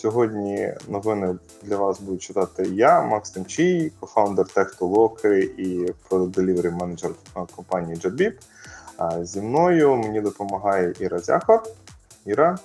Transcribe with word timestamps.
Сьогодні 0.00 0.72
новини 0.88 1.34
для 1.62 1.76
вас 1.76 2.00
буду 2.00 2.18
читати 2.18 2.68
я, 2.74 3.02
Макс 3.02 3.30
Тимчій, 3.30 3.92
кофаундер 4.00 4.46
Техтолоки 4.46 5.38
і 5.58 5.86
Delivery 6.10 6.70
менеджер 6.70 7.10
компанії 7.56 7.98
JetBeep. 7.98 8.32
Зі 9.24 9.40
мною 9.40 9.96
мені 9.96 10.20
допомагає 10.20 10.94
Іра 11.00 11.18
Зяхар. 11.18 11.62
Іра. 12.26 12.58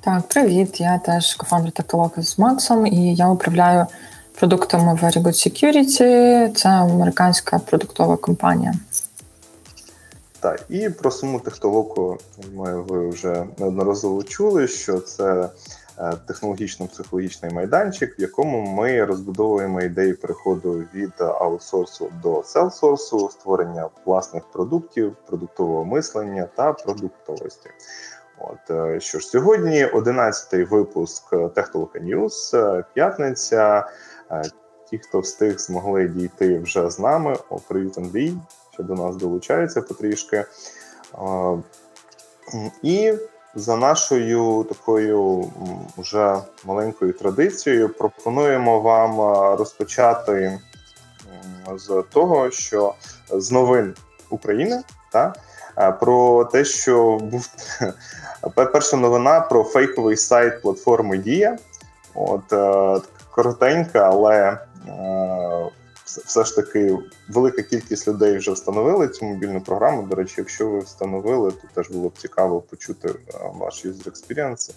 Так, 0.00 0.28
привіт. 0.28 0.80
Я 0.80 0.98
теж 0.98 1.34
кофаундер 1.34 1.72
Техтолоки 1.72 2.22
з 2.22 2.38
Максом, 2.38 2.86
і 2.86 3.14
я 3.14 3.28
управляю 3.28 3.86
продуктами 4.38 4.92
Very 4.92 5.22
Good 5.22 5.26
Security. 5.26 6.54
Це 6.54 6.68
американська 6.68 7.58
продуктова 7.58 8.16
компанія. 8.16 8.74
Так, 10.40 10.60
і 10.68 10.90
про 10.90 11.10
саму 11.10 11.40
технологію 11.40 12.18
ви 12.88 13.08
вже 13.08 13.46
неодноразово 13.58 14.22
чули, 14.22 14.68
що 14.68 15.00
це 15.00 15.50
е, 15.98 16.12
технологічно-психологічний 16.26 17.54
майданчик, 17.54 18.18
в 18.18 18.20
якому 18.20 18.60
ми 18.60 19.04
розбудовуємо 19.04 19.80
ідеї 19.80 20.14
переходу 20.14 20.84
від 20.94 21.12
аутсорсу 21.20 22.12
до 22.22 22.42
селсорсу, 22.42 23.28
створення 23.28 23.88
власних 24.04 24.42
продуктів, 24.52 25.16
продуктового 25.26 25.84
мислення 25.84 26.48
та 26.54 26.72
продуктовості. 26.72 27.70
От 28.38 28.70
е, 28.70 29.00
що 29.00 29.18
ж, 29.18 29.26
сьогодні 29.26 29.86
11-й 29.86 30.64
випуск 30.64 31.34
Технолока 31.54 31.98
News, 31.98 32.56
е, 32.56 32.84
п'ятниця. 32.94 33.88
Ті, 34.90 34.98
хто 34.98 35.20
встиг, 35.20 35.58
змогли 35.58 36.08
дійти 36.08 36.58
вже 36.58 36.90
з 36.90 36.98
нами. 36.98 37.36
О, 37.50 37.58
привіт, 37.58 37.98
Андрій 37.98 38.34
що 38.78 38.84
до 38.84 38.94
нас 38.94 39.16
долучаються 39.16 39.82
потрішки. 39.82 40.44
І 42.82 43.12
за 43.54 43.76
нашою 43.76 44.66
такою 44.68 45.44
вже 45.96 46.38
маленькою 46.64 47.12
традицією 47.12 47.88
пропонуємо 47.88 48.80
вам 48.80 49.20
розпочати 49.58 50.60
з 51.76 52.04
того, 52.12 52.50
що 52.50 52.94
з 53.30 53.52
новин 53.52 53.94
України 54.30 54.82
та 55.12 55.34
про 56.00 56.44
те, 56.44 56.64
що 56.64 57.18
був 57.18 57.48
перша 58.72 58.96
новина 58.96 59.40
про 59.40 59.64
фейковий 59.64 60.16
сайт 60.16 60.62
платформи 60.62 61.18
Дія. 61.18 61.58
От 62.14 62.52
е, 62.52 63.00
коротенька, 63.30 64.10
але 64.10 64.36
е, 64.38 64.58
все 66.08 66.44
ж 66.44 66.56
таки 66.56 66.98
велика 67.28 67.62
кількість 67.62 68.08
людей 68.08 68.38
вже 68.38 68.52
встановили 68.52 69.08
цю 69.08 69.24
мобільну 69.24 69.60
програму. 69.60 70.02
До 70.02 70.16
речі, 70.16 70.34
якщо 70.38 70.68
ви 70.68 70.78
встановили, 70.78 71.50
то 71.50 71.68
теж 71.74 71.90
було 71.90 72.08
б 72.08 72.18
цікаво 72.18 72.60
почути 72.60 73.14
ваш 73.54 73.86
user 73.86 74.10
experience. 74.10 74.70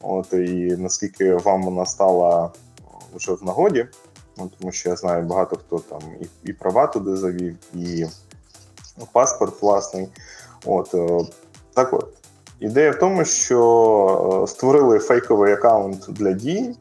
От 0.00 0.32
і 0.32 0.76
наскільки 0.78 1.34
вам 1.34 1.62
вона 1.62 1.86
стала 1.86 2.52
вже 3.14 3.32
в 3.32 3.44
нагоді, 3.44 3.86
ну, 4.38 4.50
тому 4.58 4.72
що 4.72 4.88
я 4.88 4.96
знаю 4.96 5.22
багато 5.22 5.56
хто 5.56 5.78
там 5.78 6.00
і 6.20 6.50
і 6.50 6.52
права 6.52 6.86
туди 6.86 7.16
завів, 7.16 7.56
і 7.74 8.06
паспорт 9.12 9.62
власний. 9.62 10.08
От 10.64 10.94
е, 10.94 11.26
так 11.74 11.92
от. 11.92 12.08
Ідея 12.60 12.90
в 12.90 12.98
тому, 12.98 13.24
що 13.24 14.42
е, 14.44 14.46
створили 14.46 14.98
фейковий 14.98 15.52
аккаунт 15.52 16.06
для 16.08 16.32
дій, 16.32 16.74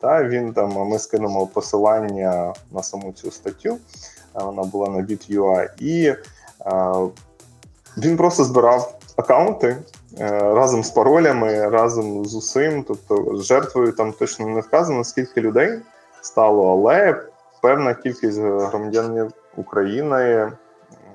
та 0.00 0.24
він 0.24 0.52
там 0.52 0.72
ми 0.72 0.98
скинемо 0.98 1.46
посилання 1.46 2.54
на 2.70 2.82
саму 2.82 3.12
цю 3.12 3.30
статтю. 3.30 3.78
Вона 4.34 4.62
була 4.62 4.88
на 4.88 4.98
BitUI, 4.98 5.68
і 5.78 6.14
а, 6.64 7.06
він 7.96 8.16
просто 8.16 8.44
збирав 8.44 8.98
аккаунти 9.16 9.76
е, 10.18 10.40
разом 10.40 10.84
з 10.84 10.90
паролями, 10.90 11.68
разом 11.68 12.26
з 12.26 12.34
усім. 12.34 12.84
Тобто, 12.88 13.36
жертвою 13.36 13.92
там 13.92 14.12
точно 14.12 14.48
не 14.48 14.60
вказано, 14.60 15.04
скільки 15.04 15.40
людей 15.40 15.80
стало, 16.22 16.72
але 16.72 17.22
певна 17.62 17.94
кількість 17.94 18.38
громадян 18.38 19.30
України 19.56 20.52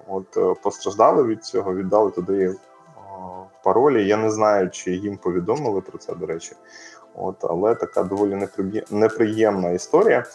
от 0.07 0.37
е, 0.37 0.53
постраждали 0.63 1.23
від 1.23 1.45
цього, 1.45 1.75
віддали 1.75 2.11
туди 2.11 2.55
паролі. 3.65 4.07
Я 4.07 4.17
не 4.17 4.31
знаю, 4.31 4.69
чи 4.69 4.91
їм 4.91 5.17
повідомили 5.17 5.81
про 5.81 5.97
це, 5.97 6.15
до 6.15 6.25
речі. 6.25 6.51
От, 7.17 7.35
Але 7.41 7.75
така 7.75 8.03
доволі 8.03 8.47
неприємна 8.91 9.71
історія. 9.71 10.25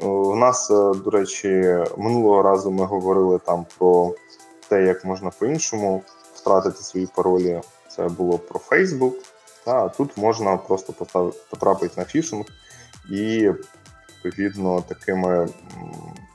У 0.00 0.36
нас, 0.36 0.70
е, 0.70 0.92
до 1.04 1.10
речі, 1.10 1.78
минулого 1.96 2.42
разу 2.42 2.70
ми 2.70 2.84
говорили 2.84 3.38
там 3.38 3.66
про 3.78 4.14
те, 4.68 4.82
як 4.82 5.04
можна 5.04 5.30
по-іншому 5.38 6.02
втратити 6.34 6.82
свої 6.82 7.08
паролі. 7.14 7.60
Це 7.96 8.08
було 8.08 8.38
про 8.38 8.60
Facebook. 8.70 9.12
Та, 9.64 9.84
а 9.84 9.88
тут 9.88 10.16
можна 10.16 10.56
просто 10.56 10.92
потрапити 11.50 11.94
на 11.96 12.04
фішинг 12.04 12.44
і, 13.10 13.50
відповідно, 14.24 14.84
такими 14.88 15.48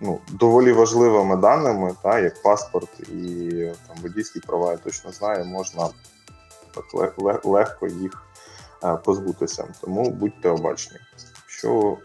ну, 0.02 0.20
доволі 0.32 0.72
важливими 0.72 1.36
даними, 1.36 1.96
та, 2.04 2.20
як 2.20 2.42
паспорт 2.42 3.00
і 3.00 3.50
там 3.88 3.98
водійські 4.02 4.40
права, 4.40 4.72
я 4.72 4.78
точно 4.78 5.12
знаю, 5.12 5.46
можна 5.46 5.90
так 6.94 7.14
легко 7.46 7.88
їх 7.88 8.27
Е, 8.27 8.27
позбутися. 9.06 9.68
Тому 9.82 10.10
будьте 10.10 10.50
обачні. 10.50 10.98
Якщо 11.44 11.98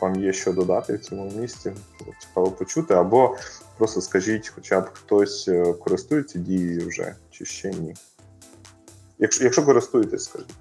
вам 0.00 0.16
є 0.16 0.32
що 0.32 0.52
додати 0.52 0.96
в 0.96 1.00
цьому 1.00 1.30
місці, 1.30 1.72
цікаво 2.20 2.50
почути, 2.50 2.94
або 2.94 3.36
просто 3.78 4.00
скажіть, 4.00 4.48
хоча 4.48 4.80
б 4.80 4.90
хтось 4.92 5.48
е, 5.48 5.72
користується 5.72 6.38
дією 6.38 6.88
вже 6.88 7.14
чи 7.30 7.44
ще 7.44 7.70
ні. 7.70 7.94
Якщо 9.18 9.44
якщо 9.44 9.64
користуєтесь, 9.64 10.24
скажіть. 10.24 10.54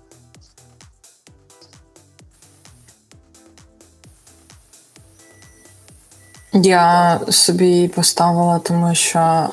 Я 6.53 7.19
собі 7.29 7.87
поставила, 7.87 8.59
тому 8.59 8.95
що 8.95 9.19
е, 9.19 9.49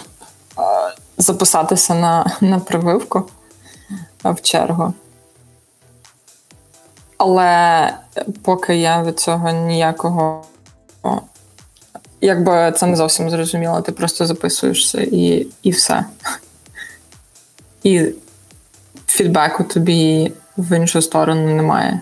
записатися 1.19 1.95
на 1.95 2.37
на 2.41 2.61
прививку 2.61 3.29
в 4.25 4.41
чергу. 4.41 4.95
Але 7.19 7.91
поки 8.43 8.77
я 8.77 9.03
від 9.03 9.21
цього 9.21 9.51
ніякого. 9.51 10.45
Якби 12.21 12.73
це 12.77 12.87
не 12.87 12.97
зовсім 12.97 13.31
зрозуміло, 13.31 13.81
ти 13.81 13.93
просто 13.93 14.27
записуєшся 14.27 15.01
і 15.01 15.47
і 15.63 15.71
все. 15.71 16.05
І 17.83 18.09
фідбеку 19.07 19.65
тобі 19.65 20.33
в 20.57 20.77
іншу 20.77 21.03
сторону 21.03 21.55
немає. 21.55 22.01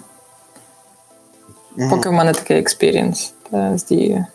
Mm-hmm. 1.76 1.90
Поки 1.90 2.08
в 2.08 2.12
мене 2.12 2.32
такий 2.32 2.58
experience 2.58 3.34
з 3.74 3.84
Дією. 3.84 4.26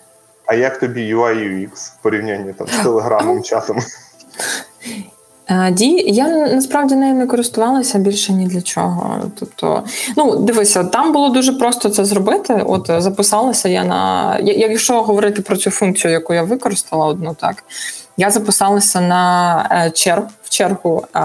А 0.46 0.54
як 0.54 0.80
тобі 0.80 1.16
UI 1.16 1.36
UX 1.36 1.70
в 1.74 2.02
порівнянні 2.02 2.54
там 2.54 2.68
з 2.68 2.84
телеграмом 2.84 3.44
чатом? 3.44 3.80
Е, 5.50 5.72
Ді, 5.72 6.04
я 6.08 6.28
насправді 6.28 6.96
нею 6.96 7.16
не 7.16 7.28
користувалася 7.28 7.98
більше 7.98 8.34
ні 8.34 8.48
для 8.48 8.62
чого. 8.62 9.22
Тобто, 9.40 9.84
ну 10.18 10.36
дивися, 10.36 10.84
там 10.84 11.14
було 11.14 11.30
дуже 11.30 11.54
просто 11.54 11.90
це 11.90 12.06
зробити. 12.06 12.64
От 12.66 12.90
записалася 12.98 13.70
я 13.70 13.84
на 13.84 14.38
якщо 14.44 15.02
говорити 15.02 15.42
про 15.42 15.58
цю 15.58 15.72
функцію, 15.72 16.12
яку 16.12 16.34
я 16.34 16.44
використала 16.44 17.06
одну, 17.06 17.36
так 17.40 17.64
я 18.18 18.30
записалася 18.30 19.02
на 19.02 19.68
е, 19.72 19.92
черг 19.92 20.24
в 20.44 20.50
чергу 20.50 21.06
е, 21.16 21.20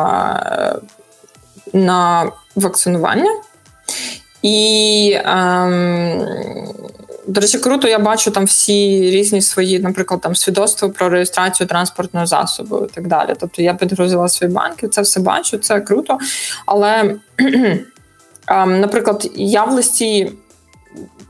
на 1.72 2.32
вакцинування. 2.56 3.30
І 4.42 5.18
ем, 5.24 6.26
до 7.26 7.40
речі, 7.40 7.58
круто, 7.58 7.88
я 7.88 7.98
бачу 7.98 8.30
там 8.30 8.44
всі 8.44 9.00
різні 9.10 9.42
свої, 9.42 9.78
наприклад, 9.78 10.20
там 10.20 10.36
свідоцтво 10.36 10.90
про 10.90 11.08
реєстрацію 11.08 11.66
транспортного 11.66 12.26
засобу 12.26 12.84
і 12.84 12.94
так 12.94 13.06
далі. 13.06 13.34
Тобто 13.40 13.62
я 13.62 13.74
підгрузила 13.74 14.28
свої 14.28 14.52
банки, 14.52 14.88
це 14.88 15.02
все 15.02 15.20
бачу, 15.20 15.58
це 15.58 15.80
круто. 15.80 16.18
Але, 16.66 17.14
ем, 18.46 18.80
наприклад, 18.80 19.30
я 19.34 19.64
в 19.64 19.72
листі. 19.72 20.32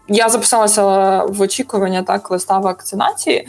Я 0.08 0.28
записалася 0.28 0.82
в 1.24 1.40
очікування 1.40 2.02
так 2.02 2.30
листа 2.30 2.58
вакцинації, 2.58 3.48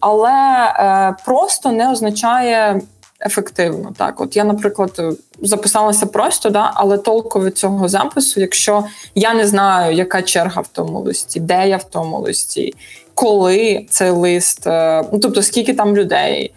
але 0.00 0.30
е, 0.30 1.16
просто 1.24 1.72
не 1.72 1.92
означає 1.92 2.80
ефективно. 3.24 3.92
Так, 3.96 4.20
от 4.20 4.36
я, 4.36 4.44
наприклад, 4.44 5.00
записалася 5.42 6.06
просто, 6.06 6.50
да, 6.50 6.70
але 6.74 6.98
толку 6.98 7.40
від 7.40 7.58
цього 7.58 7.88
запису, 7.88 8.40
якщо 8.40 8.84
я 9.14 9.34
не 9.34 9.46
знаю, 9.46 9.94
яка 9.94 10.22
черга 10.22 10.60
в 10.60 10.68
тому 10.68 11.00
листі, 11.00 11.40
де 11.40 11.68
я 11.68 11.76
в 11.76 11.84
тому 11.84 12.18
листі, 12.18 12.74
коли 13.14 13.86
цей 13.90 14.10
лист, 14.10 14.66
е, 14.66 15.04
ну 15.12 15.18
тобто 15.18 15.42
скільки 15.42 15.74
там 15.74 15.96
людей. 15.96 16.54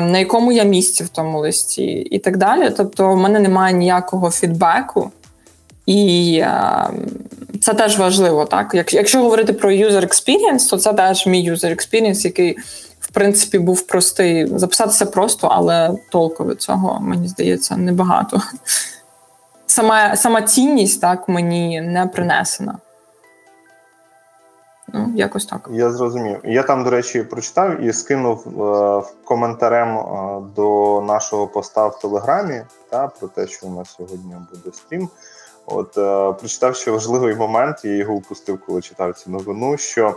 На 0.00 0.18
якому 0.18 0.52
я 0.52 0.62
місці 0.62 1.04
в 1.04 1.08
тому 1.08 1.38
листі, 1.38 1.84
і 1.84 2.18
так 2.18 2.36
далі. 2.36 2.70
Тобто, 2.76 3.08
в 3.08 3.16
мене 3.16 3.40
немає 3.40 3.74
ніякого 3.74 4.30
фідбеку, 4.30 5.10
і 5.86 6.40
а, 6.46 6.90
це 7.60 7.74
теж 7.74 7.98
важливо. 7.98 8.44
так? 8.44 8.92
Якщо 8.92 9.22
говорити 9.22 9.52
про 9.52 9.70
user 9.70 10.00
experience, 10.00 10.70
то 10.70 10.76
це 10.76 10.92
теж 10.92 11.26
мій 11.26 11.50
user 11.50 11.70
experience, 11.70 12.24
який 12.24 12.56
принципі, 13.16 13.58
був 13.58 13.80
простий. 13.80 14.58
Записатися 14.58 15.06
просто, 15.06 15.46
але 15.46 15.94
толку 16.10 16.44
від 16.44 16.62
цього, 16.62 17.00
мені 17.00 17.28
здається, 17.28 17.76
небагато. 17.76 18.42
сама 19.66 20.16
сама 20.16 20.42
цінність 20.42 21.00
так 21.00 21.28
мені 21.28 21.80
не 21.80 22.06
принесена. 22.06 22.78
Ну, 24.88 25.12
якось 25.14 25.46
так. 25.46 25.68
Я 25.72 25.90
зрозумів. 25.90 26.40
Я 26.44 26.62
там, 26.62 26.84
до 26.84 26.90
речі, 26.90 27.22
прочитав 27.22 27.80
і 27.80 27.92
скинув 27.92 28.62
е, 28.62 29.02
коментарем 29.24 29.98
е, 29.98 30.42
до 30.56 31.00
нашого 31.06 31.46
поста 31.46 31.86
в 31.86 31.98
Телеграмі 31.98 32.62
та, 32.90 33.08
про 33.08 33.28
те, 33.28 33.46
що 33.46 33.66
у 33.66 33.70
нас 33.70 33.94
сьогодні 33.98 34.34
буде 34.50 34.76
стрім. 34.76 35.08
От 35.66 35.98
е, 35.98 36.32
прочитав 36.38 36.76
ще 36.76 36.90
важливий 36.90 37.34
момент, 37.34 37.84
я 37.84 37.96
його 37.96 38.14
упустив, 38.14 38.60
коли 38.66 38.82
читав 38.82 39.14
цю 39.14 39.30
новину. 39.30 39.76
Що 39.76 40.14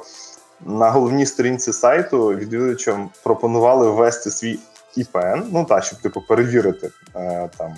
на 0.65 0.89
головній 0.89 1.25
сторінці 1.25 1.73
сайту 1.73 2.27
відвідувачам 2.27 3.09
пропонували 3.23 3.89
ввести 3.89 4.31
свій 4.31 4.59
IPN, 4.97 5.43
ну 5.51 5.65
так, 5.65 5.83
щоб 5.83 6.01
типу 6.01 6.21
перевірити 6.27 6.89
е, 7.15 7.49
там. 7.57 7.73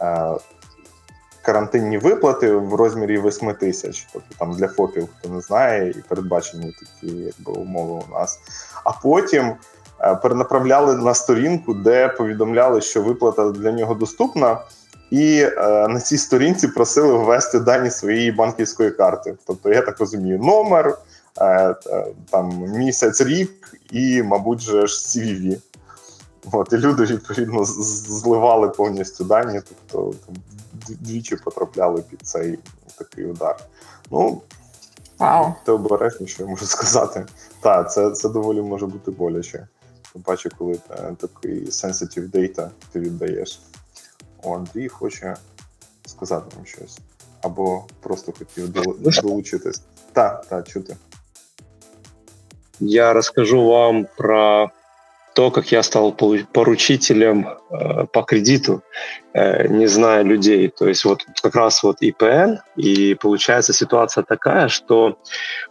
Е, 0.00 0.06
е 0.06 0.36
карантинні 1.44 1.98
виплати 1.98 2.52
в 2.52 2.74
розмірі 2.74 3.20
8 3.20 3.54
тисяч, 3.54 4.06
тобто 4.12 4.28
там 4.38 4.52
для 4.52 4.68
ФОПів, 4.68 5.08
хто 5.18 5.28
не 5.28 5.40
знає, 5.40 5.90
і 5.90 6.02
передбачені 6.08 6.74
такі 6.80 7.16
якби 7.16 7.52
умови 7.52 8.02
у 8.08 8.12
нас. 8.12 8.38
А 8.84 8.92
потім 8.92 9.52
е, 10.00 10.14
перенаправляли 10.14 10.96
на 10.96 11.14
сторінку, 11.14 11.74
де 11.74 12.08
повідомляли, 12.08 12.80
що 12.80 13.02
виплата 13.02 13.50
для 13.50 13.72
нього 13.72 13.94
доступна. 13.94 14.58
І 15.10 15.40
е, 15.40 15.88
на 15.88 16.00
цій 16.00 16.18
сторінці 16.18 16.68
просили 16.68 17.18
ввести 17.18 17.60
дані 17.60 17.90
своєї 17.90 18.32
банківської 18.32 18.90
карти. 18.90 19.34
Тобто, 19.46 19.72
я 19.72 19.82
так 19.82 20.00
розумію, 20.00 20.38
номер, 20.38 20.98
там 22.30 22.64
місяць, 22.66 23.20
рік 23.20 23.74
і, 23.90 24.22
мабуть, 24.22 24.60
же 24.60 24.86
ж 24.86 24.94
CVV. 24.94 25.60
От, 26.52 26.72
І 26.72 26.76
люди 26.76 27.04
відповідно 27.04 27.64
зливали 27.64 28.68
повністю 28.68 29.24
дані, 29.24 29.60
тобто 29.68 30.14
там, 30.26 30.34
двічі 30.88 31.36
потрапляли 31.36 32.02
під 32.02 32.20
цей 32.22 32.58
такий 32.98 33.26
удар. 33.26 33.56
Ну, 34.10 34.42
Вау. 35.18 35.54
ти 35.64 35.72
обережно, 35.72 36.26
що 36.26 36.42
я 36.42 36.48
можу 36.48 36.66
сказати. 36.66 37.26
Так, 37.60 37.92
це 37.92 38.10
це 38.10 38.28
доволі 38.28 38.62
може 38.62 38.86
бути 38.86 39.10
боляче. 39.10 39.66
Тим 40.12 40.22
паче, 40.22 40.50
коли 40.58 40.78
е, 40.90 41.16
такий 41.20 41.66
sensitive 41.66 42.30
data 42.30 42.68
ти 42.92 43.00
віддаєш. 43.00 43.60
О, 44.42 44.56
Андрій 44.56 44.88
хоче 44.88 45.36
сказати 46.06 46.56
вам 46.56 46.66
щось. 46.66 46.98
Або 47.42 47.84
просто 48.00 48.32
хотів 48.38 48.68
долучитись. 49.22 49.82
Так, 50.12 50.46
так, 50.46 50.68
чути. 50.68 50.96
Я 52.80 53.12
розкажу 53.12 53.64
вам 53.64 54.06
про 54.16 54.70
то, 55.34 55.50
как 55.50 55.72
я 55.72 55.82
стал 55.82 56.12
поручителем 56.12 57.48
э, 57.48 58.06
по 58.12 58.22
кредиту, 58.22 58.82
э, 59.32 59.66
не 59.66 59.88
зная 59.88 60.22
людей. 60.22 60.68
То 60.68 60.88
есть 60.88 61.04
вот 61.04 61.22
как 61.42 61.56
раз 61.56 61.82
вот 61.82 61.96
ИПН, 62.00 62.60
и 62.76 63.14
получается 63.14 63.72
ситуация 63.72 64.22
такая, 64.22 64.68
что 64.68 65.18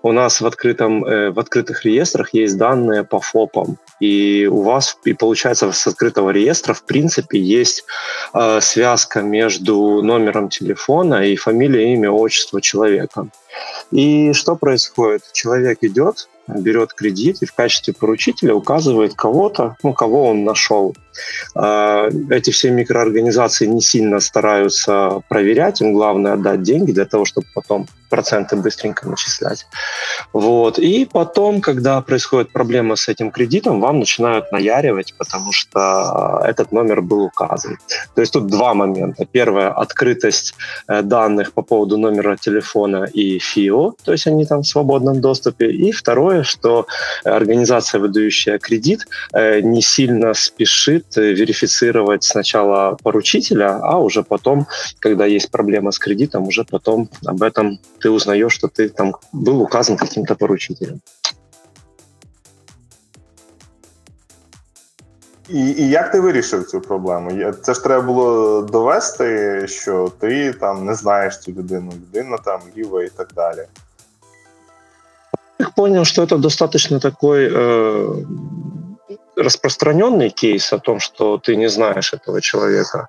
у 0.01 0.11
нас 0.11 0.41
в, 0.41 0.45
открытом, 0.45 1.05
э, 1.05 1.31
в 1.31 1.39
открытых 1.39 1.85
реестрах 1.85 2.33
есть 2.33 2.57
данные 2.57 3.05
по 3.05 3.21
ФОПам, 3.21 3.77
и 4.01 4.47
у 4.51 4.63
вас, 4.63 4.97
и 5.05 5.13
получается, 5.13 5.71
с 5.71 5.87
открытого 5.87 6.31
реестра, 6.31 6.73
в 6.73 6.83
принципе, 6.83 7.39
есть 7.39 7.85
э, 8.33 8.59
связка 8.61 9.21
между 9.21 10.01
номером 10.01 10.49
телефона 10.49 11.25
и 11.25 11.37
фамилией, 11.37 11.93
имя, 11.93 12.11
отчество 12.11 12.61
человека. 12.61 13.27
И 13.91 14.33
что 14.33 14.57
происходит? 14.57 15.21
Человек 15.31 15.77
идет, 15.83 16.27
берет 16.47 16.93
кредит 16.93 17.37
и 17.41 17.45
в 17.45 17.53
качестве 17.53 17.93
поручителя 17.93 18.53
указывает 18.53 19.13
кого-то, 19.13 19.75
ну, 19.83 19.93
кого 19.93 20.29
он 20.29 20.43
нашел. 20.43 20.95
А, 21.55 22.09
эти 22.29 22.51
все 22.51 22.71
микроорганизации 22.71 23.65
не 23.65 23.81
сильно 23.81 24.19
стараются 24.19 25.21
проверять, 25.29 25.81
им 25.81 25.93
главное 25.93 26.33
отдать 26.33 26.63
деньги 26.63 26.91
для 26.91 27.05
того, 27.05 27.25
чтобы 27.25 27.47
потом 27.53 27.87
проценты 28.13 28.55
быстренько 28.55 29.09
начислять. 29.09 29.65
Вот. 30.33 30.77
И 30.77 31.05
потом, 31.05 31.61
когда 31.61 31.99
происходит 32.01 32.53
проблема 32.53 32.95
с 32.95 33.07
этим 33.07 33.31
кредитом, 33.31 33.81
вам 33.81 33.97
начинают 33.99 34.51
наяривать, 34.51 35.15
потому 35.17 35.51
что 35.51 36.39
этот 36.45 36.71
номер 36.71 37.01
был 37.01 37.23
указан. 37.23 37.79
То 38.13 38.21
есть 38.21 38.33
тут 38.33 38.45
два 38.47 38.75
момента. 38.75 39.25
Первое— 39.25 39.69
открытость 39.83 40.53
э, 40.87 41.01
данных 41.01 41.53
по 41.53 41.63
поводу 41.63 41.97
номера 41.97 42.37
телефона 42.37 43.05
и 43.05 43.39
ФИО, 43.39 43.95
то 44.05 44.11
есть 44.11 44.27
они 44.27 44.45
там 44.45 44.61
в 44.61 44.67
свободном 44.67 45.19
доступе. 45.19 45.71
И 45.71 45.91
второе, 45.91 46.43
что 46.43 46.85
организация, 47.25 47.99
выдающая 47.99 48.59
кредит, 48.59 49.07
э, 49.33 49.61
не 49.61 49.81
сильно 49.81 50.35
спешит 50.35 51.17
э, 51.17 51.33
верифицировать 51.33 52.23
сначала 52.23 52.95
поручителя, 53.03 53.79
а 53.81 53.97
уже 53.97 54.21
потом, 54.21 54.67
когда 54.99 55.25
есть 55.25 55.49
проблема 55.49 55.91
с 55.91 55.97
кредитом, 55.97 56.47
уже 56.47 56.63
потом 56.63 57.09
об 57.25 57.41
этом 57.41 57.79
ты 58.02 58.10
узнаешь, 58.10 58.52
что 58.52 58.68
ты 58.68 58.88
там 58.88 59.14
был 59.32 59.60
указан 59.60 59.96
каким-то 59.96 60.34
поручителем. 60.36 61.00
І 65.48 65.70
і 65.70 65.88
як 65.88 66.10
ти 66.12 66.20
вирішив 66.20 66.66
цю 66.66 66.80
проблему? 66.80 67.52
Це 67.62 67.74
ж 67.74 67.82
треба 67.82 68.02
було 68.02 68.62
довести, 68.62 69.66
що 69.68 70.12
ти 70.18 70.52
там 70.52 70.84
не 70.84 70.94
знаєш 70.94 71.38
цю 71.38 71.52
людину, 71.52 71.92
людина 71.92 72.36
там 72.44 72.60
ліва 72.76 73.04
і 73.04 73.08
так 73.08 73.28
далі. 73.34 73.64
Я 75.60 75.68
понял, 75.76 76.04
что 76.04 76.22
это 76.22 76.38
достаточно 76.38 77.00
такой 77.00 77.48
э, 77.52 78.24
распространенный 79.35 80.29
кейс 80.29 80.73
о 80.73 80.79
том, 80.79 80.99
что 80.99 81.37
ты 81.37 81.55
не 81.55 81.67
знаешь 81.67 82.13
этого 82.13 82.41
человека. 82.41 83.07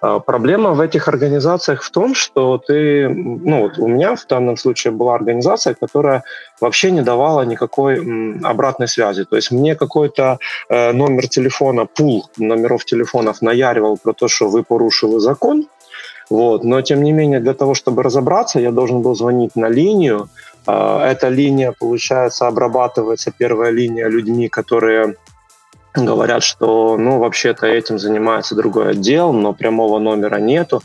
А 0.00 0.18
проблема 0.18 0.72
в 0.72 0.80
этих 0.80 1.08
организациях 1.08 1.82
в 1.82 1.90
том, 1.90 2.14
что 2.14 2.58
ты, 2.58 3.08
ну 3.08 3.62
вот 3.62 3.78
у 3.78 3.86
меня 3.86 4.14
в 4.14 4.26
данном 4.26 4.56
случае 4.56 4.92
была 4.92 5.14
организация, 5.14 5.74
которая 5.74 6.22
вообще 6.60 6.90
не 6.90 7.02
давала 7.02 7.42
никакой 7.42 8.00
обратной 8.42 8.88
связи. 8.88 9.24
То 9.24 9.36
есть 9.36 9.50
мне 9.50 9.74
какой-то 9.74 10.38
э, 10.68 10.92
номер 10.92 11.28
телефона, 11.28 11.86
пул 11.86 12.28
номеров 12.36 12.84
телефонов 12.84 13.42
наяривал 13.42 13.96
про 13.96 14.12
то, 14.12 14.28
что 14.28 14.48
вы 14.48 14.62
порушили 14.62 15.18
закон, 15.18 15.66
вот. 16.30 16.64
Но, 16.64 16.82
тем 16.82 17.02
не 17.02 17.12
менее, 17.12 17.40
для 17.40 17.54
того, 17.54 17.74
чтобы 17.74 18.02
разобраться, 18.02 18.60
я 18.60 18.72
должен 18.72 19.02
был 19.02 19.14
звонить 19.14 19.56
на 19.56 19.68
линию. 19.68 20.28
А, 20.66 21.06
эта 21.08 21.28
линия, 21.28 21.72
получается, 21.78 22.46
обрабатывается, 22.48 23.30
первая 23.30 23.70
линия 23.70 24.08
людьми, 24.08 24.48
которые 24.48 25.14
говорят, 25.96 26.42
что, 26.42 26.96
ну, 26.98 27.18
вообще-то 27.18 27.66
этим 27.66 27.98
занимается 27.98 28.54
другой 28.54 28.90
отдел, 28.90 29.32
но 29.32 29.52
прямого 29.52 29.98
номера 29.98 30.36
нету. 30.36 30.82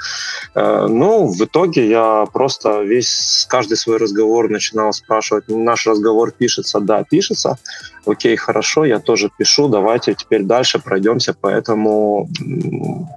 Э, 0.55 0.87
ну, 0.87 1.27
в 1.27 1.41
итоге 1.43 1.89
я 1.89 2.25
просто 2.31 2.81
весь, 2.81 3.45
каждый 3.49 3.77
свой 3.77 3.97
разговор 3.97 4.49
начинал 4.49 4.93
спрашивать, 4.93 5.45
наш 5.47 5.87
разговор 5.87 6.31
пишется, 6.31 6.79
да, 6.79 7.03
пишется, 7.03 7.57
окей, 8.05 8.35
хорошо, 8.35 8.85
я 8.85 8.99
тоже 8.99 9.29
пишу, 9.37 9.67
давайте 9.67 10.13
теперь 10.13 10.43
дальше 10.43 10.79
пройдемся 10.79 11.33
по 11.33 11.47
этому 11.47 12.29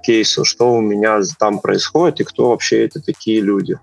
кейсу, 0.03 0.45
что 0.45 0.73
у 0.73 0.81
меня 0.81 1.19
там 1.39 1.59
происходит 1.59 2.21
и 2.21 2.23
кто 2.23 2.49
вообще 2.49 2.85
это 2.85 3.01
такие 3.01 3.41
люди. 3.41 3.77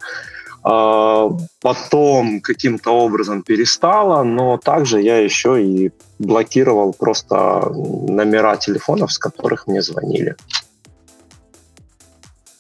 Потом 0.63 2.41
каким-то 2.41 2.95
образом 3.05 3.43
перестала, 3.43 4.23
но 4.23 4.59
также 4.59 5.03
я 5.03 5.19
еще 5.19 5.61
и 5.63 5.91
блокировал 6.19 6.93
просто 6.93 7.73
номера 8.09 8.57
телефонов, 8.57 9.13
з 9.13 9.19
которых 9.19 9.67
мне 9.67 9.83
звонили. 9.83 10.35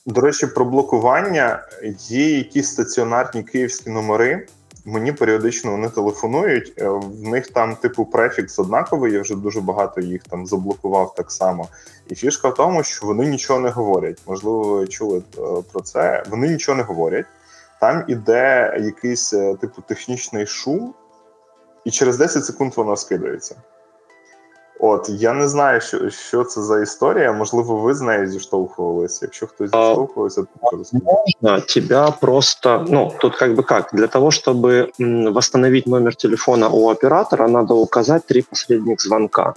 До 0.07 0.21
речі, 0.21 0.47
про 0.47 0.65
блокування 0.65 1.63
є 2.09 2.37
якісь 2.37 2.67
стаціонарні 2.67 3.43
київські 3.43 3.91
номери. 3.91 4.47
Мені 4.85 5.13
періодично 5.13 5.71
вони 5.71 5.89
телефонують. 5.89 6.73
Е, 6.79 6.89
в 6.89 7.29
них 7.29 7.47
там, 7.47 7.77
типу, 7.77 8.05
префікс 8.05 8.59
однаковий. 8.59 9.13
Я 9.13 9.21
вже 9.21 9.35
дуже 9.35 9.61
багато 9.61 10.01
їх 10.01 10.23
там 10.23 10.47
заблокував 10.47 11.15
так 11.15 11.31
само. 11.31 11.69
І 12.09 12.15
фішка 12.15 12.49
в 12.49 12.55
тому, 12.55 12.83
що 12.83 13.07
вони 13.07 13.27
нічого 13.27 13.61
не 13.61 13.71
говорять. 13.71 14.19
Можливо, 14.27 14.63
ви 14.65 14.87
чули 14.87 15.19
е, 15.19 15.41
про 15.73 15.81
це. 15.81 16.23
Вони 16.31 16.49
нічого 16.49 16.79
не 16.79 16.83
говорять 16.83 17.27
там 17.82 18.04
іде 18.08 18.78
якийсь 18.80 19.34
е, 19.34 19.56
типу 19.56 19.82
технічний 19.82 20.46
шум, 20.46 20.94
і 21.86 21.92
через 21.92 22.18
10 22.18 22.46
секунд 22.46 22.74
воно 22.76 22.96
скидається. 22.96 23.56
От, 24.80 25.10
я 25.10 25.34
не 25.34 25.48
знаю, 25.48 25.82
що 25.82 26.10
що 26.10 26.44
це 26.44 26.62
за 26.62 26.82
історія. 26.82 27.34
Можливо, 27.34 27.76
ви 27.76 27.94
з 27.94 28.02
нею 28.02 28.28
зіштовхувалися. 28.28 29.26
Якщо 29.26 29.48
хтось 29.48 29.72
зіштовхувався, 29.72 30.42
то 30.42 30.78
Можно 31.42 31.62
тебя 31.62 32.12
просто, 32.12 32.86
ну, 32.90 33.14
тут 33.20 33.36
как 33.36 33.56
бы 33.56 33.64
как, 33.64 33.90
для 33.94 34.08
того, 34.08 34.32
чтобы 34.32 34.92
восстановить 35.34 35.88
номер 35.88 36.16
телефона 36.16 36.70
у 36.70 36.90
оператора, 36.90 37.48
надо 37.48 37.74
указать 37.74 38.26
три 38.26 38.42
последних 38.42 39.02
звонка. 39.02 39.54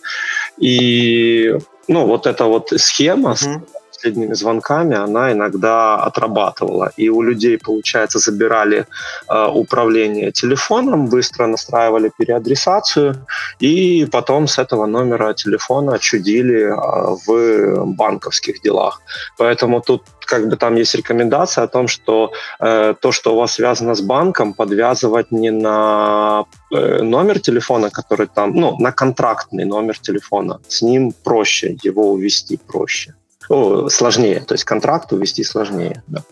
И, 0.63 1.59
ну, 1.89 2.07
вот 2.07 2.27
эта 2.27 2.45
вот 2.45 2.73
схема, 2.77 3.31
uh-huh 3.31 3.61
последними 4.06 4.36
звонками, 4.36 4.96
она 4.96 5.32
иногда 5.32 5.96
отрабатывала. 5.96 6.92
И 6.98 7.10
у 7.10 7.24
людей, 7.24 7.58
получается, 7.58 8.20
забирали 8.20 8.86
э, 9.30 9.48
управление 9.54 10.32
телефоном, 10.32 11.08
быстро 11.10 11.48
настраивали 11.48 12.12
переадресацию, 12.20 13.16
и 13.64 14.06
потом 14.12 14.48
с 14.48 14.60
этого 14.60 14.86
номера 14.86 15.34
телефона 15.34 15.98
чудили 16.00 16.62
э, 16.62 17.16
в 17.28 17.86
банковских 17.86 18.62
делах. 18.62 19.02
Поэтому 19.38 19.82
тут 19.82 20.04
как 20.28 20.48
бы 20.50 20.56
там 20.56 20.76
есть 20.76 20.96
рекомендация 20.96 21.66
о 21.66 21.68
том, 21.68 21.88
что 21.88 22.32
э, 22.60 22.94
то, 23.02 23.12
что 23.12 23.34
у 23.34 23.38
вас 23.38 23.54
связано 23.54 23.96
с 23.96 24.02
банком, 24.02 24.54
подвязывать 24.54 25.32
не 25.32 25.52
на 25.52 26.44
э, 26.72 27.02
номер 27.02 27.40
телефона, 27.40 27.90
который 27.90 28.28
там, 28.28 28.52
ну, 28.52 28.78
на 28.80 28.92
контрактный 28.92 29.66
номер 29.66 29.98
телефона. 30.00 30.60
С 30.68 30.82
ним 30.84 31.14
проще, 31.24 31.78
его 31.84 32.12
увести 32.12 32.58
проще. 32.58 33.14
О, 33.50 33.90
сложнее, 33.90 34.40
то 34.40 34.54
есть 34.56 34.64
контракт 34.64 35.14
увести 35.14 35.44
сложнее. 35.44 36.04
Да. 36.08 36.24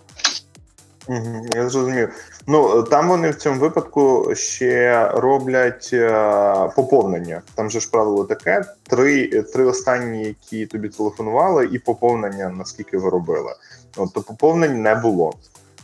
Я 1.56 1.70
зрозумів. 1.70 2.10
Ну 2.48 2.84
там 2.84 3.10
вони 3.10 3.30
в 3.30 3.36
цьому 3.36 3.60
випадку 3.60 4.36
ще 4.36 5.10
роблять 5.14 5.90
е, 5.94 6.72
поповнення. 6.76 7.42
Там 7.56 7.70
же 7.70 7.80
ж 7.80 7.90
правило 7.92 8.24
таке: 8.24 8.66
три 8.84 9.28
три 9.28 9.66
останні, 9.66 10.24
які 10.24 10.66
тобі 10.66 10.90
телефонували, 10.90 11.70
і 11.72 11.80
поповнення, 11.80 12.50
наскільки 12.50 12.98
ви 12.98 13.10
робили. 13.10 13.54
От, 13.98 14.14
то 14.14 14.22
поповнень 14.22 14.82
не 14.82 14.96
було. 14.96 15.34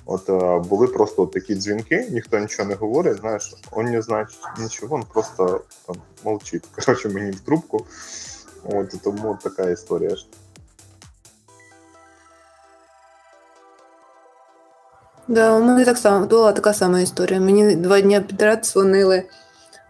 От 0.06 0.30
е, 0.30 0.60
були 0.70 0.88
просто 0.88 1.24
от 1.24 1.32
такі 1.32 1.56
дзвінки, 1.56 2.08
ніхто 2.12 2.40
нічого 2.40 2.70
не 2.70 2.76
говорить. 2.76 3.18
Знаєш, 3.18 3.56
он 3.72 3.86
не 3.86 4.02
знає 4.02 4.28
нічого, 4.60 4.98
він 4.98 5.06
просто 5.14 5.62
там 5.88 5.96
мовчить. 6.24 6.64
Коротше, 6.86 7.10
мені 7.10 7.32
в 7.32 7.40
трубку. 7.40 7.86
От 8.64 8.94
тому 9.04 9.38
така 9.44 9.70
історія. 9.70 10.16
Да, 15.30 15.56
у 15.56 15.64
мене 15.64 15.86
так 15.86 15.98
само 15.98 16.26
була 16.26 16.52
така 16.52 16.74
сама 16.74 17.00
історія. 17.00 17.40
Мені 17.40 17.76
два 17.76 18.02
дні 18.02 18.20
підряд 18.20 18.66
дзвонили, 18.66 19.24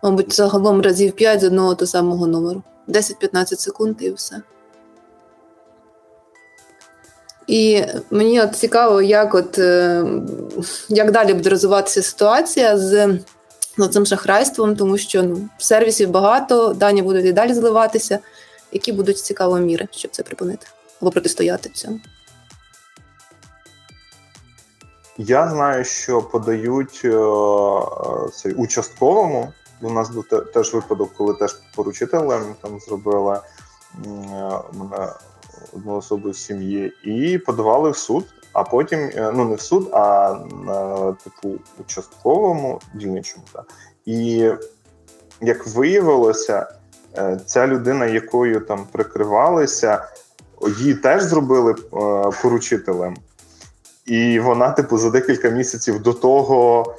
мабуть, 0.03 0.33
загалом 0.33 0.81
разів 0.81 1.11
5 1.11 1.41
з 1.41 1.43
одного 1.43 1.75
того 1.75 1.87
самого 1.87 2.27
номеру. 2.27 2.63
10-15 2.87 3.55
секунд 3.55 3.95
і 3.99 4.11
все. 4.11 4.41
І 7.47 7.83
мені 8.11 8.41
от 8.41 8.55
цікаво, 8.55 9.01
як 9.01 9.35
от, 9.35 9.59
е, 9.59 10.05
як 10.89 11.11
далі 11.11 11.33
буде 11.33 11.49
розвиватися 11.49 12.01
ситуація 12.01 12.77
з 12.77 13.19
ну, 13.77 13.87
цим 13.87 14.05
шахрайством, 14.05 14.75
тому 14.75 14.97
що 14.97 15.23
ну, 15.23 15.49
сервісів 15.57 16.09
багато, 16.09 16.73
дані 16.73 17.01
будуть 17.01 17.25
і 17.25 17.33
далі 17.33 17.53
зливатися. 17.53 18.19
Які 18.71 18.91
будуть 18.91 19.17
цікаві 19.17 19.61
міри, 19.61 19.87
щоб 19.91 20.11
це 20.11 20.23
припинити 20.23 20.67
або 21.01 21.11
протистояти 21.11 21.69
цьому? 21.69 21.99
Я 25.21 25.49
знаю, 25.49 25.83
що 25.83 26.21
подають 26.21 27.01
е, 27.05 27.09
цей 28.33 28.53
участковому. 28.53 29.53
У 29.81 29.89
нас 29.89 30.09
був 30.09 30.25
теж 30.53 30.73
випадок, 30.73 31.09
коли 31.17 31.33
теж 31.33 31.59
поручителем 31.75 32.55
там 32.61 32.79
зробили 32.79 33.33
е, 33.35 33.39
мене 34.73 35.07
одну 35.73 35.95
особу 35.95 36.33
з 36.33 36.45
сім'ї, 36.45 36.93
і 37.03 37.37
подавали 37.37 37.89
в 37.89 37.97
суд. 37.97 38.25
А 38.53 38.63
потім, 38.63 38.99
е, 38.99 39.31
ну 39.35 39.45
не 39.45 39.55
в 39.55 39.61
суд, 39.61 39.89
а 39.93 40.35
на 40.65 41.11
типу 41.11 41.55
участковому 41.79 42.81
дільничому. 42.93 43.43
Так. 43.53 43.65
І 44.05 44.49
як 45.41 45.67
виявилося, 45.67 46.67
е, 47.17 47.39
ця 47.45 47.67
людина, 47.67 48.05
якою 48.05 48.59
там 48.59 48.87
прикривалися, 48.91 50.07
її 50.77 50.95
теж 50.95 51.23
зробили 51.23 51.71
е, 51.71 51.75
поручителем. 52.41 53.17
І 54.09 54.39
вона, 54.39 54.71
типу, 54.71 54.97
за 54.97 55.09
декілька 55.09 55.49
місяців 55.49 55.99
до 55.99 56.13
того 56.13 56.95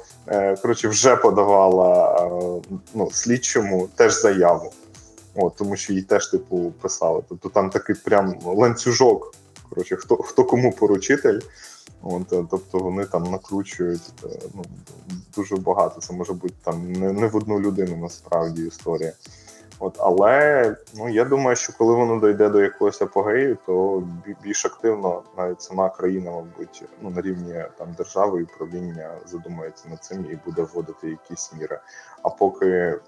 коротше, 0.61 0.87
вже 0.87 1.15
подавала 1.15 2.19
ну, 2.93 3.11
слідчому 3.11 3.89
теж 3.95 4.21
заяву. 4.21 4.71
От, 5.35 5.55
Тому 5.55 5.75
що 5.75 5.93
їй 5.93 6.01
теж, 6.01 6.27
типу, 6.27 6.73
писали. 6.81 7.21
Тобто 7.29 7.49
там 7.49 7.69
такий 7.69 7.95
прям 7.95 8.39
ланцюжок. 8.45 9.33
Коротше, 9.69 9.95
хто 9.95 10.15
хто 10.15 10.43
кому 10.43 10.71
поручитель. 10.71 11.39
От, 12.01 12.27
Тобто 12.29 12.77
вони 12.77 13.05
там 13.05 13.23
накручують 13.23 14.13
е, 14.23 14.27
ну, 14.55 14.63
дуже 15.35 15.55
багато. 15.55 16.01
Це 16.01 16.13
може 16.13 16.33
бути 16.33 16.53
там 16.63 16.91
не 16.91 17.13
не 17.13 17.27
в 17.27 17.35
одну 17.35 17.59
людину 17.59 17.97
насправді 17.97 18.61
історія. 18.61 19.13
От, 19.83 19.95
Але 19.99 20.75
ну, 20.93 21.09
я 21.09 21.25
думаю, 21.25 21.55
що 21.55 21.73
коли 21.77 21.93
воно 21.93 22.27
дійде 22.27 22.49
до 22.49 22.61
якогось 22.61 23.01
апогею, 23.01 23.57
то 23.65 24.03
більш 24.43 24.65
активно 24.65 25.23
навіть 25.37 25.61
сама 25.61 25.89
країна, 25.89 26.31
мабуть, 26.31 26.83
ну 27.01 27.09
на 27.09 27.21
рівні 27.21 27.65
там 27.77 27.93
держави 27.97 28.39
і 28.39 28.43
управління 28.43 29.11
задумається 29.25 29.89
над 29.89 30.03
цим 30.03 30.25
і 30.31 30.39
буде 30.45 30.61
вводити 30.61 31.09
якісь 31.09 31.53
міри. 31.59 31.79
А 32.23 32.29
поки 32.29 32.99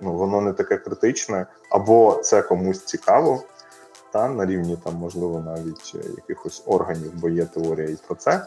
ну, 0.00 0.12
воно 0.12 0.40
не 0.40 0.52
таке 0.52 0.76
критичне, 0.76 1.46
або 1.70 2.14
це 2.14 2.42
комусь 2.42 2.84
цікаво, 2.84 3.42
та 4.12 4.28
на 4.28 4.46
рівні 4.46 4.78
там, 4.84 4.94
можливо, 4.94 5.38
навіть 5.38 5.94
якихось 5.94 6.62
органів, 6.66 7.12
бо 7.14 7.28
є 7.28 7.44
теорія 7.44 7.88
і 7.88 7.96
про 8.06 8.14
це, 8.14 8.46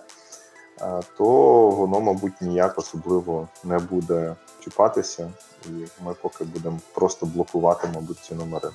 то 1.17 1.25
воно, 1.69 1.99
мабуть, 1.99 2.41
ніяк 2.41 2.77
особливо 2.77 3.47
не 3.63 3.79
буде 3.79 4.35
чіпатися, 4.59 5.29
і 5.65 6.03
ми 6.03 6.13
поки 6.21 6.43
будемо 6.43 6.79
просто 6.93 7.25
блокувати, 7.25 7.89
мабуть, 7.93 8.19
ці 8.19 8.35
номери. 8.35 8.69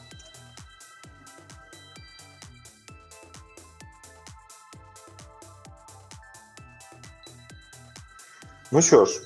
Ну 8.72 8.82
що 8.82 9.04
ж, 9.04 9.20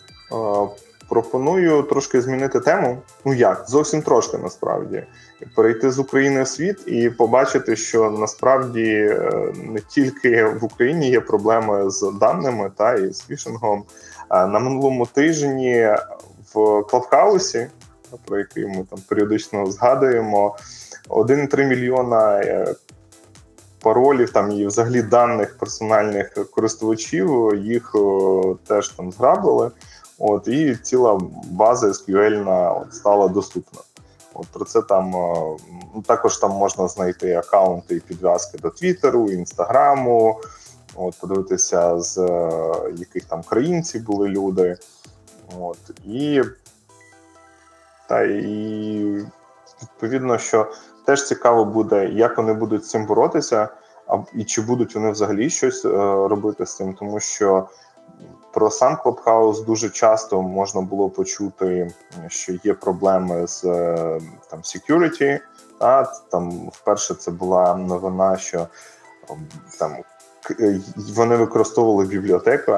Пропоную 1.10 1.82
трошки 1.82 2.20
змінити 2.20 2.60
тему. 2.60 3.02
Ну 3.24 3.34
як 3.34 3.64
зовсім 3.68 4.02
трошки 4.02 4.38
насправді 4.38 5.04
перейти 5.54 5.90
з 5.90 5.98
України 5.98 6.42
в 6.42 6.48
світ 6.48 6.82
і 6.86 7.10
побачити, 7.10 7.76
що 7.76 8.10
насправді 8.10 8.92
е, 8.92 9.52
не 9.54 9.80
тільки 9.80 10.44
в 10.44 10.64
Україні 10.64 11.10
є 11.10 11.20
проблеми 11.20 11.90
з 11.90 12.12
даними 12.20 12.70
та 12.76 12.94
і 12.94 13.12
з 13.12 13.20
фішингом. 13.20 13.84
На 14.30 14.58
минулому 14.58 15.06
тижні 15.06 15.96
в 16.54 16.82
Клабхаусі, 16.82 17.68
про 18.24 18.38
який 18.38 18.66
ми 18.66 18.86
там 18.90 18.98
періодично 19.08 19.70
згадуємо, 19.70 20.56
1,3 21.08 21.64
мільйона 21.64 22.40
е, 22.40 22.74
паролів 23.82 24.30
там 24.30 24.52
і 24.52 24.66
взагалі 24.66 25.02
даних 25.02 25.58
персональних 25.58 26.34
користувачів 26.50 27.54
їх 27.54 27.94
теж 28.66 28.88
там 28.88 29.12
зграбили. 29.12 29.70
От 30.18 30.48
і 30.48 30.76
ціла 30.76 31.20
база 31.50 31.86
SQL 31.86 32.82
от, 32.82 32.94
стала 32.94 33.28
доступна. 33.28 33.80
От 34.34 34.46
Про 34.46 34.64
це 34.64 34.82
там 34.82 35.10
ну, 35.94 36.02
також 36.06 36.36
там 36.36 36.50
можна 36.50 36.88
знайти 36.88 37.34
аккаунти 37.34 37.94
і 37.94 38.00
підв'язки 38.00 38.58
до 38.58 38.70
Твіттеру, 38.70 39.30
Інстаграму, 39.30 40.40
от 40.94 41.14
подивитися, 41.20 42.00
з 42.00 42.18
е, 42.18 42.50
яких 42.96 43.24
там 43.24 43.42
країнців 43.42 44.04
були 44.04 44.28
люди. 44.28 44.76
От 45.60 45.78
І 46.04 46.42
та 48.08 48.22
і 48.22 49.26
відповідно, 49.82 50.38
що 50.38 50.72
теж 51.04 51.26
цікаво 51.26 51.64
буде, 51.64 52.08
як 52.08 52.36
вони 52.36 52.52
будуть 52.52 52.84
з 52.84 52.90
цим 52.90 53.06
боротися, 53.06 53.68
а 54.06 54.18
і 54.34 54.44
чи 54.44 54.62
будуть 54.62 54.94
вони 54.94 55.10
взагалі 55.10 55.50
щось 55.50 55.84
е, 55.84 55.88
робити 56.28 56.66
з 56.66 56.76
цим, 56.76 56.94
тому 56.94 57.20
що. 57.20 57.68
Про 58.52 58.70
сам 58.70 58.96
Клабхаус 58.96 59.60
дуже 59.60 59.90
часто 59.90 60.42
можна 60.42 60.80
було 60.80 61.10
почути, 61.10 61.90
що 62.28 62.52
є 62.64 62.74
проблеми 62.74 63.46
з 63.46 63.64
е, 63.64 64.20
там 64.50 64.60
security. 64.60 65.40
Та, 65.78 66.12
Там 66.30 66.70
вперше 66.72 67.14
це 67.14 67.30
була 67.30 67.76
новина, 67.76 68.36
що 68.36 68.66
ем, 69.30 69.46
там 69.78 69.96
е, 70.60 70.80
вони 70.96 71.36
використовували 71.36 72.04
бібліотеку, 72.04 72.72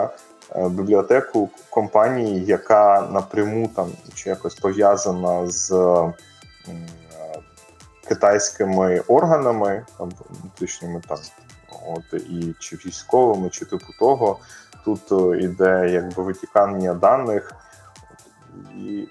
бібліотеку 0.57 1.51
компанії, 1.71 2.45
яка 2.45 3.09
напряму 3.13 3.69
там 3.77 3.89
чи 4.15 4.29
якось 4.31 4.55
пов'язана 4.55 5.47
з 5.47 5.73
китайськими 8.09 9.01
органами, 9.01 9.85
там 9.99 10.13
внутрішніми 10.31 11.03
там, 11.09 11.19
от 11.89 12.21
і 12.21 12.55
чи 12.59 12.77
військовими, 12.77 13.51
чи 13.51 13.65
типу 13.65 13.87
того 13.99 14.39
тут 14.85 15.13
е, 15.13 15.39
іде 15.39 15.91
якби 15.91 16.23
витікання 16.23 16.95
даних, 16.95 17.53
і 18.79 19.09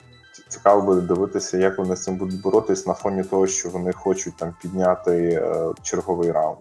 цікаво 0.48 0.82
буде 0.82 1.02
дивитися, 1.02 1.58
як 1.58 1.78
вони 1.78 1.96
з 1.96 2.04
цим 2.04 2.16
будуть 2.16 2.42
боротись 2.42 2.88
на 2.88 2.94
фоні 2.94 3.24
того, 3.24 3.48
що 3.48 3.70
вони 3.70 3.94
хочуть 3.94 4.38
там 4.38 4.56
підняти 4.62 5.30
е, 5.30 5.74
черговий 5.82 6.32
раунд. 6.32 6.58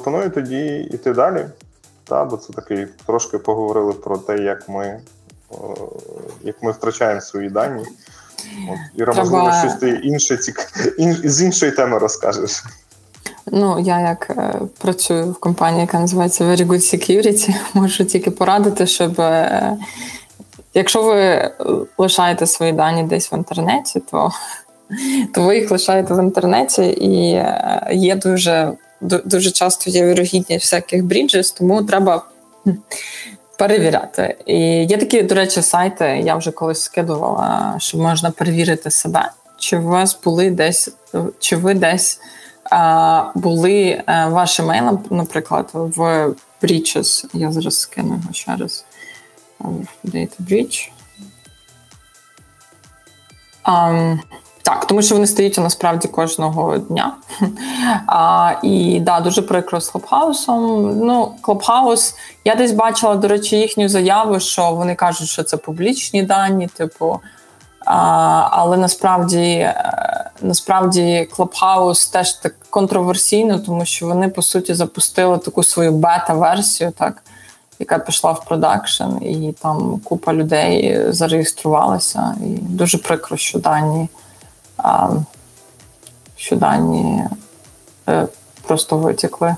Пропоную 0.00 0.30
тоді 0.30 0.88
йти 0.90 1.12
далі. 1.12 1.46
да, 2.08 2.24
бо 2.24 2.36
це 2.36 2.52
такий 2.52 2.86
трошки 3.06 3.38
поговорили 3.38 3.92
про 3.92 4.18
те, 4.18 4.38
як 4.38 4.68
ми 4.68 5.00
як 6.42 6.62
ми 6.62 6.72
втрачаємо 6.72 7.20
свої 7.20 7.50
дані. 7.50 7.84
От, 8.70 8.78
Іра, 8.94 9.12
Треба... 9.12 9.30
можливо, 9.30 9.52
щось 9.60 9.74
ти 9.74 9.90
інше 9.90 10.36
цік... 10.36 10.72
ін... 10.98 11.20
з 11.24 11.42
іншої 11.42 11.72
теми 11.72 11.98
розкажеш. 11.98 12.64
Ну, 13.46 13.80
я 13.80 14.00
як 14.00 14.30
е, 14.30 14.60
працюю 14.78 15.30
в 15.30 15.40
компанії, 15.40 15.80
яка 15.80 16.00
називається 16.00 16.44
Very 16.44 16.66
Good 16.66 16.94
Security, 16.94 17.54
можу 17.74 18.04
тільки 18.04 18.30
порадити, 18.30 18.86
щоб 18.86 19.20
е, 19.20 19.76
якщо 20.74 21.02
ви 21.02 21.50
лишаєте 21.98 22.46
свої 22.46 22.72
дані 22.72 23.02
десь 23.02 23.32
в 23.32 23.34
інтернеті, 23.34 24.02
то 24.10 24.30
то 25.34 25.42
ви 25.42 25.58
їх 25.58 25.70
лишаєте 25.70 26.14
в 26.14 26.22
інтернеті, 26.22 26.82
і 26.86 27.32
е, 27.34 27.88
є 27.92 28.16
дуже 28.16 28.72
дуже 29.00 29.50
часто 29.50 29.90
є 29.90 30.06
вірогідність 30.06 30.64
всяких 30.64 31.04
бріджес, 31.04 31.50
тому 31.50 31.82
треба 31.82 32.24
перевіряти. 33.58 34.36
І 34.46 34.58
є 34.84 34.96
такі, 34.96 35.22
до 35.22 35.34
речі, 35.34 35.62
сайти, 35.62 36.04
я 36.24 36.36
вже 36.36 36.50
колись 36.50 36.80
скидувала, 36.80 37.76
що 37.78 37.98
можна 37.98 38.30
перевірити 38.30 38.90
себе, 38.90 39.30
чи 39.58 39.78
у 39.78 39.82
вас 39.82 40.18
були 40.24 40.50
десь, 40.50 40.88
чи 41.38 41.56
ви 41.56 41.74
десь 41.74 42.20
а, 42.70 43.30
були 43.34 44.02
а, 44.06 44.12
е, 44.12 44.28
вашим 44.28 44.66
мейлом, 44.66 45.04
наприклад, 45.10 45.70
в 45.72 46.34
Breaches. 46.62 47.24
Я 47.32 47.52
зараз 47.52 47.78
скину 47.78 48.08
його 48.08 48.32
ще 48.32 48.56
раз. 48.56 48.84
Data 50.04 50.36
Breach. 50.40 50.90
Um, 53.64 54.20
так, 54.62 54.84
тому 54.84 55.02
що 55.02 55.14
вони 55.14 55.26
стають 55.26 55.58
насправді 55.58 56.08
кожного 56.08 56.78
дня. 56.78 57.12
А, 58.06 58.52
І 58.62 59.00
да, 59.00 59.20
дуже 59.20 59.42
прикро 59.42 59.80
з 59.80 59.88
Clubhouse-ом. 59.88 60.98
Ну, 60.98 61.32
Clubhouse, 61.40 62.14
я 62.44 62.54
десь 62.54 62.72
бачила, 62.72 63.14
до 63.14 63.28
речі, 63.28 63.56
їхню 63.56 63.88
заяву, 63.88 64.40
що 64.40 64.70
вони 64.70 64.94
кажуть, 64.94 65.28
що 65.28 65.42
це 65.42 65.56
публічні 65.56 66.22
дані, 66.22 66.66
типу. 66.66 67.20
А, 67.84 67.96
Але 68.50 68.76
насправді 68.76 69.40
е, 69.40 70.30
насправді 70.42 71.28
Clubhouse 71.36 72.08
теж 72.08 72.32
так 72.32 72.54
контроверсійно, 72.70 73.58
тому 73.58 73.84
що 73.84 74.06
вони 74.06 74.28
по 74.28 74.42
суті 74.42 74.74
запустили 74.74 75.38
таку 75.38 75.62
свою 75.62 75.92
бета-версію, 75.92 76.90
так, 76.90 77.22
яка 77.78 77.98
пішла 77.98 78.32
в 78.32 78.44
продакшн, 78.44 79.24
і 79.24 79.54
там 79.62 80.00
купа 80.04 80.34
людей 80.34 81.02
зареєструвалася. 81.08 82.34
І 82.40 82.48
дуже 82.48 82.98
прикро, 82.98 83.36
що 83.36 83.58
дані 83.58 84.08
що 86.36 86.56
дані 86.56 87.24
е, 88.08 88.26
просто 88.62 88.96
витікли. 88.96 89.56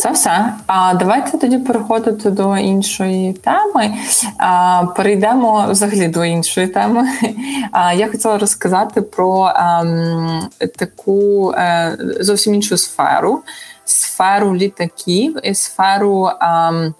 Це 0.00 0.10
все. 0.10 0.54
А 0.66 0.94
давайте 0.94 1.38
тоді 1.38 1.58
переходити 1.58 2.30
до 2.30 2.56
іншої 2.56 3.32
теми. 3.32 3.94
А, 4.38 4.84
Перейдемо 4.96 5.66
взагалі 5.70 6.08
до 6.08 6.24
іншої 6.24 6.66
теми. 6.66 7.08
А, 7.72 7.92
Я 7.92 8.08
хотіла 8.08 8.38
розказати 8.38 9.02
про 9.02 9.52
ем, 9.56 10.48
таку 10.78 11.50
е, 11.52 11.96
зовсім 12.20 12.54
іншу 12.54 12.76
сферу: 12.76 13.42
сферу 13.84 14.56
літаків 14.56 15.36
і 15.42 15.54
сферу. 15.54 16.30
Ем, 16.40 16.94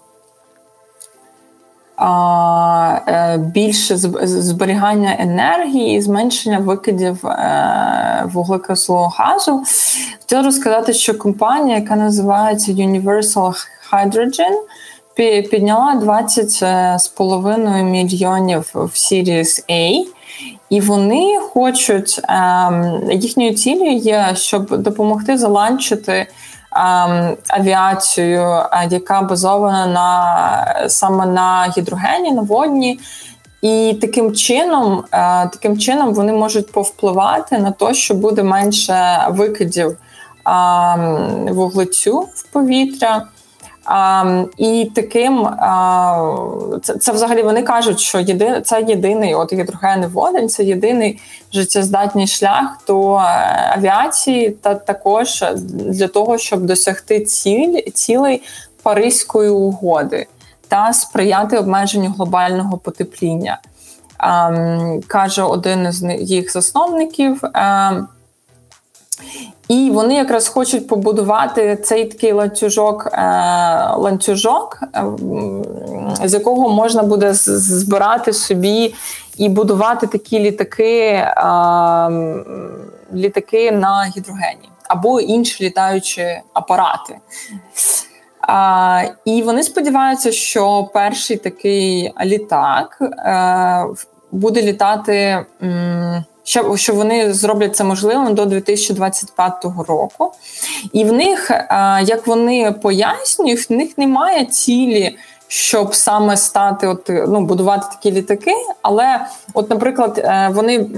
більше 3.37 3.97
зберігання 4.23 5.15
енергії 5.19 5.97
і 5.97 6.01
зменшення 6.01 6.59
викидів 6.59 7.27
е, 7.27 8.23
вуглекислого 8.33 9.07
газу. 9.07 9.63
Хотіла 10.19 10.43
розказати, 10.43 10.93
що 10.93 11.17
компанія, 11.17 11.77
яка 11.77 11.95
називається 11.95 12.71
Universal 12.71 13.53
Hydrogen, 13.91 14.53
підняла 15.41 16.01
20,5 16.03 17.79
е, 17.79 17.83
мільйонів 17.83 18.71
в 18.73 18.77
Series 18.77 19.69
A. 19.69 20.05
І 20.69 20.81
вони 20.81 21.39
хочуть 21.39 22.21
ем, 22.29 23.01
їхньою 23.11 23.53
цілею 23.53 23.97
є, 23.97 24.31
щоб 24.33 24.77
допомогти 24.77 25.37
заланчити 25.37 26.27
авіацію, 27.47 28.63
яка 28.89 29.21
базована 29.21 29.87
на 29.87 30.89
саме 30.89 31.25
на 31.25 31.73
гідрогені, 31.77 32.31
на 32.31 32.41
водні. 32.41 32.99
І 33.61 33.97
таким 34.01 34.35
чином, 34.35 35.03
е, 35.11 35.49
таким 35.53 35.77
чином 35.77 36.13
вони 36.13 36.33
можуть 36.33 36.71
повпливати 36.71 37.57
на 37.57 37.71
те, 37.71 37.93
що 37.93 38.13
буде 38.13 38.43
менше 38.43 39.25
викидів 39.29 39.97
ем, 40.45 41.45
вуглецю 41.51 42.19
в 42.19 42.43
повітря. 42.43 43.25
А, 43.85 44.43
І 44.57 44.91
таким 44.95 45.45
а, 45.45 46.35
це 46.83 46.97
це 46.97 47.11
взагалі 47.11 47.43
вони 47.43 47.63
кажуть, 47.63 47.99
що 47.99 48.19
єди, 48.19 48.61
це 48.65 48.81
єдиний 48.81 49.35
от 49.35 49.53
гідрогенний 49.53 50.09
водень, 50.09 50.49
це 50.49 50.63
єдиний 50.63 51.19
життєздатний 51.53 52.27
шлях 52.27 52.65
до 52.87 53.15
е, 53.15 53.21
авіації, 53.77 54.49
та 54.49 54.75
також 54.75 55.43
для 55.73 56.07
того, 56.07 56.37
щоб 56.37 56.61
досягти 56.61 57.19
ціль, 57.19 57.79
цілей 57.93 58.41
Паризької 58.83 59.49
угоди 59.49 60.27
та 60.67 60.93
сприяти 60.93 61.57
обмеженню 61.57 62.13
глобального 62.17 62.77
потепління. 62.77 63.59
А, 64.17 64.51
каже 65.07 65.43
один 65.43 65.85
із 65.85 66.03
їх 66.03 66.51
засновників. 66.51 67.39
А, 67.53 68.01
і 69.71 69.89
вони 69.91 70.15
якраз 70.15 70.47
хочуть 70.47 70.87
побудувати 70.87 71.75
цей 71.75 72.05
такий 72.05 72.31
ланцюжок, 72.31 73.07
е, 73.13 73.19
ланцюжок, 73.95 74.79
е, 74.95 75.03
з 76.27 76.33
якого 76.33 76.69
можна 76.69 77.03
буде 77.03 77.33
збирати 77.33 78.33
собі 78.33 78.95
і 79.37 79.49
будувати 79.49 80.07
такі 80.07 80.39
літаки, 80.39 81.03
е, 81.03 81.33
літаки 83.13 83.71
на 83.71 84.11
гідрогені 84.17 84.69
або 84.87 85.21
інші 85.21 85.63
літаючі 85.63 86.41
апарати. 86.53 87.17
А, 88.41 89.03
І 89.25 89.41
вони 89.41 89.63
сподіваються, 89.63 90.31
що 90.31 90.89
перший 90.93 91.37
такий 91.37 92.13
літак 92.25 92.97
е, 93.01 93.85
буде 94.31 94.61
літати. 94.61 95.45
М, 95.63 96.25
що 96.51 96.77
що 96.77 96.93
вони 96.93 97.33
зроблять 97.33 97.75
це 97.75 97.83
можливим 97.83 98.35
до 98.35 98.45
2025 98.45 99.63
року. 99.87 100.31
І 100.93 101.03
в 101.03 101.13
них, 101.13 101.51
як 102.03 102.27
вони 102.27 102.71
пояснюють, 102.71 103.69
в 103.69 103.73
них 103.73 103.97
немає 103.97 104.45
цілі. 104.45 105.17
Щоб 105.47 105.95
саме 105.95 106.37
стати, 106.37 106.87
от 106.87 107.09
ну 107.09 107.41
будувати 107.41 107.85
такі 107.91 108.11
літаки, 108.11 108.53
але, 108.81 109.25
от, 109.53 109.69
наприклад, 109.69 110.17
е, 110.17 110.49
вони 110.53 110.89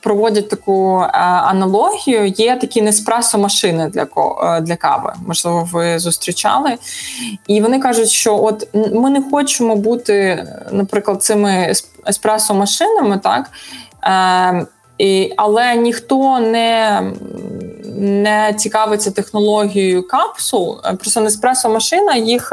проводять 0.00 0.48
таку 0.48 1.00
е, 1.00 1.08
аналогію. 1.22 2.26
Є 2.26 2.56
такі 2.56 2.82
неспресо 2.82 3.38
машини 3.38 3.88
для 3.88 4.02
е, 4.02 4.60
для 4.60 4.76
кави. 4.76 5.14
Можливо, 5.26 5.68
ви 5.72 5.98
зустрічали. 5.98 6.76
І 7.46 7.60
вони 7.60 7.78
кажуть, 7.78 8.10
що 8.10 8.42
от 8.42 8.68
ми 8.74 9.10
не 9.10 9.22
хочемо 9.30 9.76
бути, 9.76 10.46
наприклад, 10.70 11.22
цими 11.22 11.72
еспресо 12.06 12.54
машинами, 12.54 13.18
так 13.18 13.50
і, 14.98 15.32
Але 15.36 15.76
ніхто 15.76 16.40
не 16.40 17.02
не 17.96 18.54
цікавиться 18.58 19.10
технологією 19.10 20.08
капсул. 20.08 20.80
Просто 20.82 21.20
Неспресо 21.20 21.68
машина 21.68 22.16
їх 22.16 22.52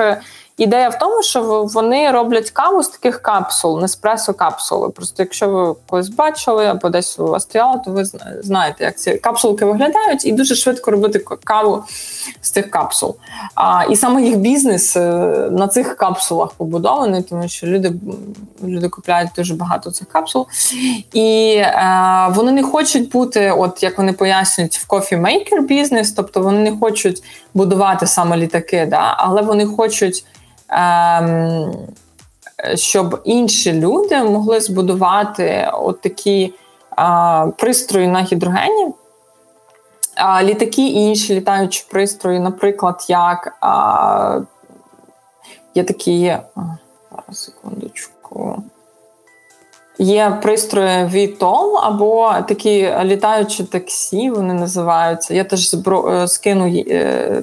Ідея 0.62 0.90
в 0.90 1.00
тому, 1.00 1.24
що 1.24 1.64
вони 1.64 2.12
роблять 2.12 2.52
каву 2.52 2.84
з 2.84 2.88
таких 2.88 3.22
капсул, 3.22 3.82
неспресо 3.82 4.34
капсули. 4.34 4.90
Просто 4.90 5.24
якщо 5.24 5.50
ви 5.50 5.76
колись 5.90 6.10
бачили 6.10 6.66
або 6.66 6.90
десь 6.90 7.20
у 7.20 7.28
вас 7.28 7.44
стояло, 7.44 7.82
то 7.86 7.92
ви 7.92 8.06
знаєте, 8.44 8.84
як 8.84 8.98
ці 8.98 9.14
капсулки 9.14 9.66
виглядають, 9.66 10.26
і 10.26 10.32
дуже 10.32 10.56
швидко 10.56 10.92
робити 10.92 11.26
каву 11.44 11.84
з 12.42 12.52
тих 12.52 12.70
капсул. 12.72 13.16
А, 13.56 13.84
І 13.90 13.96
саме 13.96 14.24
їх 14.24 14.38
бізнес 14.38 14.98
е, 14.98 15.02
на 15.52 15.68
цих 15.68 15.96
капсулах 15.96 16.52
побудований, 16.52 17.24
тому 17.24 17.48
що 17.48 17.68
люди 17.68 17.94
люди 18.64 18.90
купляють 18.90 19.30
дуже 19.36 19.56
багато 19.56 19.92
цих 19.92 20.08
капсул. 20.08 20.48
І 21.14 21.56
е, 21.58 22.28
вони 22.36 22.52
не 22.52 22.64
хочуть 22.64 23.12
бути, 23.12 23.52
от 23.52 23.84
як 23.84 23.98
вони 23.98 24.14
пояснюють, 24.14 24.78
в 24.78 24.88
кофі-мейкер 24.88 25.62
бізнес, 25.62 26.12
тобто 26.12 26.42
вони 26.42 26.72
не 26.72 26.78
хочуть 26.78 27.24
будувати 27.54 28.08
саме 28.08 28.38
літаки, 28.38 28.88
да, 28.90 29.16
але 29.18 29.42
вони 29.42 29.66
хочуть. 29.66 30.26
Ем, 30.72 31.72
щоб 32.76 33.22
інші 33.24 33.74
люди 33.74 34.24
могли 34.24 34.62
збудувати 34.62 35.70
от 35.74 36.02
такі 36.02 36.54
пристрої 37.58 38.08
на 38.08 38.22
гідрогені. 38.22 38.94
Літаки 40.42 40.88
і 40.88 41.08
інші 41.08 41.36
літаючі 41.36 41.86
пристрої, 41.92 42.40
наприклад, 42.40 43.06
як 43.10 43.58
а, 43.62 44.40
є 45.76 45.84
такі. 45.84 46.38
Зараз, 47.12 47.44
секундочку. 47.44 48.64
Є 50.02 50.40
пристрої 50.42 51.06
VTOL 51.06 51.80
або 51.84 52.34
такі 52.48 52.94
літаючі 53.04 53.64
таксі, 53.64 54.30
вони 54.30 54.54
називаються. 54.54 55.34
Я 55.34 55.44
теж 55.44 55.70
збро... 55.70 56.28
скину 56.28 56.84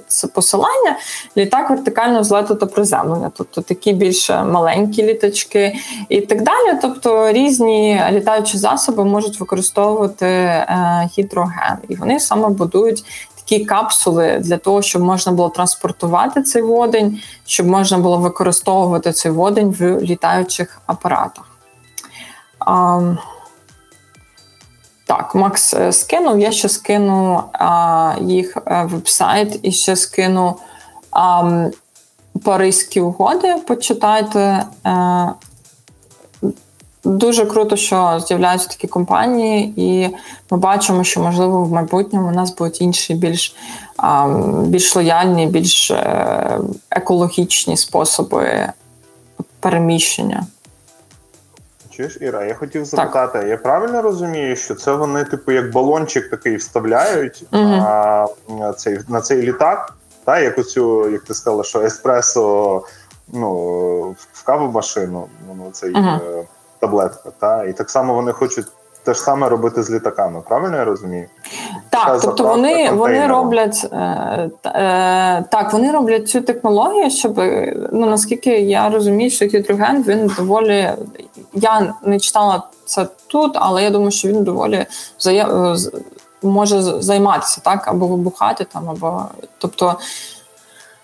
це 0.08 0.26
посилання. 0.26 0.96
Літак 1.36 1.70
вертикального 1.70 2.24
злету 2.24 2.54
та 2.54 2.66
приземлення, 2.66 3.30
тобто 3.36 3.60
такі 3.60 3.92
більш 3.92 4.30
маленькі 4.30 5.02
літачки 5.02 5.76
і 6.08 6.20
так 6.20 6.42
далі. 6.42 6.78
Тобто 6.82 7.32
різні 7.32 8.02
літаючі 8.10 8.58
засоби 8.58 9.04
можуть 9.04 9.40
використовувати 9.40 10.26
гідроген, 11.18 11.78
і 11.88 11.96
вони 11.96 12.20
саме 12.20 12.48
будують 12.48 13.04
такі 13.34 13.64
капсули 13.64 14.38
для 14.40 14.56
того, 14.56 14.82
щоб 14.82 15.02
можна 15.02 15.32
було 15.32 15.48
транспортувати 15.48 16.42
цей 16.42 16.62
водень, 16.62 17.20
щоб 17.46 17.66
можна 17.66 17.98
було 17.98 18.18
використовувати 18.18 19.12
цей 19.12 19.32
водень 19.32 19.70
в 19.70 20.00
літаючих 20.00 20.80
апаратах. 20.86 21.47
А, 22.68 23.00
Так, 25.06 25.34
Макс 25.34 25.74
е, 25.74 25.92
скинув. 25.92 26.40
Я 26.40 26.52
ще 26.52 26.68
скину 26.68 27.42
а, 27.52 28.14
їх 28.20 28.56
е, 28.66 28.84
вебсайт 28.84 29.60
і 29.62 29.72
ще 29.72 29.96
скину 29.96 30.56
а, 31.10 31.68
Паризькі 32.44 33.00
угоди. 33.00 33.54
Почитайте. 33.66 34.64
А, 34.82 35.26
е, 36.42 36.48
Дуже 37.04 37.46
круто, 37.46 37.76
що 37.76 38.20
з'являються 38.26 38.68
такі 38.68 38.86
компанії, 38.86 39.72
і 39.76 40.16
ми 40.50 40.58
бачимо, 40.58 41.04
що 41.04 41.20
можливо 41.20 41.64
в 41.64 41.72
майбутньому 41.72 42.28
у 42.28 42.32
нас 42.32 42.56
будуть 42.56 42.80
інші 42.80 43.14
більш 43.14 43.56
більш 44.66 44.96
лояльні, 44.96 45.46
більш 45.46 45.92
екологічні 46.90 47.76
способи 47.76 48.72
переміщення. 49.60 50.46
Чуєш, 51.98 52.18
Іра, 52.20 52.44
я 52.44 52.54
хотів 52.54 52.84
запитати, 52.84 53.38
так. 53.38 53.48
я 53.48 53.56
правильно 53.56 54.02
розумію, 54.02 54.56
що 54.56 54.74
це 54.74 54.92
вони, 54.92 55.24
типу, 55.24 55.52
як 55.52 55.72
балончик 55.72 56.30
такий 56.30 56.56
вставляють 56.56 57.44
угу. 57.52 57.74
а, 57.86 58.26
цей, 58.76 58.98
на 59.08 59.20
цей 59.20 59.42
літак, 59.42 59.94
та, 60.24 60.40
як 60.40 60.58
оцю, 60.58 61.10
як 61.10 61.22
ти 61.22 61.34
сказала, 61.34 61.64
що 61.64 61.80
еспресо 61.80 62.82
ну, 63.28 63.50
в 64.32 64.44
каву 64.44 64.72
машину, 64.72 65.28
ну, 65.56 65.70
цей. 65.72 65.92
Угу 65.92 66.46
таблетка. 66.78 67.30
Та? 67.38 67.64
І 67.64 67.72
так 67.72 67.90
само 67.90 68.14
вони 68.14 68.32
хочуть 68.32 68.66
те 69.08 69.14
ж 69.14 69.20
саме 69.20 69.48
робити 69.48 69.82
з 69.82 69.90
літаками. 69.90 70.42
Правильно 70.48 70.76
я 70.76 70.84
розумію? 70.84 71.26
Так, 71.90 72.06
Та 72.06 72.18
тобто 72.18 72.44
вони 72.44 72.90
вони 72.90 73.26
роблять 73.26 73.86
е, 73.92 73.96
е, 74.64 75.44
так, 75.50 75.72
вони 75.72 75.92
роблять 75.92 76.28
цю 76.28 76.40
технологію, 76.40 77.10
щоб 77.10 77.38
ну 77.92 78.06
наскільки 78.06 78.60
я 78.60 78.88
розумію, 78.88 79.30
що 79.30 79.44
гідроген 79.44 80.02
він 80.02 80.32
доволі. 80.36 80.92
Я 81.54 81.94
не 82.02 82.20
читала 82.20 82.62
це 82.84 83.06
тут, 83.26 83.52
але 83.54 83.82
я 83.82 83.90
думаю, 83.90 84.10
що 84.10 84.28
він 84.28 84.44
доволі 84.44 84.86
зая... 85.18 85.76
може 86.42 86.82
займатися 86.82 87.60
так, 87.64 87.88
або 87.88 88.06
вибухати 88.06 88.64
там, 88.64 88.90
або 88.90 89.22
тобто. 89.58 89.96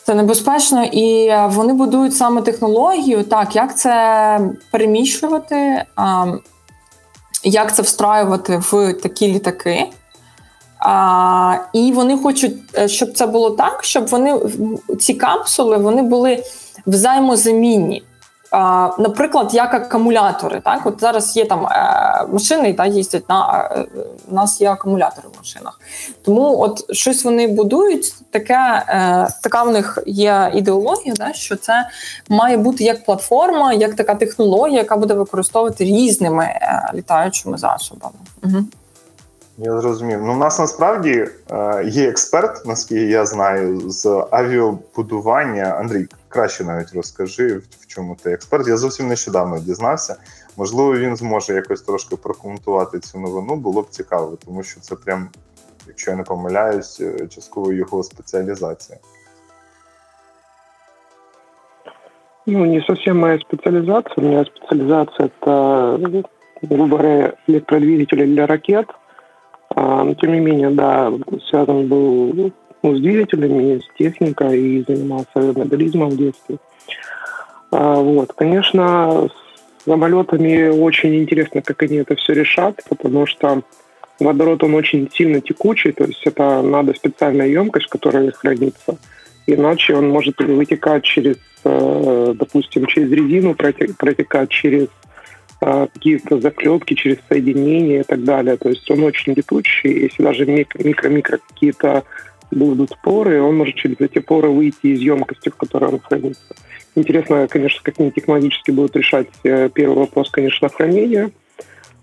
Це 0.06 0.14
небезпечно, 0.14 0.84
і 0.84 1.34
вони 1.48 1.72
будують 1.72 2.16
саме 2.16 2.42
технологію, 2.42 3.24
так 3.24 3.56
як 3.56 3.78
це 3.78 4.40
переміщувати, 4.70 5.84
як 7.44 7.74
це 7.74 7.82
встраювати 7.82 8.62
в 8.70 8.92
такі 8.92 9.28
літаки. 9.28 9.86
А, 10.78 11.56
І 11.72 11.92
вони 11.92 12.18
хочуть, 12.18 12.56
е, 12.78 12.88
щоб 12.88 13.12
це 13.12 13.26
було 13.26 13.50
так, 13.50 13.84
щоб 13.84 14.06
вони 14.06 14.40
ці 15.00 15.14
капсули 15.14 15.76
вони 15.76 16.02
були 16.02 16.42
взаємозамінні 16.86 18.02
наприклад, 18.98 19.54
як 19.54 19.74
акумулятори. 19.74 20.60
Так, 20.64 20.86
от 20.86 21.00
зараз 21.00 21.36
є 21.36 21.44
там 21.44 21.66
е, 21.66 22.26
машини, 22.32 22.74
та 22.74 22.86
їздять 22.86 23.28
на 23.28 23.68
е, 23.76 23.86
у 24.30 24.34
нас 24.34 24.60
є 24.60 24.70
акумулятори 24.70 25.28
в 25.34 25.38
машинах. 25.38 25.80
Тому 26.22 26.60
от 26.60 26.94
щось 26.94 27.24
вони 27.24 27.48
будують, 27.48 28.14
таке 28.30 28.84
е, 28.88 29.28
така 29.42 29.62
в 29.62 29.70
них 29.70 29.98
є 30.06 30.50
ідеологія, 30.54 31.14
да, 31.16 31.32
що 31.32 31.56
це 31.56 31.88
має 32.28 32.56
бути 32.56 32.84
як 32.84 33.04
платформа, 33.04 33.72
як 33.72 33.94
така 33.94 34.14
технологія, 34.14 34.78
яка 34.78 34.96
буде 34.96 35.14
використовувати 35.14 35.84
різними 35.84 36.48
літаючими 36.94 37.58
засобами. 37.58 38.14
Угу. 38.44 38.64
Я 39.58 39.80
зрозумів. 39.80 40.20
Ну, 40.22 40.32
у 40.32 40.36
нас 40.36 40.58
насправді 40.58 41.26
є 41.84 42.08
експерт, 42.08 42.66
наскільки 42.66 43.04
я 43.04 43.26
знаю, 43.26 43.90
з 43.90 44.26
авіабудування. 44.30 45.64
Андрій, 45.64 46.06
краще 46.33 46.63
навіть 46.63 46.93
розкажи, 46.93 47.57
в 47.57 47.87
чому 47.87 48.15
ти 48.23 48.31
експерт. 48.31 48.67
Я 48.67 48.77
зовсім 48.77 49.07
нещодавно 49.07 49.59
дізнався. 49.59 50.15
Можливо, 50.57 50.97
він 50.97 51.15
зможе 51.15 51.53
якось 51.53 51.81
трошки 51.81 52.15
прокоментувати 52.15 52.99
цю 52.99 53.19
новину. 53.19 53.55
Було 53.55 53.81
б 53.81 53.89
цікаво, 53.89 54.37
тому 54.45 54.63
що 54.63 54.79
це 54.79 54.95
прям, 54.95 55.29
якщо 55.87 56.11
я 56.11 56.17
не 56.17 56.23
помиляюсь, 56.23 57.01
е, 57.01 57.27
частково 57.27 57.73
його 57.73 58.03
спеціалізація. 58.03 58.99
Ну, 62.45 62.65
не 62.65 62.81
совсем 62.81 63.19
моя 63.19 63.39
специализация. 63.39 64.13
У 64.17 64.21
меня 64.21 64.45
специализация – 64.45 65.41
это, 65.41 66.23
грубо 66.61 66.97
говоря, 66.97 67.33
электродвигатели 67.47 68.25
для 68.25 68.47
ракет. 68.47 68.87
А, 69.75 70.03
но, 70.03 70.15
тем 70.15 70.31
не 70.31 70.39
менее, 70.39 70.71
да, 70.71 71.11
связан 71.49 71.87
был 71.87 72.51
ну, 72.84 72.94
с 72.96 73.00
двигателями, 73.00 73.78
с 73.78 73.98
техникой 73.98 74.60
и 74.60 74.84
занимался 74.86 75.40
моделизмом 75.56 76.10
в 76.10 76.16
детстве. 76.18 76.58
А, 77.70 77.94
вот, 77.94 78.34
конечно, 78.34 79.28
с 79.28 79.84
самолетами 79.84 80.68
очень 80.68 81.16
интересно, 81.16 81.62
как 81.62 81.82
они 81.82 81.96
это 81.96 82.14
все 82.16 82.34
решат, 82.34 82.82
потому 82.90 83.26
что 83.26 83.62
водород, 84.20 84.62
он 84.64 84.74
очень 84.74 85.10
сильно 85.10 85.40
текучий, 85.40 85.92
то 85.92 86.04
есть 86.04 86.20
это 86.26 86.60
надо 86.60 86.92
специальная 86.92 87.48
емкость, 87.48 87.86
которая 87.86 88.30
хранится, 88.32 88.98
иначе 89.46 89.94
он 89.94 90.10
может 90.10 90.38
вытекать 90.38 91.04
через, 91.04 91.36
э, 91.64 92.34
допустим, 92.34 92.84
через 92.84 93.10
резину, 93.10 93.54
протекать 93.54 94.50
через 94.50 94.88
э, 95.62 95.86
какие-то 95.90 96.38
заклепки, 96.38 96.92
через 96.92 97.16
соединения 97.30 98.00
и 98.00 98.04
так 98.04 98.22
далее. 98.24 98.58
То 98.58 98.68
есть 98.68 98.90
он 98.90 99.02
очень 99.04 99.32
летучий, 99.32 100.02
если 100.02 100.22
даже 100.22 100.44
микро-микро 100.44 101.38
какие-то 101.48 102.04
будут 102.54 102.96
поры, 103.02 103.42
он 103.42 103.56
может 103.56 103.74
через 103.74 104.00
эти 104.00 104.18
поры 104.18 104.48
выйти 104.48 104.86
из 104.86 105.00
емкости, 105.00 105.48
в 105.48 105.56
которой 105.56 105.90
он 105.90 106.00
хранится. 106.00 106.54
Интересно, 106.96 107.48
конечно, 107.48 107.80
как 107.82 107.98
они 107.98 108.12
технологически 108.12 108.70
будут 108.70 108.94
решать 108.96 109.26
э, 109.42 109.68
первый 109.68 109.98
вопрос, 109.98 110.30
конечно, 110.30 110.68
хранение. 110.68 111.30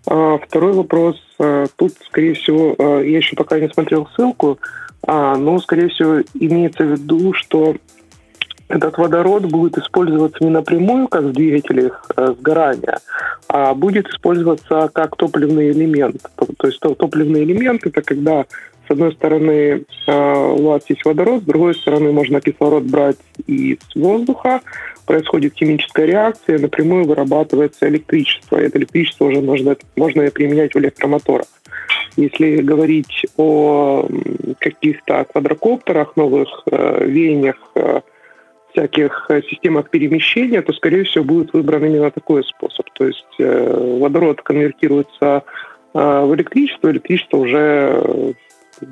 А 0.05 0.37
второй 0.37 0.73
вопрос, 0.73 1.15
э, 1.39 1.67
тут, 1.77 1.93
скорее 2.05 2.33
всего, 2.33 2.75
э, 2.77 3.03
я 3.05 3.17
еще 3.17 3.35
пока 3.35 3.59
не 3.59 3.69
смотрел 3.69 4.07
ссылку, 4.15 4.59
а, 5.07 5.35
но, 5.35 5.59
скорее 5.59 5.87
всего, 5.87 6.21
имеется 6.33 6.83
в 6.83 6.91
виду, 6.91 7.33
что 7.33 7.75
этот 8.67 8.97
водород 8.97 9.45
будет 9.45 9.77
использоваться 9.77 10.43
не 10.43 10.49
напрямую, 10.49 11.07
как 11.07 11.23
в 11.23 11.33
двигателях 11.33 12.05
сгорания, 12.15 12.99
а 13.47 13.73
будет 13.73 14.07
использоваться 14.07 14.89
как 14.93 15.15
топливный 15.17 15.71
элемент. 15.71 16.21
То 16.35 16.67
есть 16.67 16.79
топливный 16.79 17.43
элемент– 17.43 17.81
это 17.85 18.01
когда 18.01 18.45
с 18.91 18.93
одной 18.93 19.13
стороны, 19.13 19.85
э, 20.07 20.53
у 20.57 20.63
вас 20.63 20.83
есть 20.89 21.05
водород, 21.05 21.43
с 21.43 21.45
другой 21.45 21.75
стороны, 21.75 22.11
можно 22.11 22.41
кислород 22.41 22.83
брать 22.83 23.15
из 23.47 23.77
воздуха, 23.95 24.59
происходит 25.05 25.53
химическая 25.55 26.05
реакция, 26.05 26.59
напрямую 26.59 27.05
вырабатывается 27.05 27.87
электричество. 27.87 28.57
Это 28.57 28.77
электричество 28.79 29.25
уже 29.25 29.39
можно, 29.39 29.77
можно 29.95 30.29
применять 30.29 30.75
в 30.75 30.79
электромоторах. 30.79 31.47
Если 32.17 32.57
говорить 32.57 33.25
о 33.37 34.05
каких-то 34.59 35.23
квадрокоптерах, 35.31 36.17
новых 36.17 36.63
э, 36.69 37.05
веяниях, 37.05 37.55
э, 37.75 38.01
всяких 38.73 39.29
системах 39.49 39.89
перемещения, 39.89 40.61
то, 40.61 40.73
скорее 40.73 41.05
всего, 41.05 41.23
будет 41.23 41.53
выбран 41.53 41.85
именно 41.85 42.11
такой 42.11 42.43
способ. 42.43 42.89
То 42.91 43.05
есть 43.07 43.35
э, 43.39 43.97
водород 43.99 44.41
конвертируется 44.41 45.43
э, 45.93 46.25
в 46.25 46.35
электричество, 46.35 46.91
электричество 46.91 47.37
уже 47.37 48.35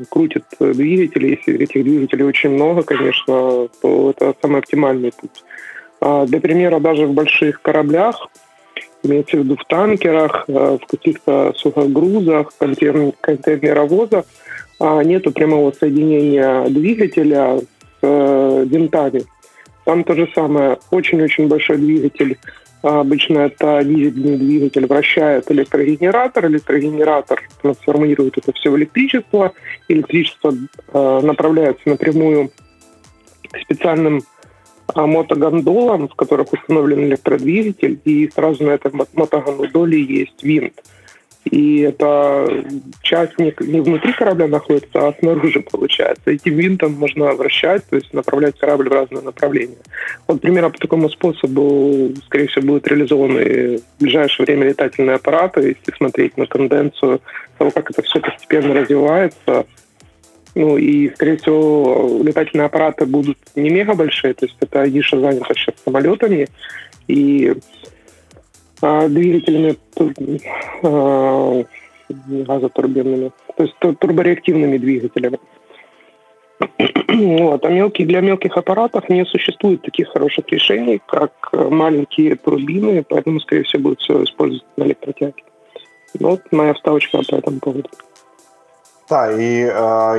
крутит 0.10 0.46
двигатели, 0.60 1.38
если 1.38 1.64
этих 1.64 1.84
двигателей 1.84 2.26
очень 2.26 2.52
много, 2.52 2.84
конечно, 2.84 3.68
то 3.82 4.12
это 4.12 4.36
самый 4.42 4.60
оптимальный 4.60 5.12
путь. 5.12 5.44
А 6.02 6.26
для 6.26 6.40
примера, 6.40 6.80
даже 6.80 7.06
в 7.06 7.14
больших 7.14 7.62
кораблях, 7.62 8.30
имеется 9.04 9.38
в 9.38 9.40
виду 9.42 9.56
в 9.56 9.66
танкерах, 9.66 10.46
э, 10.48 10.78
в 10.82 10.88
каких-то 10.88 11.54
сухогрузах, 11.56 12.52
контейнер, 12.58 13.14
контейнеровозах, 13.22 14.26
а, 14.80 15.04
нету 15.04 15.32
прямого 15.32 15.72
соединения 15.72 16.66
двигателя 16.70 17.60
с 17.60 17.64
э, 18.02 18.66
винтами. 18.66 19.24
Там 19.84 20.04
то 20.04 20.16
же 20.16 20.30
самое. 20.34 20.78
Очень-очень 20.92 21.48
большой 21.48 21.78
двигатель 21.78 22.38
а 22.44 22.69
обычно 22.82 23.40
это 23.40 23.84
дизельный 23.84 24.38
двигатель 24.38 24.86
вращает 24.86 25.50
электрогенератор, 25.52 26.48
электрогенератор 26.48 27.42
трансформирует 27.62 28.38
это 28.38 28.54
все 28.54 28.70
в 28.70 28.78
электричество, 28.78 29.54
электричество 29.88 30.54
э, 30.54 31.20
направляется 31.24 31.90
напрямую 31.90 32.52
к 33.52 33.58
специальным 33.60 34.22
мотогондолам, 34.96 36.08
в 36.08 36.16
которых 36.16 36.54
установлен 36.54 37.06
электродвигатель, 37.06 38.00
и 38.06 38.30
сразу 38.30 38.64
на 38.64 38.72
этой 38.72 38.92
мотогондоле 39.14 40.02
есть 40.02 40.44
винт. 40.44 40.82
И 41.46 41.80
это 41.80 42.66
часть 43.02 43.40
не, 43.40 43.54
не 43.62 43.80
внутри 43.80 44.14
корабля 44.14 44.48
находится, 44.48 45.08
а 45.08 45.16
снаружи 45.20 45.62
получается. 45.62 46.32
Этим 46.32 46.56
винтом 46.56 46.94
можно 46.94 47.34
вращать, 47.34 47.86
то 47.90 47.96
есть 47.96 48.14
направлять 48.14 48.58
корабль 48.60 48.90
в 48.90 48.92
разные 48.92 49.24
направления. 49.24 49.78
Вот 50.28 50.42
примерно 50.42 50.70
по 50.70 50.78
такому 50.78 51.10
способу, 51.10 52.12
скорее 52.26 52.48
всего, 52.48 52.68
будут 52.68 52.88
реализованы 52.88 53.78
в 53.78 54.02
ближайшее 54.02 54.46
время 54.46 54.68
летательные 54.68 55.16
аппараты, 55.16 55.62
если 55.62 55.98
смотреть 55.98 56.38
на 56.38 56.46
тенденцию 56.46 57.22
того, 57.58 57.72
как 57.72 57.90
это 57.90 58.02
все 58.04 58.20
постепенно 58.20 58.74
развивается. 58.74 59.66
Ну 60.56 60.78
и, 60.78 61.10
скорее 61.16 61.38
всего, 61.38 62.22
летательные 62.24 62.66
аппараты 62.66 63.06
будут 63.06 63.38
не 63.56 63.70
мега 63.70 63.96
большие, 63.96 64.34
то 64.34 64.46
есть 64.46 64.58
это 64.60 64.90
ниша 64.90 65.20
занята 65.20 65.54
сейчас 65.54 65.76
самолетами, 65.86 66.48
и 67.08 67.54
двигателями 68.81 69.77
газотурбинными, 72.45 73.33
то 73.57 73.63
есть 73.63 73.75
турбореактивными 73.79 74.79
двигателями. 74.79 75.39
Вот. 77.09 77.65
А 77.65 77.69
мелкие, 77.69 78.07
для 78.07 78.21
мелких 78.21 78.57
аппаратов 78.57 79.09
не 79.09 79.25
существует 79.25 79.83
таких 79.83 80.09
хороших 80.09 80.49
решений, 80.49 81.01
как 81.07 81.33
маленькие 81.53 82.37
турбины, 82.37 83.05
поэтому, 83.09 83.41
скорее 83.41 83.63
всего, 83.63 83.83
будет 83.83 84.01
все 84.01 84.23
использовать 84.25 84.67
на 84.77 84.85
электротяге. 84.85 85.43
Ну, 86.19 86.33
от 86.35 86.53
моя 86.53 86.75
вставочка 86.75 87.19
по 87.19 87.37
этому 87.37 87.59
поводу. 87.61 87.89
Так, 89.09 89.39
і 89.39 89.43
е, 89.43 89.71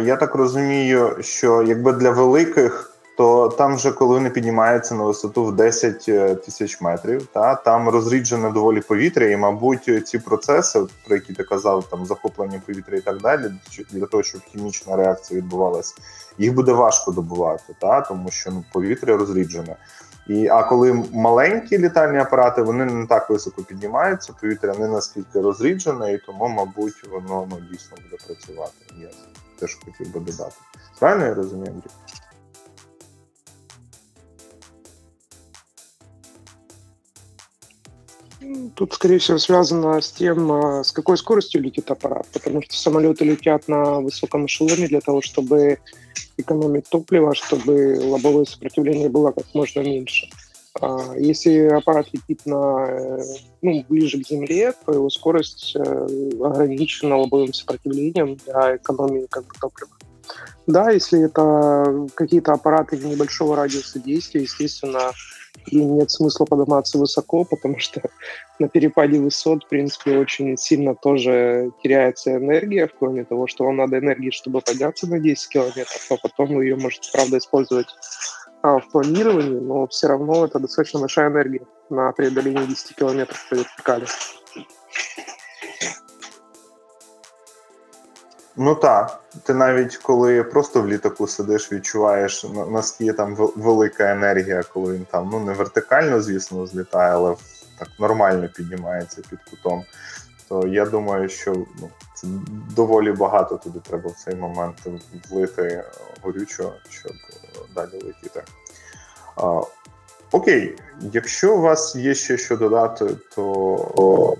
я 0.05 0.15
так 0.19 0.35
розумію, 0.35 1.17
що 1.21 1.63
якби 1.63 1.93
для 1.93 2.11
великих 2.11 2.88
то 3.20 3.48
там 3.48 3.76
вже 3.76 3.92
коли 3.92 4.14
вони 4.14 4.30
піднімаються 4.30 4.94
на 4.94 5.04
висоту 5.04 5.44
в 5.44 5.56
10 5.56 6.04
е, 6.08 6.34
тисяч 6.34 6.80
метрів, 6.80 7.26
та 7.26 7.54
там 7.54 7.88
розріджене 7.88 8.50
доволі 8.50 8.80
повітря, 8.80 9.26
і, 9.26 9.36
мабуть, 9.36 10.08
ці 10.08 10.18
процеси, 10.18 10.80
про 11.06 11.16
які 11.16 11.32
ти 11.32 11.44
казав, 11.44 11.84
там 11.90 12.06
захоплення 12.06 12.62
повітря 12.66 12.96
і 12.96 13.00
так 13.00 13.20
далі, 13.20 13.50
для 13.90 14.06
того, 14.06 14.22
щоб 14.22 14.40
хімічна 14.40 14.96
реакція 14.96 15.40
відбувалася, 15.40 15.94
їх 16.38 16.54
буде 16.54 16.72
важко 16.72 17.12
добувати, 17.12 17.74
та 17.80 18.00
тому 18.00 18.30
що 18.30 18.50
ну, 18.50 18.64
повітря 18.72 19.16
розріджене. 19.16 19.76
І 20.26 20.48
а 20.48 20.62
коли 20.62 21.04
маленькі 21.12 21.78
літальні 21.78 22.18
апарати, 22.18 22.62
вони 22.62 22.84
не 22.84 23.06
так 23.06 23.30
високо 23.30 23.62
піднімаються, 23.62 24.32
повітря 24.40 24.74
не 24.78 24.88
наскільки 24.88 25.40
розріджене, 25.40 26.12
і 26.12 26.18
тому, 26.18 26.48
мабуть, 26.48 27.08
воно 27.12 27.48
ну, 27.50 27.56
дійсно 27.70 27.96
буде 28.02 28.22
працювати. 28.26 28.72
Я 29.00 29.08
теж 29.58 29.78
хотів 29.84 30.14
би 30.14 30.20
додати. 30.20 30.56
Правильно 30.98 31.26
я 31.26 31.34
розумію, 31.34 31.82
Тут, 38.74 38.94
скорее 38.94 39.18
всего, 39.18 39.38
связано 39.38 40.00
с 40.00 40.10
тем, 40.12 40.50
а, 40.50 40.82
с 40.82 40.92
какой 40.92 41.18
скоростью 41.18 41.60
летит 41.62 41.90
аппарат, 41.90 42.26
потому 42.32 42.62
что 42.62 42.74
самолеты 42.74 43.24
летят 43.24 43.68
на 43.68 44.00
высоком 44.00 44.46
эшелоне 44.46 44.88
для 44.88 45.00
того, 45.00 45.20
чтобы 45.20 45.78
экономить 46.38 46.88
топливо, 46.88 47.34
чтобы 47.34 48.00
лобовое 48.02 48.46
сопротивление 48.46 49.10
было 49.10 49.32
как 49.32 49.44
можно 49.54 49.80
меньше. 49.80 50.28
А, 50.80 51.14
если 51.18 51.66
аппарат 51.66 52.06
летит 52.12 52.46
на, 52.46 52.86
э, 52.88 53.22
ну, 53.60 53.84
ближе 53.88 54.22
к 54.22 54.26
Земле, 54.26 54.72
то 54.86 54.92
его 54.92 55.10
скорость 55.10 55.74
э, 55.76 55.80
ограничена 56.42 57.18
лобовым 57.18 57.52
сопротивлением 57.52 58.36
для 58.36 58.76
экономии 58.76 59.26
как 59.28 59.44
бы, 59.44 59.52
топлива. 59.60 59.90
Да, 60.66 60.90
если 60.90 61.24
это 61.24 62.08
какие-то 62.14 62.52
аппараты 62.52 62.96
небольшого 62.96 63.56
радиуса 63.56 63.98
действия, 63.98 64.42
естественно, 64.42 65.10
и 65.66 65.76
нет 65.76 66.10
смысла 66.10 66.44
подниматься 66.44 66.98
высоко, 66.98 67.44
потому 67.44 67.78
что 67.78 68.02
на 68.58 68.68
перепаде 68.68 69.18
высот, 69.18 69.64
в 69.64 69.68
принципе, 69.68 70.18
очень 70.18 70.56
сильно 70.56 70.94
тоже 70.94 71.70
теряется 71.82 72.36
энергия, 72.36 72.88
кроме 72.98 73.24
того, 73.24 73.46
что 73.46 73.64
вам 73.64 73.76
надо 73.76 73.98
энергии, 73.98 74.30
чтобы 74.30 74.60
подняться 74.60 75.06
на 75.06 75.18
10 75.18 75.48
километров, 75.48 76.06
а 76.10 76.16
потом 76.16 76.54
вы 76.54 76.64
ее 76.64 76.76
можете, 76.76 77.10
правда, 77.12 77.38
использовать 77.38 77.88
а, 78.62 78.78
в 78.78 78.88
планировании, 78.90 79.58
но 79.58 79.86
все 79.86 80.08
равно 80.08 80.44
это 80.44 80.58
достаточно 80.58 81.00
большая 81.00 81.28
энергия 81.28 81.62
на 81.88 82.12
преодоление 82.12 82.66
10 82.66 82.96
километров 82.96 83.46
по 83.48 83.54
вертикали. 83.54 84.06
Ну 88.56 88.74
так, 88.74 89.20
ти 89.42 89.54
навіть 89.54 89.96
коли 89.96 90.42
просто 90.44 90.82
в 90.82 90.88
літаку 90.88 91.26
сидиш, 91.26 91.72
відчуваєш 91.72 92.46
наскільки 92.70 93.12
там 93.12 93.34
велика 93.56 94.12
енергія, 94.12 94.62
коли 94.72 94.94
він 94.94 95.06
там 95.10 95.28
ну 95.32 95.40
не 95.40 95.52
вертикально, 95.52 96.20
звісно, 96.20 96.66
злітає, 96.66 97.12
але 97.12 97.34
так 97.78 97.88
нормально 98.00 98.48
піднімається 98.56 99.22
під 99.30 99.38
кутом. 99.50 99.84
То 100.48 100.66
я 100.66 100.86
думаю, 100.86 101.28
що 101.28 101.52
ну, 101.54 101.90
це 102.14 102.26
доволі 102.76 103.12
багато 103.12 103.56
туди 103.56 103.78
треба 103.88 104.10
в 104.10 104.14
цей 104.24 104.34
момент 104.34 104.76
влити 105.30 105.84
горючого, 106.22 106.72
щоб 106.88 107.12
далі 107.74 107.92
летіти. 107.92 108.42
А, 109.36 109.60
Окей, 110.32 110.76
якщо 111.12 111.56
у 111.56 111.60
вас 111.60 111.96
є 111.96 112.14
ще 112.14 112.38
що 112.38 112.56
додати, 112.56 113.06
то 113.34 114.34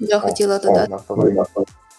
я 0.00 0.18
о, 0.18 0.20
хотіла 0.20 0.58
додати. 0.58 0.94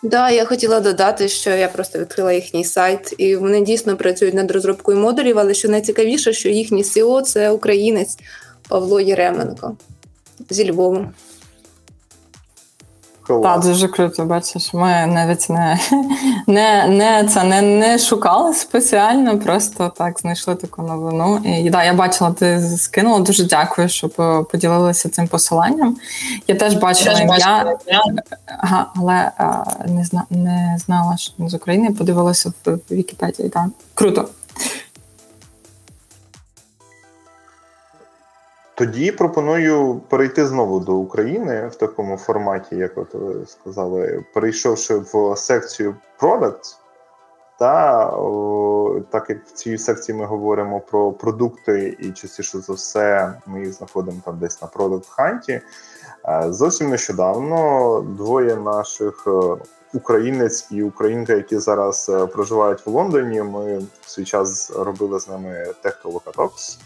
Да, 0.04 0.30
я 0.30 0.46
хотіла 0.46 0.80
додати, 0.80 1.30
що 1.30 1.50
я 1.50 1.68
просто 1.68 2.00
відкрила 2.00 2.34
їхній 2.34 2.66
сайт, 2.66 3.14
і 3.18 3.36
вони 3.36 3.62
дійсно 3.62 3.98
працюють 3.98 4.34
над 4.34 4.52
розробкою 4.52 4.98
модулів, 4.98 5.40
але 5.40 5.54
що 5.54 5.70
найцікавіше, 5.70 6.34
що 6.34 6.50
їхній 6.50 6.84
СІО 6.84 7.22
це 7.22 7.52
українець 7.52 8.18
Павло 8.70 9.00
Єременко 9.00 9.78
зі 10.50 10.64
Львову. 13.30 13.44
Так, 13.44 13.62
дуже 13.62 13.88
круто, 13.88 14.26
бачиш. 14.26 14.74
Ми 14.74 15.06
навіть 15.08 15.50
не 15.50 15.80
не, 16.48 16.88
не 16.88 17.30
це 17.34 17.44
не, 17.44 17.62
не 17.62 17.98
шукали 17.98 18.54
спеціально, 18.54 19.40
просто 19.40 19.94
так 19.98 20.20
знайшли 20.20 20.56
таку 20.56 20.82
новину. 20.82 21.42
І 21.46 21.70
да, 21.70 21.84
я 21.84 21.94
бачила, 21.94 22.32
ти 22.32 22.60
скинула. 22.78 23.20
Дуже 23.20 23.44
дякую, 23.44 23.90
що 23.90 24.10
поділилися 24.52 25.10
цим 25.10 25.28
посиланням. 25.28 25.98
Я 26.48 26.56
теж 26.56 26.74
бачила 26.74 27.20
я 27.20 27.24
ім'я, 27.24 27.78
ага, 28.48 28.86
але 28.96 29.32
а, 29.38 29.64
не 29.88 30.06
зна, 30.06 30.24
не 30.30 30.78
знала, 30.86 31.18
що 31.18 31.34
з 31.40 31.54
України 31.54 31.92
подивилася 31.92 32.54
в 32.66 32.78
Вікіпедії. 32.92 33.50
Так. 33.50 33.66
Круто. 33.94 34.28
Тоді 38.76 39.12
пропоную 39.12 40.02
перейти 40.10 40.48
знову 40.48 40.80
до 40.80 40.96
України 40.96 41.68
в 41.68 41.76
такому 41.76 42.18
форматі, 42.18 42.76
як 42.76 42.98
от 42.98 43.14
ви 43.14 43.46
сказали, 43.46 44.24
перейшовши 44.34 44.96
в 44.96 45.36
секцію 45.36 45.96
Products, 46.20 46.78
та 47.60 48.06
так 49.10 49.30
як 49.30 49.46
в 49.46 49.52
цій 49.52 49.78
секції 49.78 50.18
ми 50.18 50.26
говоримо 50.26 50.80
про 50.80 51.12
продукти, 51.12 51.98
і 52.00 52.12
частіше 52.12 52.60
за 52.60 52.74
все 52.74 53.34
ми 53.46 53.60
їх 53.60 53.74
знаходимо 53.74 54.22
там 54.26 54.38
десь 54.40 54.62
на 54.62 54.68
Product 54.68 55.06
Hunt, 55.18 55.52
е, 55.52 55.62
Зовсім 56.54 56.90
нещодавно 56.90 58.02
двоє 58.18 58.56
наших 58.56 59.28
е, 59.28 59.32
українець 59.94 60.68
і 60.72 60.84
українка, 60.84 61.34
які 61.34 61.58
зараз 61.58 62.10
е, 62.10 62.26
проживають 62.26 62.86
в 62.86 62.90
Лондоні. 62.90 63.42
Ми 63.42 63.78
в 64.02 64.10
свій 64.10 64.26
час 64.26 64.72
робили 64.76 65.20
з 65.20 65.30
ними 65.30 65.66
Технолокатокс. 65.82 66.80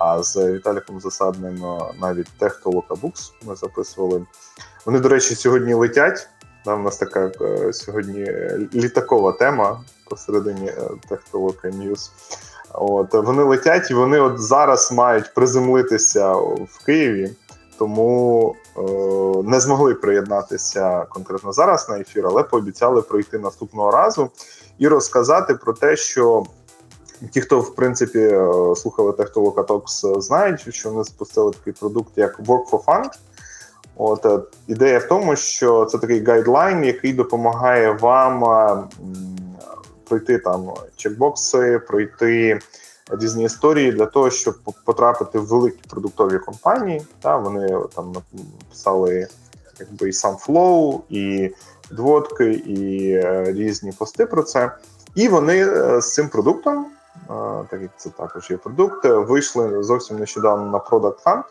А 0.00 0.22
з 0.22 0.52
Віталіком 0.52 1.00
Засадним 1.00 1.64
е, 1.64 1.78
навіть 2.00 2.28
Техтолокабукс 2.38 3.32
ми 3.46 3.56
записували. 3.56 4.26
Вони, 4.86 5.00
до 5.00 5.08
речі, 5.08 5.34
сьогодні 5.34 5.74
летять. 5.74 6.28
Да, 6.64 6.74
у 6.74 6.78
нас 6.78 6.96
така 6.96 7.32
е, 7.40 7.72
сьогодні 7.72 8.32
літакова 8.74 9.32
тема 9.32 9.80
посередині 10.10 10.72
Техтолока 11.08 11.68
News. 11.68 12.12
От 12.72 13.14
вони 13.14 13.42
летять 13.42 13.90
і 13.90 13.94
вони 13.94 14.20
от 14.20 14.38
зараз 14.38 14.92
мають 14.92 15.34
приземлитися 15.34 16.32
в 16.34 16.84
Києві, 16.86 17.30
тому 17.78 18.56
е, 18.76 18.80
не 19.44 19.60
змогли 19.60 19.94
приєднатися 19.94 21.06
конкретно 21.10 21.52
зараз 21.52 21.88
на 21.88 21.98
ефір, 21.98 22.26
але 22.26 22.42
пообіцяли 22.42 23.02
пройти 23.02 23.38
наступного 23.38 23.90
разу 23.90 24.30
і 24.78 24.88
розказати 24.88 25.54
про 25.54 25.72
те, 25.72 25.96
що 25.96 26.44
Ті, 27.30 27.40
хто 27.40 27.60
в 27.60 27.74
принципі 27.74 28.18
е, 28.18 28.52
слухали 28.76 29.12
Техтолока 29.12 29.62
Talks, 29.62 30.18
е, 30.18 30.20
знають, 30.20 30.74
що 30.74 30.90
вони 30.90 31.04
запустили 31.04 31.52
такий 31.52 31.72
продукт, 31.72 32.12
як 32.16 32.40
Work 32.40 32.70
for 32.70 32.84
Fun. 32.84 33.04
От 33.96 34.26
е, 34.26 34.38
ідея 34.66 34.98
в 34.98 35.08
тому, 35.08 35.36
що 35.36 35.84
це 35.84 35.98
такий 35.98 36.24
гайдлайн, 36.24 36.84
який 36.84 37.12
допомагає 37.12 37.92
вам 37.92 38.88
пройти 40.08 40.38
там 40.38 40.70
чекбокси, 40.96 41.78
пройти 41.78 42.60
різні 43.10 43.44
історії 43.44 43.92
для 43.92 44.06
того, 44.06 44.30
щоб 44.30 44.54
потрапити 44.84 45.38
в 45.38 45.46
великі 45.46 45.80
продуктові 45.88 46.38
компанії. 46.38 47.02
Та 47.20 47.36
Вони 47.36 47.78
там 47.94 48.12
написали 48.12 49.28
якби 49.80 50.08
і 50.08 50.12
сам 50.12 50.36
флоу, 50.36 51.00
і 51.08 51.50
двідки, 51.90 52.52
і 52.52 53.20
різні 53.52 53.92
пости 53.92 54.26
про 54.26 54.42
це. 54.42 54.72
І 55.14 55.28
вони 55.28 55.64
з 56.00 56.14
цим 56.14 56.28
продуктом 56.28 56.86
так 57.70 57.82
як 57.82 57.90
це 57.96 58.10
також 58.10 58.50
є 58.50 58.56
продукт, 58.56 59.04
вийшли 59.04 59.82
зовсім 59.82 60.18
нещодавно 60.18 60.66
на 60.66 60.78
Product 60.78 61.24
Hunt. 61.24 61.44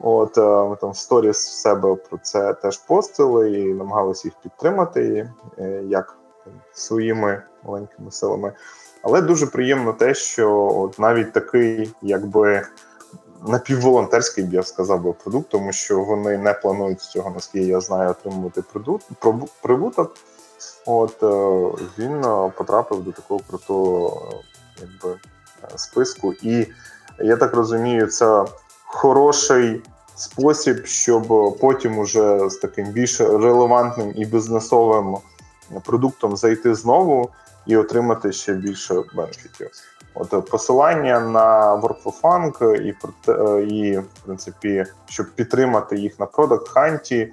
От 0.00 0.36
ми 0.70 0.76
там 0.76 0.90
в 0.90 0.96
сторіс 0.96 1.48
в 1.48 1.52
себе 1.52 1.94
про 1.94 2.18
це 2.22 2.54
теж 2.54 2.78
постили 2.78 3.60
і 3.60 3.74
намагалися 3.74 4.28
їх 4.28 4.34
підтримати 4.42 5.30
як 5.84 6.16
своїми 6.72 7.42
маленькими 7.64 8.10
силами. 8.10 8.52
Але 9.02 9.22
дуже 9.22 9.46
приємно 9.46 9.92
те, 9.92 10.14
що 10.14 10.52
от 10.76 10.98
навіть 10.98 11.32
такий, 11.32 11.94
якби 12.02 12.66
напівволонтерський, 13.46 14.48
я 14.50 14.62
сказав 14.62 15.02
би, 15.02 15.12
продукт, 15.12 15.48
тому 15.48 15.72
що 15.72 16.00
вони 16.00 16.38
не 16.38 16.54
планують 16.54 17.00
з 17.00 17.08
цього, 17.08 17.30
наскільки 17.30 17.66
я 17.66 17.80
знаю, 17.80 18.10
отримувати 18.10 18.62
продукт, 18.62 19.04
прибуток. 19.62 20.14
От 20.86 21.22
е, 21.22 21.84
він 21.98 22.24
е, 22.24 22.52
потрапив 22.56 23.04
до 23.04 23.12
такого 23.12 23.40
крутого 23.50 24.22
якби, 24.80 25.18
списку. 25.76 26.32
І 26.32 26.66
я 27.18 27.36
так 27.36 27.54
розумію, 27.54 28.06
це 28.06 28.44
хороший 28.84 29.82
спосіб, 30.16 30.86
щоб 30.86 31.56
потім 31.60 31.98
уже 31.98 32.50
з 32.50 32.56
таким 32.56 32.86
більш 32.86 33.20
релевантним 33.20 34.12
і 34.16 34.24
бізнесовим 34.24 35.16
продуктом 35.84 36.36
зайти 36.36 36.74
знову 36.74 37.30
і 37.66 37.76
отримати 37.76 38.32
ще 38.32 38.54
більше 38.54 39.02
бенефітів. 39.14 39.70
От 40.14 40.34
е, 40.34 40.40
посилання 40.40 41.20
на 41.20 41.76
Work 41.76 42.02
і 42.80 42.94
е, 43.28 43.62
і, 43.62 43.98
в 43.98 44.06
принципі, 44.24 44.84
щоб 45.06 45.26
підтримати 45.30 45.96
їх 45.96 46.20
на 46.20 46.26
Product 46.26 46.72
Hunt, 46.72 47.28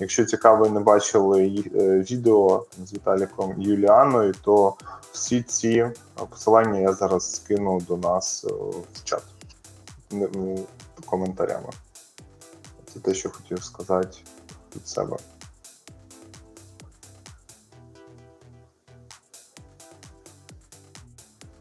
Якщо 0.00 0.24
цікаво, 0.24 0.68
не 0.68 0.80
бачили 0.80 1.64
е, 1.74 1.98
відео 1.98 2.66
з 2.84 2.92
Віталіком 2.92 3.54
Юліаною, 3.58 4.34
то 4.44 4.74
всі 5.12 5.42
ці 5.42 5.90
посилання 6.30 6.78
я 6.78 6.92
зараз 6.92 7.34
скину 7.34 7.80
до 7.80 7.96
нас 7.96 8.44
в 8.44 9.04
чат 9.04 9.22
коментарями. 11.06 11.68
Це 12.94 13.00
те, 13.00 13.14
що 13.14 13.30
хотів 13.30 13.64
сказати 13.64 14.18
від 14.76 14.88
себе. 14.88 15.16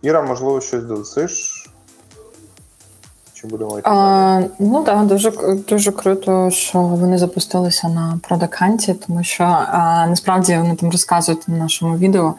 Іра, 0.01 0.21
можливо, 0.21 0.61
щось 0.61 0.83
досиш? 0.83 1.58
Чи 3.41 3.47
будемо 3.47 3.79
йти? 3.79 3.89
А, 3.89 4.41
Ну 4.59 4.83
так, 4.83 5.05
дуже 5.05 5.31
дуже 5.69 5.91
круто, 5.91 6.49
що 6.51 6.79
вони 6.79 7.17
запустилися 7.17 7.87
на 7.87 8.19
продаканті, 8.23 8.93
тому 8.93 9.23
що 9.23 9.43
а, 9.43 10.07
насправді 10.07 10.57
вони 10.57 10.75
там 10.75 10.91
розказують 10.91 11.47
на 11.47 11.57
нашому 11.57 11.97
відео, 11.97 12.33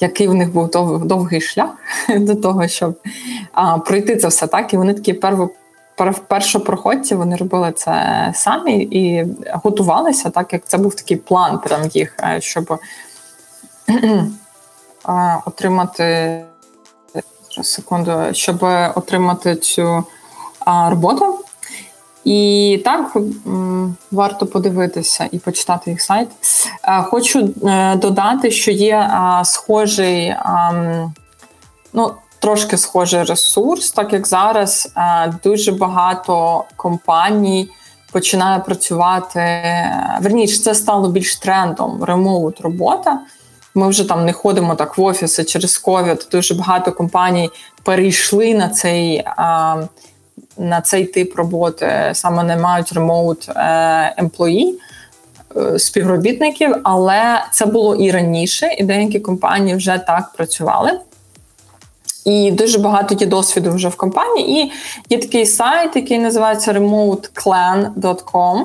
який 0.00 0.28
в 0.28 0.34
них 0.34 0.52
був 0.52 0.70
дов, 0.70 1.04
довгий 1.04 1.40
шлях 1.40 1.70
до 2.18 2.34
того, 2.34 2.68
щоб 2.68 2.98
а, 3.52 3.78
пройти 3.78 4.16
це 4.16 4.28
все 4.28 4.46
так. 4.46 4.74
І 4.74 4.76
вони 4.76 4.94
такі 4.94 5.12
перво. 5.12 5.50
Першопроходці 6.28 7.14
вони 7.14 7.36
робили 7.36 7.72
це 7.72 8.30
самі 8.34 8.82
і 8.82 9.26
готувалися, 9.52 10.30
так 10.30 10.52
як 10.52 10.64
це 10.66 10.78
був 10.78 10.94
такий 10.94 11.16
план 11.16 11.58
прям 11.58 11.80
їх, 11.92 12.16
е, 12.22 12.40
щоб 12.40 12.78
отримати 15.46 16.40
секунду, 17.62 18.12
щоб 18.32 18.62
отримати 18.94 19.56
цю 19.56 20.04
а, 20.64 20.90
роботу. 20.90 21.38
І 22.24 22.82
так 22.84 23.16
варто 24.12 24.46
подивитися 24.46 25.28
і 25.32 25.38
почитати 25.38 25.90
їх 25.90 26.02
сайт. 26.02 26.28
Хочу 27.04 27.48
е, 27.64 27.96
додати, 27.96 28.50
що 28.50 28.70
є 28.70 29.10
схожий, 29.44 30.34
ну 31.92 32.12
трошки 32.38 32.76
схожий 32.76 33.22
ресурс, 33.22 33.92
так 33.92 34.12
як 34.12 34.26
зараз 34.26 34.92
дуже 35.44 35.72
багато 35.72 36.64
компаній 36.76 37.70
починає 38.12 38.58
працювати. 38.58 39.62
Верніше, 40.20 40.62
це 40.62 40.74
стало 40.74 41.08
більш 41.08 41.36
трендом 41.36 42.04
ремоут 42.04 42.60
робота. 42.60 43.20
Ми 43.74 43.88
вже 43.88 44.08
там 44.08 44.24
не 44.24 44.32
ходимо 44.32 44.74
так 44.74 44.98
в 44.98 45.02
офіси 45.02 45.44
через 45.44 45.78
ковід. 45.78 46.28
Дуже 46.32 46.54
багато 46.54 46.92
компаній 46.92 47.50
перейшли 47.82 48.54
на 48.54 48.68
цей 48.68 49.24
на 50.58 50.80
цей 50.80 51.04
тип 51.04 51.36
роботи, 51.36 52.10
саме 52.12 52.42
не 52.42 52.56
мають 52.56 52.92
ремоут 52.92 53.50
емплої 54.16 54.78
співробітників, 55.78 56.76
але 56.82 57.44
це 57.52 57.66
було 57.66 57.94
і 57.94 58.10
раніше, 58.10 58.76
і 58.78 58.84
деякі 58.84 59.20
компанії 59.20 59.76
вже 59.76 59.98
так 60.06 60.32
працювали. 60.36 61.00
І 62.24 62.50
дуже 62.50 62.78
багато 62.78 63.14
є 63.14 63.26
досвіду 63.26 63.70
вже 63.70 63.88
в 63.88 63.96
компанії. 63.96 64.62
І 64.62 64.72
є 65.10 65.18
такий 65.18 65.46
сайт, 65.46 65.96
який 65.96 66.18
називається 66.18 66.72
remoteclan.com. 66.72 68.64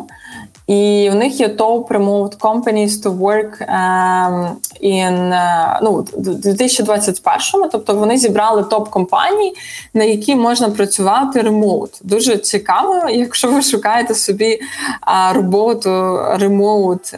І 0.69 1.09
у 1.11 1.15
них 1.15 1.39
є 1.39 1.47
top 1.47 1.87
remote 1.87 2.37
companies 2.37 2.89
to 3.03 3.17
work 3.17 3.69
um, 3.69 4.55
in 4.83 5.33
uh, 5.33 5.79
ну, 5.81 6.05
2021-му, 6.17 7.69
тобто 7.71 7.93
вони 7.95 8.17
зібрали 8.17 8.63
топ 8.63 8.89
компаній, 8.89 9.53
на 9.93 10.03
які 10.03 10.35
можна 10.35 10.69
працювати 10.69 11.41
ремоут. 11.41 11.89
Дуже 12.01 12.37
цікаво, 12.37 13.09
якщо 13.09 13.51
ви 13.51 13.61
шукаєте 13.61 14.15
собі 14.15 14.59
uh, 15.07 15.33
роботу 15.33 16.19
ремоут. 16.33 17.13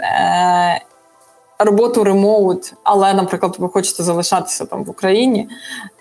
Роботу 1.60 2.04
ремоут, 2.04 2.74
але, 2.84 3.14
наприклад, 3.14 3.56
ви 3.60 3.70
хочете 3.70 4.04
залишатися 4.04 4.66
там 4.66 4.84
в 4.84 4.90
Україні, 4.90 5.48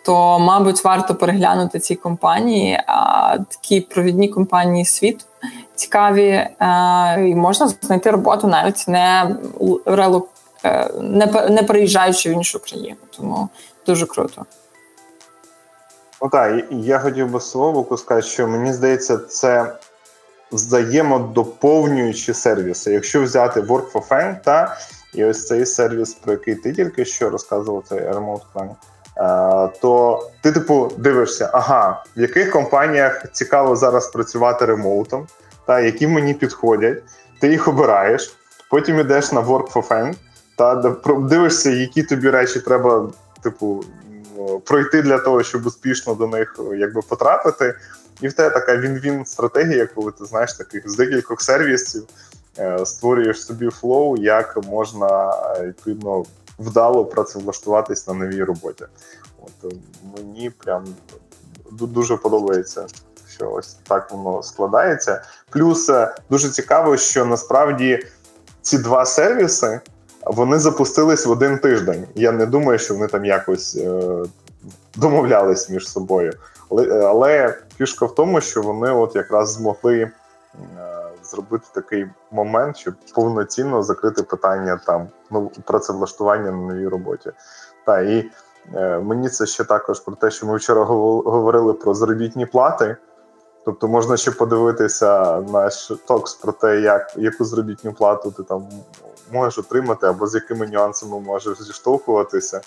то, 0.05 0.39
мабуть, 0.39 0.85
варто 0.85 1.15
переглянути 1.15 1.79
ці 1.79 1.95
компанії, 1.95 2.81
а 2.87 3.37
такі 3.49 3.81
провідні 3.81 4.29
компанії 4.29 4.85
світу 4.85 5.25
цікаві, 5.81 6.29
е, 6.29 6.49
і 7.29 7.35
можна 7.35 7.73
знайти 7.83 8.11
роботу 8.11 8.47
навіть 8.47 8.85
не 8.89 9.37
релу, 9.87 10.29
е, 10.65 10.91
не, 11.01 11.27
не 11.51 11.63
переїжджаючи 11.63 12.31
в 12.31 12.33
іншу 12.33 12.61
країну. 12.61 12.97
Тому 13.17 13.49
дуже 13.87 14.07
круто. 14.07 14.47
Ну 16.23 16.29
так, 16.29 16.65
я 16.71 16.99
хотів 16.99 17.31
би 17.31 17.41
слово 17.41 17.97
сказати, 17.97 18.27
що 18.27 18.49
мені 18.49 18.73
здається, 18.73 19.19
це 19.19 19.73
взаємодоповнюючі 20.53 22.35
сервіси. 22.35 22.93
Якщо 22.93 23.23
взяти 23.23 23.61
Work 23.61 23.93
for 23.93 24.09
Fame, 24.09 24.41
та 24.45 24.77
і 25.15 25.25
ось 25.25 25.47
цей 25.47 25.67
сервіс, 25.67 26.15
про 26.15 26.33
який 26.33 26.55
ти 26.55 26.73
тільки 26.73 27.05
що 27.05 27.31
розказував, 27.31 27.85
цей 27.89 28.01
Remote 28.01 28.43
Plan, 28.55 28.69
е, 28.69 29.73
то 29.81 30.23
ти, 30.43 30.53
типу, 30.53 30.93
дивишся, 30.99 31.51
ага, 31.53 32.05
в 32.17 32.21
яких 32.21 32.51
компаніях 32.51 33.33
цікаво 33.33 33.77
зараз 33.77 34.11
працювати 34.11 34.65
ремоутом, 34.65 35.27
та 35.71 35.81
які 35.81 36.07
мені 36.07 36.35
підходять, 36.35 37.03
ти 37.41 37.49
їх 37.49 37.69
обираєш, 37.69 38.37
потім 38.71 39.01
йдеш 39.01 39.33
на 39.33 39.41
Work 39.41 39.73
for 39.73 39.89
Fame, 39.89 40.15
та 40.57 40.97
дивишся, 41.19 41.71
які 41.71 42.03
тобі 42.03 42.31
речі 42.31 42.61
треба, 42.61 43.13
типу, 43.43 43.85
пройти 44.65 45.03
для 45.03 45.19
того, 45.19 45.43
щоб 45.43 45.67
успішно 45.67 46.15
до 46.15 46.27
них 46.27 46.61
якби 46.77 47.01
потрапити. 47.09 47.75
І 48.21 48.29
в 48.29 48.33
тебе 48.33 48.51
така 48.51 48.77
він-він 48.77 49.25
стратегія, 49.25 49.87
коли 49.87 50.13
ти 50.13 50.25
знаєш 50.25 50.53
таких 50.53 50.91
з 50.91 50.97
декількох 50.97 51.41
сервісів 51.41 52.05
е, 52.59 52.87
створюєш 52.87 53.45
собі 53.45 53.71
флоу, 53.71 54.17
як 54.17 54.59
можна 54.67 55.33
відповідно 55.63 56.25
вдало 56.59 57.05
працевлаштуватись 57.05 58.09
на 58.09 58.15
новій 58.15 58.45
роботі. 58.45 58.85
От 59.43 59.75
мені 60.17 60.51
прям 60.51 60.85
дуже 61.71 62.17
подобається 62.17 62.87
що 63.41 63.51
ось 63.51 63.77
так 63.89 64.11
воно 64.11 64.43
складається. 64.43 65.23
Плюс 65.51 65.89
е, 65.89 66.15
дуже 66.31 66.49
цікаво, 66.49 66.97
що 66.97 67.25
насправді 67.25 68.07
ці 68.63 68.79
два 68.79 69.05
сервіси 69.05 69.81
вони 70.27 70.59
запустились 70.59 71.27
в 71.27 71.31
один 71.31 71.59
тиждень. 71.59 72.07
Я 72.15 72.33
не 72.33 72.47
думаю, 72.47 72.79
що 72.79 72.95
вони 72.95 73.07
там 73.07 73.25
якось 73.25 73.77
е, 73.77 74.01
домовлялись 74.97 75.71
між 75.71 75.89
собою. 75.89 76.33
Але, 76.71 77.07
але 77.07 77.59
фішка 77.79 78.07
в 78.07 78.15
тому, 78.15 78.41
що 78.41 78.63
вони 78.63 78.91
от 78.91 79.17
якраз 79.17 79.53
змогли. 79.53 80.11
Е, 80.79 81.01
зробити 81.23 81.67
такий 81.75 82.07
момент, 82.31 82.77
щоб 82.77 82.95
повноцінно 83.15 83.83
закрити 83.83 84.23
питання 84.23 84.81
там 84.87 85.09
ну, 85.31 85.51
працевлаштування 85.65 86.51
на 86.51 86.75
новій 86.75 86.89
роботі. 86.89 87.31
Та 87.87 88.01
і 88.01 88.31
е, 88.75 88.99
мені 88.99 89.29
це 89.29 89.47
ще 89.47 89.65
також 89.65 90.01
про 90.01 90.17
те, 90.17 90.31
що 90.31 90.47
ми 90.47 90.57
вчора 90.57 90.85
говорили 90.85 91.73
про 91.73 91.95
заробітні 91.95 92.47
плати. 92.47 92.97
Тобто 93.65 93.89
можна 93.89 94.17
ще 94.17 94.31
подивитися 94.31 95.41
наш 95.41 95.93
токс 96.07 96.35
про 96.35 96.53
те, 96.53 96.81
як 96.81 97.15
яку 97.17 97.45
заробітну 97.45 97.93
плату 97.93 98.31
ти 98.31 98.43
там 98.43 98.69
можеш 99.33 99.59
отримати, 99.59 100.07
або 100.07 100.27
з 100.27 100.35
якими 100.35 100.67
нюансами 100.67 101.21
можеш 101.21 101.63
зіштовхуватися, 101.63 102.61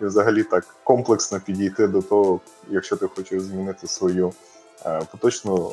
і 0.00 0.04
взагалі 0.04 0.42
так 0.42 0.64
комплексно 0.84 1.40
підійти 1.40 1.86
до 1.86 2.02
того, 2.02 2.40
якщо 2.68 2.96
ти 2.96 3.08
хочеш 3.16 3.42
змінити 3.42 3.86
свою 3.86 4.32
е, 4.86 5.02
поточну 5.10 5.72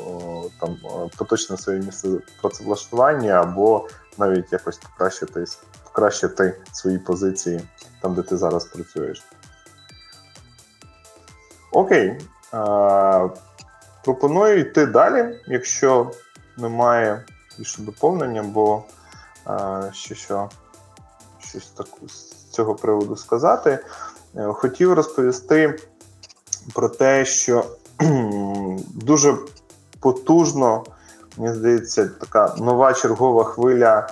там 0.59 0.77
поточне 1.17 1.57
своє 1.57 1.79
місце 1.79 2.09
працевлаштування, 2.41 3.33
або 3.33 3.87
навіть 4.17 4.51
якось 4.53 4.77
покращити 4.77 5.45
покращити 5.83 6.61
свої 6.71 6.97
позиції 6.97 7.61
там, 8.01 8.13
де 8.13 8.21
ти 8.21 8.37
зараз 8.37 8.65
працюєш. 8.65 9.23
Окей. 11.71 12.19
Пропоную 14.03 14.59
йти 14.59 14.85
далі, 14.85 15.39
якщо 15.47 16.11
немає 16.57 17.25
більше 17.57 17.81
доповнення, 17.81 18.43
бо 18.43 18.83
а, 19.45 19.81
ще 19.93 20.15
що 20.15 20.49
щось 21.39 21.67
так 21.67 21.87
з 22.07 22.31
цього 22.51 22.75
приводу 22.75 23.15
сказати. 23.15 23.79
Е, 24.35 24.43
хотів 24.43 24.93
розповісти 24.93 25.79
про 26.73 26.89
те, 26.89 27.25
що 27.25 27.65
дуже 28.87 29.37
потужно, 29.99 30.83
мені 31.37 31.55
здається, 31.55 32.05
така 32.05 32.55
нова 32.57 32.93
чергова 32.93 33.43
хвиля 33.43 34.07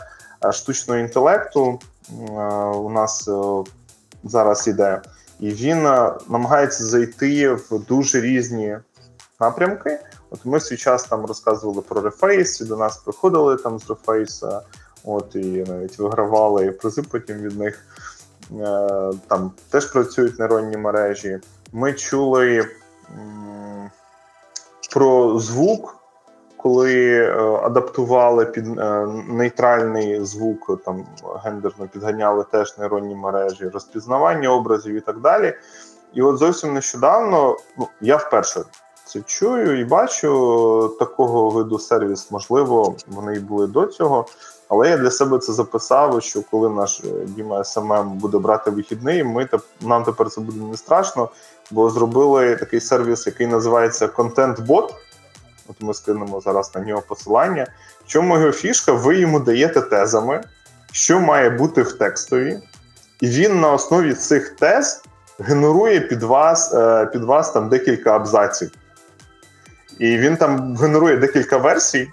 е, 0.46 0.52
штучного 0.52 1.00
інтелекту 1.00 1.80
е, 2.10 2.14
у 2.64 2.90
нас 2.90 3.30
зараз 4.24 4.68
іде, 4.68 5.02
і 5.40 5.50
він 5.50 5.84
намагається 6.30 6.84
зайти 6.84 7.54
в 7.54 7.86
дуже 7.88 8.22
різні 8.22 8.78
напрямки. 9.40 10.00
От 10.30 10.46
ми 10.46 10.60
свій 10.60 10.78
час 10.78 11.04
там 11.04 11.26
розказували 11.26 11.82
про 11.82 12.02
рефейс, 12.02 12.62
і 12.62 12.66
до 12.66 12.78
нас 12.78 12.98
приходили 12.98 13.58
там 13.58 13.80
з 13.80 13.90
рефейса, 13.90 14.62
от 15.04 15.36
і 15.36 15.66
навіть 15.68 16.00
вигравали 16.00 16.72
призи 16.72 17.02
потім 17.02 17.38
від 17.38 17.60
них. 17.60 17.86
Е, 18.60 19.12
там 19.28 19.52
теж 19.70 19.86
працюють 19.86 20.40
нейронні 20.40 20.78
мережі. 20.78 21.40
Ми 21.74 21.94
чули 21.94 22.68
про 24.92 25.40
звук, 25.40 25.96
коли 26.58 27.20
е, 27.20 27.34
адаптували 27.64 28.46
під 28.46 28.80
е, 28.80 29.08
нейтральний 29.28 30.26
звук, 30.26 30.84
там 30.86 31.06
гендерно 31.44 31.88
підганяли 31.88 32.46
теж 32.52 32.78
нейронні 32.78 33.16
мережі, 33.16 33.68
розпізнавання 33.68 34.50
образів 34.50 34.96
і 34.96 35.02
так 35.02 35.20
далі. 35.20 35.54
І 36.14 36.22
от 36.22 36.38
зовсім 36.38 36.74
нещодавно, 36.74 37.58
ну 37.78 37.88
я 38.02 38.18
вперше 38.18 38.64
це 39.10 39.22
чую 39.22 39.80
і 39.80 39.86
бачу 39.86 40.96
такого 41.00 41.50
виду 41.50 41.80
сервіс. 41.80 42.32
Можливо, 42.32 42.96
вони 43.08 43.36
й 43.36 43.40
були 43.40 43.68
до 43.68 43.86
цього. 43.86 44.26
Але 44.68 44.90
я 44.90 44.98
для 44.98 45.12
себе 45.12 45.38
це 45.38 45.54
записав, 45.54 46.24
що 46.24 46.42
коли 46.52 46.70
наш 46.70 47.00
е, 47.00 47.26
Діма 47.26 47.64
СММ 47.64 48.10
буде 48.10 48.38
брати 48.38 48.72
вихідний, 48.72 49.24
ми 49.24 49.50
нам 49.82 50.04
тепер 50.04 50.30
це 50.30 50.42
буде 50.42 50.66
не 50.66 50.78
страшно, 50.78 51.30
бо 51.72 51.90
зробили 51.90 52.56
такий 52.56 52.80
сервіс, 52.80 53.28
який 53.28 53.48
називається 53.48 54.08
ContentBot. 54.08 54.90
От 55.68 55.76
ми 55.80 55.94
скинемо 55.94 56.42
зараз 56.42 56.76
на 56.76 56.82
нього 56.82 57.04
посилання. 57.08 57.68
В 58.06 58.08
чому 58.08 58.38
його 58.38 58.52
фішка? 58.52 58.92
Ви 58.92 59.18
йому 59.18 59.40
даєте 59.40 59.82
тезами, 59.82 60.44
що 60.92 61.20
має 61.20 61.50
бути 61.50 61.82
в 61.82 61.98
текстові, 61.98 62.60
і 63.22 63.28
він 63.28 63.60
на 63.60 63.72
основі 63.72 64.14
цих 64.14 64.50
тез 64.50 65.02
генерує 65.40 66.02
під 66.02 66.24
вас 66.24 66.74
е, 66.74 67.06
під 67.06 67.24
вас 67.24 67.52
там 67.52 67.70
декілька 67.70 68.16
абзаців. 68.16 68.72
І 70.00 70.18
він 70.18 70.38
там 70.38 70.76
генерує 70.76 71.18
декілька 71.18 71.58
версій. 71.58 72.08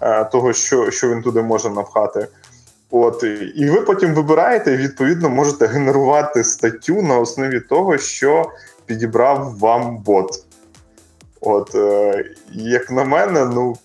Е, 0.00 0.24
того, 0.24 0.52
що 0.52 0.90
що 0.90 1.08
він 1.08 1.22
туди 1.22 1.42
може 1.42 1.70
навхати. 1.70 2.28
От, 2.90 3.24
І 3.54 3.70
ви 3.70 3.80
потім 3.80 4.14
вибираєте 4.14 4.72
і 4.72 4.76
відповідно 4.76 5.30
можете 5.30 5.66
генерувати 5.66 6.44
статтю 6.44 7.02
на 7.02 7.18
основі 7.18 7.60
того, 7.60 7.98
що 7.98 8.50
підібрав 8.86 9.58
вам 9.58 9.98
бот. 9.98 10.44
От, 11.40 11.74
е, 11.74 12.24
Як 12.52 12.90
на 12.90 13.04
мене, 13.04 13.44
ну 13.44 13.76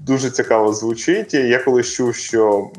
дуже 0.00 0.30
цікаво 0.30 0.72
звучить. 0.72 1.34
Я 1.34 1.58
колись 1.58 1.92
чув, 1.92 2.14
що 2.14 2.70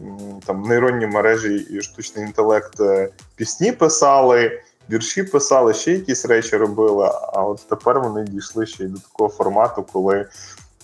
там 0.45 0.61
нейронні 0.61 1.07
мережі 1.07 1.55
і 1.55 1.81
штучний 1.81 2.25
інтелект 2.25 2.79
е, 2.79 3.09
пісні 3.35 3.71
писали, 3.71 4.61
вірші 4.89 5.23
писали, 5.23 5.73
ще 5.73 5.91
якісь 5.91 6.25
речі 6.25 6.57
робили. 6.57 7.11
А 7.33 7.43
от 7.43 7.67
тепер 7.69 7.99
вони 7.99 8.23
дійшли 8.23 8.65
ще 8.65 8.83
й 8.83 8.87
до 8.87 8.99
такого 8.99 9.29
формату, 9.29 9.85
коли 9.93 10.25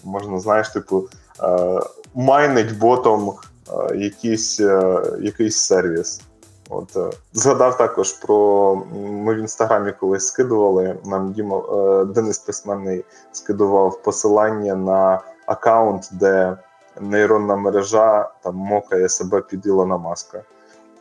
можна, 0.04 0.39
знаєш, 0.39 0.70
типу, 0.70 1.10
Е, 1.43 1.80
майнить 2.16 2.78
ботом 2.78 3.34
е, 3.70 3.95
якийсь 3.95 4.60
е, 4.60 5.02
якийсь 5.20 5.58
сервіс. 5.58 6.22
От 6.70 6.97
Згадав 7.34 7.78
також 7.78 8.14
про 8.14 8.76
ми 9.02 9.36
в 9.36 9.38
інстаграмі 9.38 9.91
колись 9.91 10.28
скидували. 10.28 10.97
Нам 11.06 11.32
Діма 11.32 11.62
Денис 12.06 12.38
Письменний 12.39 13.06
скидував 13.32 14.04
посилання 14.04 14.76
на 14.76 15.22
аккаунт, 15.45 16.10
де 16.12 16.58
нейронна 17.02 17.56
мережа 17.56 18.30
там 18.43 18.56
мокає 18.56 19.10
себе 19.10 19.41
під 19.41 19.66
Ілона 19.66 19.97
Маска. 19.97 20.43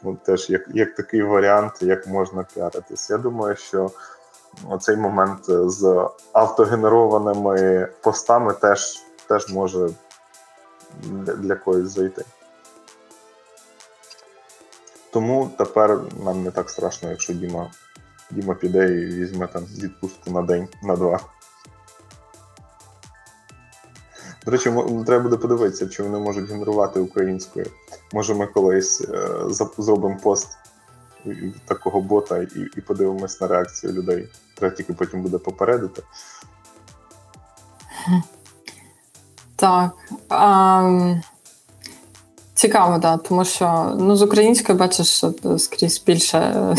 От 0.02 0.22
Теж 0.22 0.50
як 0.50 0.62
як 0.74 0.94
такий 0.94 1.22
варіант, 1.22 1.72
як 1.80 2.06
можна 2.06 2.46
піаритись. 2.54 3.10
Я 3.10 3.18
думаю, 3.18 3.56
що 3.56 3.90
цей 4.80 4.96
момент 4.96 5.44
з 5.48 6.08
автогенерованими 6.32 7.88
постами 8.00 8.52
теж, 8.52 9.02
теж 9.28 9.52
може 9.52 9.88
для 11.36 11.56
когось 11.56 11.90
зайти. 11.90 12.24
Тому 15.10 15.50
тепер 15.58 16.00
нам 16.24 16.42
не 16.42 16.50
так 16.50 16.70
страшно, 16.70 17.10
якщо 17.10 17.32
Діма 17.34 17.70
Діма 18.30 18.54
піде 18.54 18.92
і 18.92 19.06
візьме 19.06 19.46
там 19.46 19.64
відпустку 19.64 20.30
на 20.30 20.42
день, 20.42 20.68
на 20.82 20.96
два. 20.96 21.20
До 24.44 24.50
речі, 24.50 24.72
треба 25.06 25.22
буде 25.22 25.36
подивитися, 25.36 25.88
чи 25.88 26.02
вони 26.02 26.18
можуть 26.18 26.50
генерувати 26.50 27.00
українською. 27.00 27.66
Може, 28.12 28.34
ми 28.34 28.46
колись 28.46 29.00
е, 29.00 29.28
зробимо 29.78 30.16
пост 30.22 30.48
такого 31.64 32.00
бота 32.00 32.38
і 32.38 32.66
і 32.76 32.80
подивимось 32.80 33.40
на 33.40 33.46
реакцію 33.46 33.92
людей. 33.92 34.28
Треба 34.54 34.74
тільки 34.74 34.92
потім 34.92 35.22
буде 35.22 35.38
попередити. 35.38 36.02
Так. 39.56 39.90
А, 40.28 41.14
Цікаво, 42.58 42.98
да, 42.98 43.16
тому 43.16 43.44
що 43.44 43.96
ну, 43.98 44.16
з 44.16 44.22
українською 44.22 44.78
бачиш, 44.78 45.06
що 45.06 45.32
скрізь 45.58 46.02
більше 46.06 46.38
е, 46.38 46.76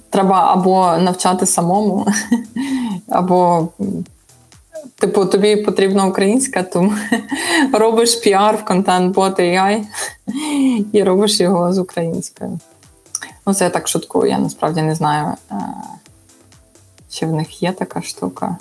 треба 0.10 0.52
або 0.52 0.96
навчати 0.98 1.46
самому, 1.46 2.06
або, 3.08 3.68
типу, 4.98 5.24
тобі 5.24 5.56
потрібна 5.56 6.06
українська, 6.06 6.62
тому 6.62 6.92
робиш 7.72 8.14
піар 8.14 8.56
в 8.56 8.64
ContentBot 8.64 9.40
AI 9.40 9.84
і 10.92 11.02
робиш 11.02 11.40
його 11.40 11.72
з 11.72 11.78
українською. 11.78 12.58
Ну, 13.46 13.54
це 13.54 13.64
я 13.64 13.70
так 13.70 13.88
шуткую, 13.88 14.30
я 14.30 14.38
насправді 14.38 14.82
не 14.82 14.94
знаю, 14.94 15.34
е, 15.50 15.54
чи 17.08 17.26
в 17.26 17.32
них 17.32 17.62
є 17.62 17.72
така 17.72 18.02
штука. 18.02 18.56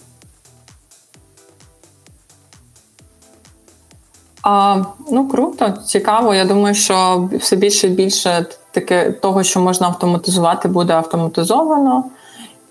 А, 4.41 4.83
Ну 5.11 5.27
круто, 5.27 5.71
цікаво. 5.71 6.33
Я 6.33 6.45
думаю, 6.45 6.75
що 6.75 7.29
все 7.33 7.55
більше 7.55 7.87
і 7.87 7.89
більше 7.89 8.45
таке 8.71 9.11
того, 9.11 9.43
що 9.43 9.59
можна 9.59 9.87
автоматизувати, 9.87 10.67
буде 10.67 10.93
автоматизовано, 10.93 12.03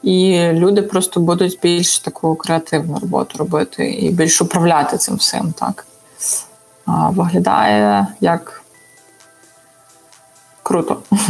і 0.03 0.49
люди 0.53 0.83
просто 0.83 1.21
будуть 1.21 1.59
більш 1.63 1.99
таку 1.99 2.37
креативну 2.37 2.99
роботу 2.99 3.39
робити 3.39 3.91
і 3.91 4.11
більш 4.11 4.43
управляти 4.43 4.97
цим 4.97 5.17
всім. 5.17 5.53
Так 5.59 5.87
виглядає 6.87 8.07
як 8.21 8.63
круто. 10.63 10.97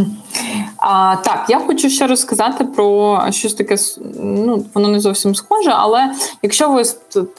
А, 0.80 1.16
Так, 1.16 1.44
я 1.48 1.60
хочу 1.60 1.90
ще 1.90 2.06
розказати 2.06 2.64
про 2.64 3.20
щось 3.30 3.54
таке, 3.54 3.76
ну 4.22 4.64
воно 4.74 4.88
не 4.88 5.00
зовсім 5.00 5.34
схоже, 5.34 5.70
але 5.70 6.14
якщо 6.42 6.70
ви 6.70 6.84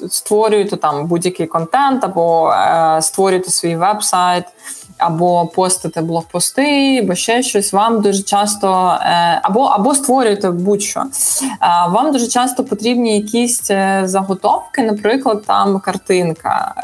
створюєте 0.09 0.77
там 0.77 1.07
будь-який 1.07 1.47
контент, 1.47 2.03
або 2.03 2.51
е, 2.51 3.01
створюєте 3.01 3.51
свій 3.51 3.75
веб-сайт, 3.75 4.45
або 5.00 5.47
постите 5.47 6.02
блогпости, 6.02 7.00
або 7.04 7.16
ще 7.16 7.43
щось, 7.43 7.74
вам 7.74 8.02
дуже 8.02 8.24
часто 8.24 8.97
е, 9.02 9.39
або 9.43 9.64
або 9.64 9.95
створюєте 9.95 10.52
будь-що. 10.52 11.00
Е, 11.00 11.08
вам 11.89 12.12
дуже 12.12 12.28
часто 12.28 12.64
потрібні 12.64 13.18
якісь 13.18 13.72
е, 13.72 14.02
заготовки, 14.06 14.82
наприклад, 14.82 15.43
там 15.45 15.80
картинка, 15.80 16.76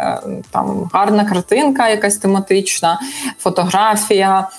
там 0.51 0.89
гарна 0.93 1.25
картинка, 1.25 1.89
якась 1.89 2.17
тематична, 2.17 2.99
фотографія. 3.39 4.49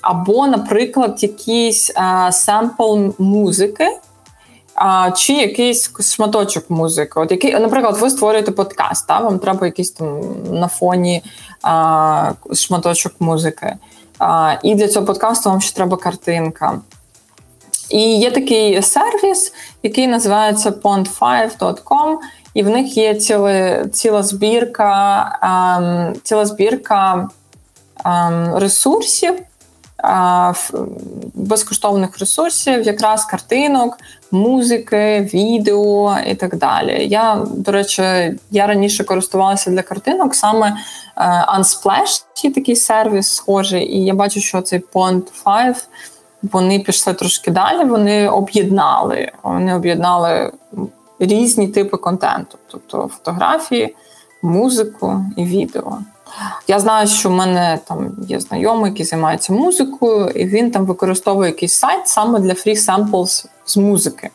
Або, 0.00 0.46
наприклад, 0.46 1.22
якийсь 1.22 1.92
семпл 2.30 2.98
музики. 3.18 3.88
А, 4.74 5.10
Чи 5.10 5.32
якийсь 5.32 5.90
шматочок 6.00 6.70
музики. 6.70 7.20
От 7.20 7.30
який, 7.30 7.52
Наприклад, 7.52 7.96
ви 8.00 8.10
створюєте 8.10 8.52
подкаст, 8.52 9.06
та? 9.06 9.18
вам 9.18 9.38
треба 9.38 9.66
якийсь 9.66 9.90
там 9.90 10.20
на 10.50 10.68
фоні 10.68 11.22
а, 11.62 12.32
шматочок 12.54 13.12
музики. 13.20 13.76
А, 14.18 14.54
І 14.62 14.74
для 14.74 14.88
цього 14.88 15.06
подкасту 15.06 15.50
вам 15.50 15.60
ще 15.60 15.76
треба 15.76 15.96
картинка. 15.96 16.80
І 17.90 18.18
є 18.18 18.30
такий 18.30 18.82
сервіс, 18.82 19.52
який 19.82 20.06
називається 20.06 20.70
pond5.com, 20.70 22.16
і 22.54 22.62
в 22.62 22.68
них 22.68 22.96
є 22.96 23.14
ціла, 23.14 23.84
ціла 23.84 24.22
збірка, 24.22 24.86
а, 25.40 26.12
ціла 26.22 26.46
збірка 26.46 27.28
ресурсів, 28.54 29.34
безкоштовних 31.34 32.18
ресурсів, 32.18 32.82
якраз 32.82 33.24
картинок, 33.24 33.98
музики, 34.30 35.30
відео 35.34 36.16
і 36.26 36.34
так 36.34 36.56
далі. 36.56 37.06
Я, 37.08 37.46
до 37.50 37.72
речі, 37.72 38.02
я 38.50 38.66
раніше 38.66 39.04
користувалася 39.04 39.70
для 39.70 39.82
картинок 39.82 40.34
саме 40.34 40.76
е, 41.16 41.22
Unsplash, 41.58 42.52
такий 42.54 42.76
сервіс 42.76 43.28
схожий, 43.28 43.96
і 43.96 44.04
я 44.04 44.14
бачу, 44.14 44.40
що 44.40 44.60
цей 44.62 44.82
Pond 44.92 45.22
5 45.44 45.88
вони 46.52 46.80
пішли 46.80 47.14
трошки 47.14 47.50
далі. 47.50 47.84
Вони 47.84 48.28
об'єднали. 48.28 49.32
Вони 49.42 49.74
об'єднали 49.74 50.52
різні 51.18 51.68
типи 51.68 51.96
контенту, 51.96 52.58
тобто 52.70 53.08
фотографії, 53.08 53.96
музику 54.42 55.24
і 55.36 55.44
відео. 55.44 55.98
Я 56.68 56.80
знаю, 56.80 57.08
що 57.08 57.28
в 57.28 57.32
мене 57.32 57.78
там 57.88 58.12
є 58.28 58.40
знайомий, 58.40 58.90
який 58.90 59.06
займається 59.06 59.52
музикою, 59.52 60.28
і 60.28 60.44
він 60.44 60.70
там 60.70 60.86
використовує 60.86 61.50
якийсь 61.50 61.74
сайт 61.74 62.08
саме 62.08 62.38
для 62.38 62.52
free 62.52 62.76
samples 62.76 63.46
з 63.64 63.76
музики. 63.76 64.30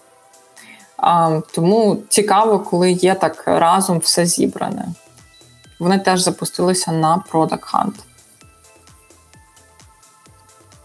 Тому 1.52 1.98
цікаво, 2.10 2.60
коли 2.60 2.92
є 2.92 3.16
так 3.16 3.44
разом 3.46 4.00
все 4.00 4.26
зібране. 4.26 4.86
Вони 5.80 6.00
теж 6.00 6.22
запустилися 6.22 6.92
на 6.92 7.24
Product 7.32 7.74
Hunt. 7.74 7.94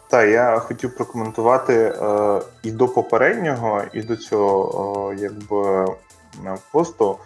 Так, 0.09 0.31
я 0.31 0.59
хотів 0.59 0.97
прокоментувати 0.97 1.75
е, 1.75 2.41
і 2.63 2.71
до 2.71 2.89
попереднього, 2.89 3.83
і 3.93 4.03
до 4.03 4.17
цього 4.17 5.13
е, 5.13 5.17
якби 5.21 5.87
посту. 6.73 7.19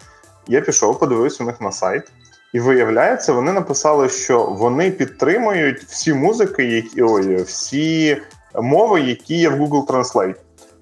Я 0.47 0.61
пішов, 0.61 0.99
подивився 0.99 1.43
у 1.43 1.47
них 1.47 1.61
на 1.61 1.71
сайт. 1.71 2.11
І 2.53 2.59
виявляється, 2.59 3.33
вони 3.33 3.51
написали, 3.51 4.09
що 4.09 4.43
вони 4.43 4.91
підтримують 4.91 5.83
всі 5.83 6.13
музики, 6.13 6.63
які 6.63 7.03
ой, 7.03 7.43
всі 7.43 8.21
мови, 8.55 9.01
які 9.01 9.35
є 9.37 9.49
в 9.49 9.61
Google 9.61 9.85
Translate. 9.85 10.35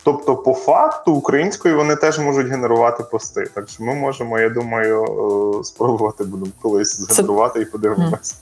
Тобто, 0.07 0.35
по 0.35 0.53
факту, 0.53 1.13
українською 1.13 1.75
вони 1.75 1.95
теж 1.95 2.19
можуть 2.19 2.47
генерувати 2.47 3.03
пости. 3.03 3.49
Так 3.53 3.69
що 3.69 3.83
ми 3.83 3.95
можемо, 3.95 4.39
я 4.39 4.49
думаю, 4.49 5.03
е, 5.59 5.63
спробувати 5.63 6.23
будемо 6.23 6.51
колись 6.61 6.99
згенерувати 7.01 7.61
і 7.61 7.65
подивимося. 7.65 8.35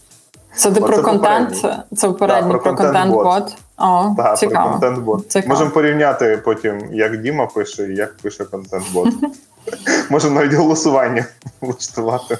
Це 0.55 0.72
ти 0.72 0.82
про 0.82 1.01
контент? 1.01 1.66
Це 1.95 2.07
попередній 2.07 2.51
про 2.51 2.59
контент-бот. 2.59 3.57
О, 3.78 4.13
так, 4.18 4.38
цікаво. 4.39 4.63
про 4.63 4.72
контент-бот. 4.72 5.47
Можемо 5.47 5.72
порівняти 5.72 6.41
потім, 6.45 6.89
як 6.91 7.22
Діма 7.22 7.45
пише 7.45 7.84
і 7.84 7.95
як 7.95 8.18
пише 8.18 8.45
контент-бот. 8.45 9.13
Можемо 10.09 10.36
навіть 10.36 10.53
голосування 10.53 11.26
влаштувати. 11.61 12.38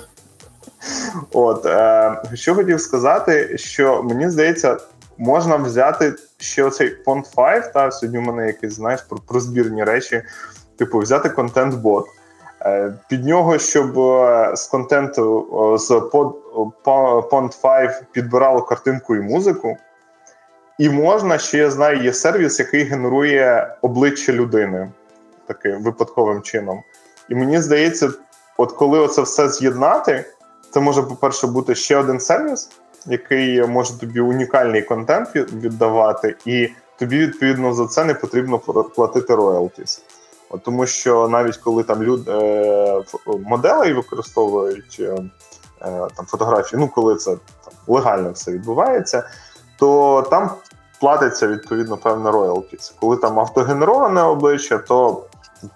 От 1.34 1.66
е, 1.66 2.22
що 2.34 2.56
хотів 2.56 2.82
сказати, 2.82 3.58
що 3.58 4.04
мені 4.04 4.30
здається, 4.30 4.78
можна 5.18 5.56
взяти 5.56 6.14
ще 6.46 6.64
оцей 6.64 6.98
Pond 7.06 7.36
5, 7.36 7.74
та 7.74 7.92
сьогодні 7.92 8.18
в 8.18 8.22
мене 8.22 8.48
якийсь 8.48 8.74
знаєш 8.74 9.02
про, 9.02 9.18
про 9.28 9.40
збірні 9.40 9.84
речі, 9.84 10.24
типу, 10.78 11.00
взяти 11.00 11.30
контент-бот. 11.30 12.06
Е, 12.62 12.94
під 13.10 13.26
нього, 13.26 13.58
щоб 13.58 14.00
е, 14.00 14.52
з 14.56 14.68
контенту 14.68 15.48
з 15.80 15.92
Pond 17.32 17.62
5 17.62 18.04
підбирало 18.12 18.62
картинку 18.62 19.16
і 19.16 19.20
музику. 19.20 19.78
І 20.78 20.90
можна 20.90 21.38
ще 21.38 21.58
я 21.58 21.72
знаю, 21.72 22.04
є 22.04 22.14
сервіс, 22.14 22.60
який 22.60 22.84
генерує 22.84 23.76
обличчя 23.82 24.34
людини 24.34 24.92
таким 25.48 25.84
випадковим 25.84 26.42
чином. 26.42 26.84
І 27.30 27.36
мені 27.36 27.62
здається, 27.62 28.10
от 28.58 28.72
коли 28.72 29.00
оце 29.00 29.22
все 29.22 29.50
з'єднати. 29.50 30.26
Це 30.72 30.80
може, 30.80 31.02
по-перше, 31.02 31.48
бути 31.48 31.76
ще 31.76 31.98
один 31.98 32.20
сервіс, 32.20 32.70
який 33.06 33.68
може 33.68 34.00
тобі 34.00 34.20
унікальний 34.20 34.82
контент 34.82 35.36
віддавати, 35.36 36.36
і 36.46 36.70
тобі 37.00 37.18
відповідно 37.20 37.74
за 37.74 37.88
це 37.88 38.06
не 38.06 38.14
потрібно 38.14 38.60
платити 38.96 39.36
роялтіс. 39.36 40.04
Тому 40.64 40.86
що 40.86 41.28
навіть 41.28 41.58
коли 41.58 41.84
там 41.84 42.04
люди 42.04 42.32
е, 42.32 43.04
моделей 43.28 43.94
використовують 43.94 44.98
е, 45.00 45.16
там 46.16 46.26
фотографії, 46.26 46.80
ну 46.80 46.88
коли 46.88 47.16
це 47.16 47.32
там 47.32 47.74
легально 47.88 48.32
все 48.32 48.52
відбувається, 48.52 49.30
то 49.80 50.22
там 50.30 50.50
платиться 51.00 51.48
відповідно 51.48 51.98
певна 51.98 52.32
роялтіс. 52.32 52.96
Коли 53.00 53.18
там 53.18 53.40
автогенероване 53.40 54.22
обличчя, 54.22 54.78
то 54.78 55.24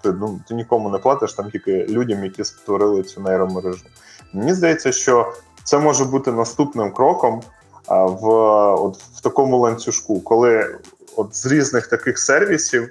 ти 0.02 0.12
ну 0.12 0.40
ти 0.48 0.54
нікому 0.54 0.88
не 0.88 0.98
платиш 0.98 1.32
там 1.32 1.50
тільки 1.50 1.86
людям, 1.86 2.24
які 2.24 2.44
створили 2.44 3.02
цю 3.02 3.20
нейромережу. 3.20 3.84
Мені 4.32 4.54
здається, 4.54 4.92
що 4.92 5.32
це 5.70 5.78
може 5.78 6.04
бути 6.04 6.32
наступним 6.32 6.92
кроком 6.92 7.42
в 7.88 8.28
от, 8.74 8.96
в 8.96 9.20
такому 9.20 9.58
ланцюжку, 9.58 10.20
коли 10.20 10.78
от 11.16 11.36
з 11.36 11.46
різних 11.46 11.86
таких 11.86 12.18
сервісів 12.18 12.90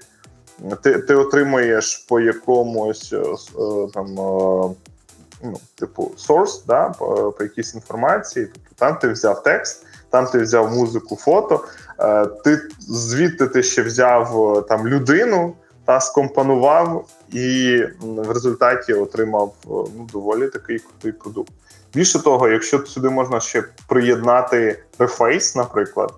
ти 0.82 1.00
ти 1.00 1.16
отримуєш 1.16 1.98
по 1.98 2.20
якомусь 2.20 3.14
е, 3.14 3.18
е, 3.18 3.88
там 3.94 4.08
е, 4.08 4.76
ну, 5.44 5.60
типу 5.76 6.12
source, 6.28 6.66
да, 6.68 6.90
по, 6.90 7.32
по 7.32 7.44
якійсь 7.44 7.76
інформації. 7.76 8.46
Тобто 8.54 8.70
там 8.76 8.98
ти 8.98 9.08
взяв 9.08 9.44
текст, 9.44 9.86
там 10.10 10.26
ти 10.26 10.40
взяв 10.40 10.72
музику, 10.72 11.16
фото, 11.16 11.64
ти 12.44 12.62
звідти 12.80 13.48
ти 13.48 13.64
ще 13.64 13.82
взяв 13.82 14.66
там 14.70 14.88
людину 14.88 15.54
та 15.90 16.00
скомпонував 16.00 17.06
і 17.32 17.78
в 18.00 18.32
результаті 18.32 18.94
отримав 18.94 19.54
е, 19.64 19.68
ну, 19.70 20.08
доволі 20.14 20.48
такий 20.48 20.80
крутий 20.80 21.12
продукт. 21.12 21.52
Більше 21.94 22.24
того, 22.24 22.50
якщо 22.50 22.86
сюди 22.86 23.10
можна 23.10 23.40
ще 23.40 23.64
приєднати 23.88 24.84
рефейс, 25.00 25.56
наприклад, 25.56 26.14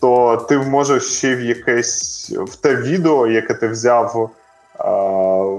то 0.00 0.36
ти 0.48 0.58
можеш 0.58 1.02
ще 1.02 1.36
в 1.36 1.40
якесь 1.40 2.30
в 2.38 2.56
те 2.56 2.76
відео, 2.76 3.26
яке 3.26 3.54
ти 3.54 3.68
взяв 3.68 4.30
а, 4.78 5.58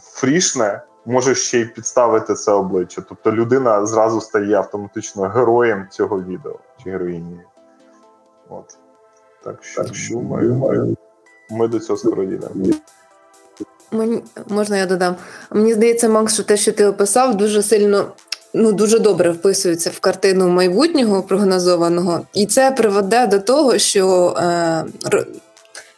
фрішне, 0.00 0.82
можеш 1.06 1.38
ще 1.38 1.60
й 1.60 1.64
підставити 1.64 2.34
це 2.34 2.52
обличчя. 2.52 3.02
Тобто 3.08 3.32
людина 3.32 3.86
зразу 3.86 4.20
стає 4.20 4.54
автоматично 4.54 5.22
героєм 5.22 5.86
цього 5.90 6.22
відео 6.22 6.58
чи 6.84 6.90
героїні. 6.90 7.40
От. 8.48 8.78
Так 9.44 9.64
що, 9.64 9.84
так, 9.84 9.92
думаю, 10.10 10.96
ми 11.50 11.68
до 11.68 11.80
цього 11.80 11.98
скоро 11.98 12.24
дійдемо. 12.24 12.54
Мені 13.92 14.22
можна 14.48 14.78
я 14.78 14.86
додам? 14.86 15.16
Мені 15.50 15.74
здається, 15.74 16.08
Макс, 16.08 16.34
що 16.34 16.42
те, 16.42 16.56
що 16.56 16.72
ти 16.72 16.86
описав, 16.86 17.36
дуже 17.36 17.62
сильно. 17.62 18.12
Ну, 18.54 18.72
дуже 18.72 18.98
добре 18.98 19.30
вписується 19.30 19.90
в 19.90 20.00
картину 20.00 20.48
майбутнього 20.48 21.22
прогнозованого, 21.22 22.20
і 22.34 22.46
це 22.46 22.70
приведе 22.70 23.26
до 23.26 23.38
того, 23.38 23.78
що 23.78 24.34
е, 24.38 24.84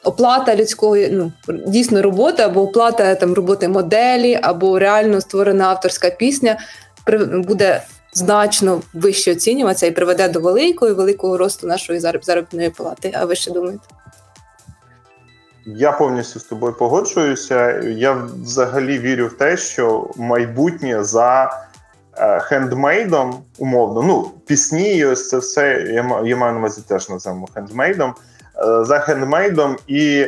оплата 0.05 0.57
людської, 0.57 1.09
ну 1.12 1.32
дійсно 1.66 2.03
роботи, 2.03 2.42
або 2.42 2.62
оплата 2.62 3.14
там 3.14 3.34
роботи 3.34 3.68
моделі, 3.68 4.38
або 4.42 4.78
реально 4.78 5.20
створена 5.20 5.64
авторська 5.64 6.11
пісня 6.11 6.59
буде 7.32 7.82
значно 8.14 8.82
вище 8.94 9.32
оцінюватися 9.32 9.86
і 9.86 9.90
приведе 9.90 10.28
до 10.28 10.40
великого 10.40 10.94
великого 10.94 11.38
росту 11.38 11.66
нашої 11.66 12.00
заробітної 12.00 12.70
плати. 12.70 13.12
А 13.14 13.24
ви 13.24 13.34
що 13.34 13.50
думаєте? 13.50 13.84
Я 15.66 15.92
повністю 15.92 16.40
з 16.40 16.44
тобою 16.44 16.72
погоджуюся. 16.72 17.80
Я 17.80 18.12
взагалі 18.42 18.98
вірю 18.98 19.26
в 19.26 19.32
те, 19.32 19.56
що 19.56 20.10
майбутнє 20.16 21.04
за 21.04 21.60
е, 22.16 22.40
хендмейдом, 22.40 23.34
умовно, 23.58 24.02
ну, 24.02 24.30
пісні, 24.46 24.96
і 24.96 25.04
ось 25.04 25.28
це 25.28 25.36
все 25.36 25.68
я 25.70 26.22
я 26.24 26.36
маю 26.36 26.52
на 26.52 26.58
увазі 26.58 26.82
теж 26.88 27.08
називаємо 27.08 27.48
хендмейдом. 27.54 28.14
Е, 28.58 28.84
за 28.84 28.98
хендмейдом 28.98 29.76
і 29.86 30.26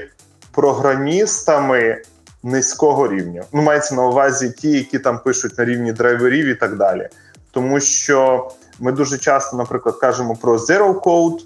програмістами 0.52 2.02
низького 2.42 3.08
рівня. 3.08 3.44
Ну, 3.52 3.62
мається 3.62 3.94
на 3.94 4.06
увазі 4.06 4.50
ті, 4.50 4.70
які 4.70 4.98
там 4.98 5.18
пишуть 5.18 5.58
на 5.58 5.64
рівні 5.64 5.92
драйверів 5.92 6.46
і 6.46 6.54
так 6.54 6.76
далі. 6.76 7.08
Тому 7.50 7.80
що 7.80 8.48
ми 8.78 8.92
дуже 8.92 9.18
часто, 9.18 9.56
наприклад, 9.56 9.96
кажемо 9.96 10.36
про 10.36 10.56
Zero 10.56 11.00
Code, 11.00 11.38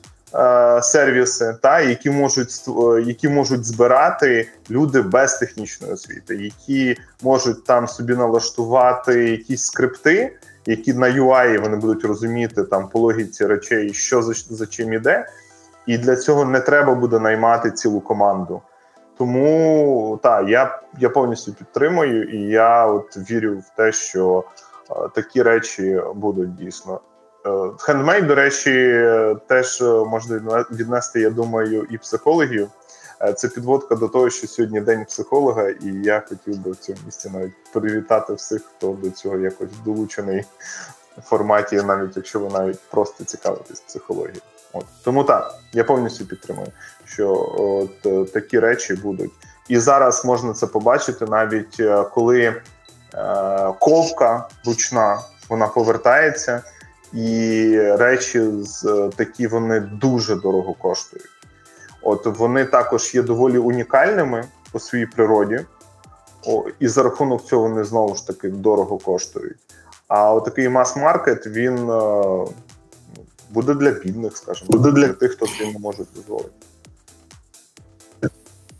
сервіси, 0.83 1.57
та 1.63 1.81
які 1.81 2.11
можуть 2.11 2.65
е, 2.69 3.03
які 3.03 3.29
можуть 3.29 3.65
збирати 3.65 4.49
люди 4.71 5.03
без 5.03 5.39
технічної 5.39 5.93
освіти, 5.93 6.37
які 6.37 6.97
можуть 7.23 7.65
там 7.65 7.89
собі 7.89 8.15
налаштувати 8.15 9.31
якісь 9.31 9.65
скрипти, 9.65 10.37
які 10.67 10.95
на 10.95 11.07
UI 11.07 11.61
вони 11.61 11.77
будуть 11.77 12.05
розуміти 12.05 12.63
там 12.65 12.89
по 12.89 12.99
логіці 12.99 13.47
речей, 13.47 13.95
що 13.95 14.23
за, 14.23 14.33
за 14.57 14.67
чим 14.67 14.93
іде, 14.93 15.27
і 15.87 15.99
для 15.99 16.17
цього 16.17 16.45
не 16.45 16.61
треба 16.61 16.95
буде 16.95 17.19
наймати 17.19 17.71
цілу 17.71 18.01
команду. 18.01 18.63
Тому 19.19 20.21
так, 20.23 20.49
я 20.49 20.81
я 20.99 21.11
повністю 21.11 21.53
підтримую, 21.53 22.25
і 22.25 22.41
я 22.41 22.87
от 22.87 23.31
вірю 23.31 23.59
в 23.59 23.77
те, 23.77 23.93
що 23.93 24.45
е, 24.91 24.95
такі 25.15 25.43
речі 25.43 26.03
будуть 26.15 26.55
дійсно. 26.55 27.01
Хендмейд, 27.79 28.27
до 28.27 28.35
речі, 28.35 28.71
теж 29.47 29.81
можна 29.83 30.65
віднести, 30.71 31.21
я 31.21 31.31
думаю, 31.31 31.87
і 31.91 31.99
психологів. 31.99 32.69
Е, 33.21 33.33
це 33.33 33.49
підводка 33.49 33.95
до 33.95 34.09
того, 34.09 34.31
що 34.31 34.47
сьогодні 34.47 34.81
день 34.81 35.05
психолога, 35.05 35.69
і 35.69 35.87
я 36.03 36.23
хотів 36.29 36.59
би 36.59 36.71
в 36.71 36.77
цьому 36.77 36.99
місці 37.07 37.31
навіть 37.35 37.73
привітати 37.73 38.35
всіх, 38.35 38.63
хто 38.77 38.99
до 39.03 39.11
цього 39.11 39.37
якось 39.37 39.69
долучений 39.85 40.45
форматі, 41.25 41.77
навіть 41.77 42.17
якщо 42.17 42.41
ви 42.41 42.49
навіть 42.59 42.81
просто 42.91 43.25
цікавитесь 43.25 43.81
психологією. 43.81 44.41
От 44.73 44.85
тому 45.05 45.25
так, 45.25 45.55
я 45.73 45.85
повністю 45.85 46.27
підтримую, 46.27 46.69
що 47.05 47.55
от 47.59 48.07
е, 48.07 48.25
такі 48.33 48.59
речі 48.59 48.95
будуть. 48.95 49.33
І 49.69 49.79
зараз 49.79 50.25
можна 50.25 50.53
це 50.53 50.67
побачити, 50.67 51.25
навіть 51.25 51.81
е, 51.81 52.05
коли 52.15 52.43
е, 52.45 52.63
ковка 53.81 54.49
ручна 54.67 55.21
вона 55.49 55.69
повертається, 55.69 56.63
і 57.13 57.79
речі 57.81 58.51
з 58.63 59.11
такі 59.17 59.47
вони 59.47 59.81
дуже 59.81 60.37
дорого 60.37 60.75
коштують. 60.75 61.29
От 62.03 62.39
вони 62.39 62.65
також 62.65 63.15
є 63.15 63.23
доволі 63.23 63.59
унікальними 63.59 64.45
по 64.73 64.79
своїй 64.79 65.07
природі, 65.07 65.61
о, 66.47 66.65
і 66.81 66.89
за 66.89 67.03
рахунок 67.03 67.45
цього 67.45 67.63
вони 67.63 67.85
знову 67.85 68.15
ж 68.15 68.27
таки 68.27 68.49
дорого 68.49 68.99
коштують. 68.99 69.59
А 70.09 70.35
отакий 70.35 70.69
мас-маркет 70.69 71.47
він 71.47 71.91
е, 71.91 72.47
буде 73.51 73.75
для 73.75 73.91
бідних, 73.91 74.37
скажімо, 74.37 74.71
буде 74.71 74.93
для 74.93 75.09
тих, 75.09 75.33
хто 75.33 75.47
собі 75.47 75.73
не 75.73 75.79
може 75.79 76.05
дозволити. 76.15 76.51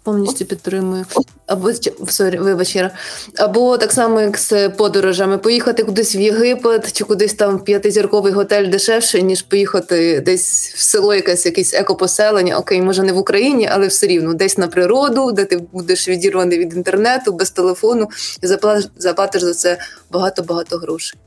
Повністю 0.09 0.45
підтримую. 0.45 1.05
Або 1.47 1.71
сорі, 2.09 2.39
вибач, 2.39 2.77
Іра. 2.77 2.91
або 3.39 3.79
так 3.79 3.93
само, 3.93 4.21
як 4.21 4.39
з 4.39 4.69
подорожами, 4.69 5.39
поїхати 5.39 5.85
кудись 5.85 6.17
в 6.17 6.21
Єгипет 6.21 6.93
чи 6.93 7.05
кудись 7.05 7.35
там 7.35 7.57
в 7.57 7.65
п'ятизірковий 7.65 8.33
готель 8.33 8.71
дешевше, 8.71 9.23
ніж 9.23 9.43
поїхати 9.43 10.21
десь 10.21 10.73
в 10.77 10.81
село, 10.81 11.15
якесь 11.15 11.47
якесь 11.47 11.75
екопоселення. 11.75 12.59
Окей, 12.59 12.83
може 12.83 13.03
не 13.03 13.13
в 13.13 13.19
Україні, 13.19 13.69
але 13.73 13.87
все 13.87 14.07
рівно 14.07 14.35
десь 14.35 14.59
на 14.59 14.69
природу, 14.69 15.33
де 15.33 15.45
ти 15.45 15.57
будеш 15.73 16.09
відірваний 16.09 16.59
від 16.59 16.75
інтернету, 16.75 17.33
без 17.33 17.51
телефону, 17.51 18.09
і 18.43 18.47
заплатиш 18.97 19.43
за 19.43 19.55
це 19.55 19.79
багато-багато 20.11 20.77
грошей 20.77 21.21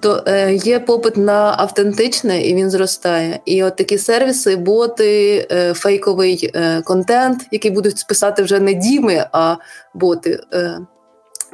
то 0.00 0.22
е, 0.26 0.54
є 0.54 0.80
попит 0.80 1.16
на 1.16 1.54
автентичне 1.58 2.42
і 2.42 2.54
він 2.54 2.70
зростає. 2.70 3.40
І 3.44 3.64
от 3.64 3.76
такі 3.76 3.98
сервіси, 3.98 4.56
боти, 4.56 5.46
е, 5.52 5.74
фейковий 5.74 6.50
е, 6.54 6.82
контент, 6.82 7.46
який 7.50 7.70
будуть 7.70 7.98
списати 7.98 8.42
вже 8.42 8.60
не 8.60 8.74
діми, 8.74 9.26
а 9.32 9.56
боти. 9.94 10.40
Е, 10.52 10.78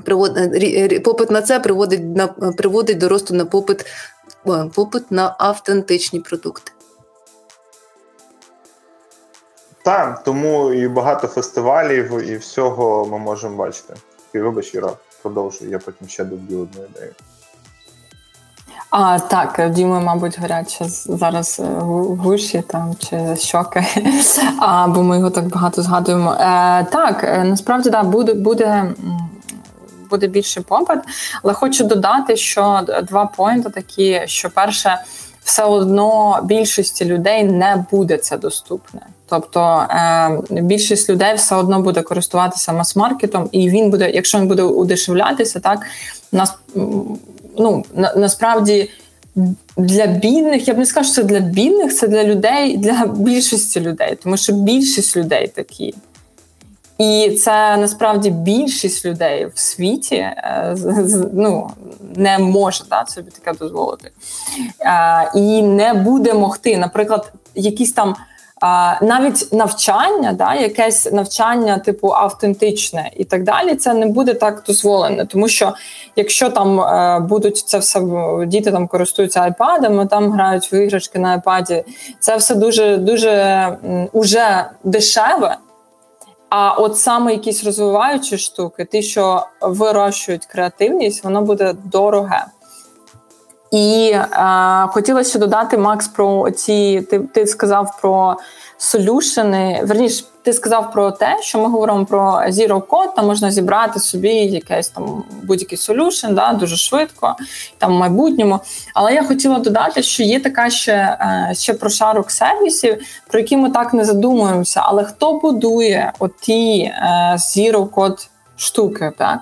привод, 0.05 0.37
е, 0.37 1.01
попит 1.01 1.31
на 1.31 1.43
це 1.43 1.61
приводить 1.61 2.17
на 2.17 2.27
приводить 2.29 2.99
до 2.99 3.09
росту 3.09 3.35
на 3.35 3.45
попит, 3.45 3.87
попит 4.75 5.11
на 5.11 5.37
автентичні 5.39 6.21
продукти. 6.21 6.73
Так, 9.83 10.23
тому 10.25 10.73
і 10.73 10.89
багато 10.89 11.27
фестивалів, 11.27 12.31
і 12.31 12.37
всього 12.37 13.07
ми 13.07 13.19
можемо 13.19 13.57
бачити. 13.57 13.95
І 14.35 14.39
вибач, 14.39 14.75
Іра, 14.75 14.93
продовжуй, 15.23 15.71
я 15.71 15.79
потім 15.79 16.09
ще 16.09 16.25
доб'ю 16.25 16.61
одну 16.61 16.85
ідею. 16.85 17.13
А 18.91 19.19
так, 19.19 19.71
Діми, 19.71 20.01
мабуть, 20.01 20.39
горять 20.39 20.79
зараз 21.07 21.61
е, 21.61 21.81
гуші 22.23 22.63
там 22.67 22.95
чи 22.99 23.37
щоки, 23.37 23.85
а, 24.61 24.87
бо 24.87 25.03
ми 25.03 25.17
його 25.17 25.31
так 25.31 25.49
багато 25.49 25.83
згадуємо. 25.83 26.33
Е, 26.33 26.85
Так, 26.85 27.25
е, 27.25 27.45
насправді 27.45 27.91
да, 27.91 28.03
буде 28.03 28.35
буде. 28.35 28.95
Буде 30.11 30.27
більший 30.27 30.63
попит, 30.63 30.99
але 31.43 31.55
хочу 31.55 31.85
додати, 31.85 32.37
що 32.37 32.81
два 33.03 33.27
поінти 33.27 33.71
такі: 33.71 34.23
що 34.27 34.51
перше, 34.51 34.99
все 35.45 35.65
одно 35.65 36.41
більшості 36.43 37.05
людей 37.05 37.45
не 37.45 37.85
буде 37.91 38.17
це 38.17 38.39
доступне. 38.39 39.01
Тобто 39.29 39.87
е, 39.91 40.41
більшість 40.51 41.11
людей 41.11 41.35
все 41.35 41.57
одно 41.57 41.81
буде 41.81 42.03
користуватися 42.03 42.73
мас-маркетом, 42.73 43.49
і 43.53 43.71
він 43.71 43.91
буде, 43.91 44.11
якщо 44.11 44.39
він 44.39 44.49
буде 44.49 44.63
удешевлятися, 44.63 45.61
так 45.61 45.87
нас 46.33 46.55
ну 47.59 47.85
на, 47.95 48.15
насправді 48.17 48.91
для 49.77 50.07
бідних, 50.07 50.69
я 50.69 50.75
б 50.75 50.79
не 50.79 50.87
скажу, 50.87 51.13
що 51.13 51.23
це 51.23 51.23
для 51.23 51.41
бідних, 51.41 51.95
це 51.95 52.09
для 52.09 52.25
людей, 52.25 52.77
для 52.77 53.07
більшості 53.07 53.81
людей, 53.81 54.19
тому 54.23 54.37
що 54.37 54.53
більшість 54.53 55.17
людей 55.17 55.49
такі. 55.49 55.95
І 56.99 57.31
це 57.31 57.77
насправді 57.77 58.31
більшість 58.31 59.05
людей 59.05 59.47
в 59.55 59.59
світі 59.59 60.15
е, 60.15 60.77
ну, 61.33 61.71
не 62.17 62.39
може 62.39 62.85
да, 62.91 63.07
собі 63.07 63.31
таке 63.31 63.59
дозволити. 63.59 64.11
Е, 64.81 65.31
і 65.35 65.63
не 65.63 65.95
буде 65.95 66.35
могти, 66.35 66.77
наприклад, 66.77 67.33
якісь 67.55 67.93
там. 67.93 68.17
Навіть 69.03 69.53
навчання, 69.53 70.33
да, 70.33 70.55
якесь 70.55 71.13
навчання, 71.13 71.79
типу 71.79 72.09
автентичне 72.09 73.11
і 73.17 73.25
так 73.25 73.43
далі, 73.43 73.75
це 73.75 73.95
не 73.95 74.07
буде 74.07 74.35
так 74.35 74.63
дозволене, 74.67 75.27
тому 75.27 75.49
що 75.49 75.75
якщо 76.17 76.51
там 76.51 76.81
е, 76.81 77.21
будуть 77.21 77.59
це 77.59 77.79
все 77.79 78.01
діти 78.47 78.73
там 78.73 78.89
користуються 78.89 79.41
айпадами, 79.41 80.07
там 80.07 80.33
грають 80.33 80.73
в 80.73 80.75
іграшки 80.75 81.19
на 81.19 81.29
айпаді, 81.29 81.85
це 82.21 82.37
все 82.37 82.55
дуже 82.55 82.97
дуже 82.97 83.79
уже 84.13 84.65
дешеве. 84.85 85.57
А 86.49 86.73
от 86.73 86.99
саме 86.99 87.33
якісь 87.33 87.65
розвиваючі 87.65 88.39
штуки, 88.39 88.85
ті, 88.85 89.03
що 89.03 89.47
вирощують 89.61 90.47
креативність, 90.47 91.25
воно 91.25 91.43
буде 91.43 91.75
дороге. 91.85 92.45
І 93.73 94.11
е, 94.15 94.29
хотілося 94.89 95.39
додати 95.39 95.79
Макс 95.79 96.09
про 96.09 96.51
ці. 96.51 97.07
Ти 97.11 97.19
ти 97.19 97.47
сказав 97.47 97.99
про 98.01 98.37
солюшени. 98.79 99.81
Верніше, 99.85 100.25
ти 100.43 100.53
сказав 100.53 100.93
про 100.93 101.11
те, 101.11 101.39
що 101.41 101.59
ми 101.59 101.69
говоримо 101.69 102.07
про 102.07 102.21
Zero 102.33 102.83
Code, 102.83 103.15
там 103.17 103.27
можна 103.27 103.51
зібрати 103.51 104.01
собі 104.01 104.35
якийсь 104.35 104.89
там 104.89 105.25
будь-який 105.43 105.79
солюшен, 105.79 106.35
да, 106.35 106.53
дуже 106.53 106.77
швидко, 106.77 107.37
там 107.79 107.93
в 107.93 107.99
майбутньому. 107.99 108.61
Але 108.95 109.15
я 109.15 109.25
хотіла 109.25 109.59
додати, 109.59 110.03
що 110.03 110.23
є 110.23 110.41
така 110.41 110.71
ще 110.71 110.93
е, 110.93 111.55
ще 111.55 111.75
прошарок 111.75 112.31
сервісів, 112.31 112.99
про 113.29 113.41
які 113.41 113.57
ми 113.57 113.71
так 113.71 113.95
не 113.95 114.05
задумуємося. 114.05 114.81
Але 114.85 115.05
хто 115.05 115.33
будує 115.33 116.13
оті 116.19 116.81
е, 116.81 117.37
Zero 117.37 117.89
Code 117.89 118.29
штуки, 118.57 119.13
так 119.19 119.39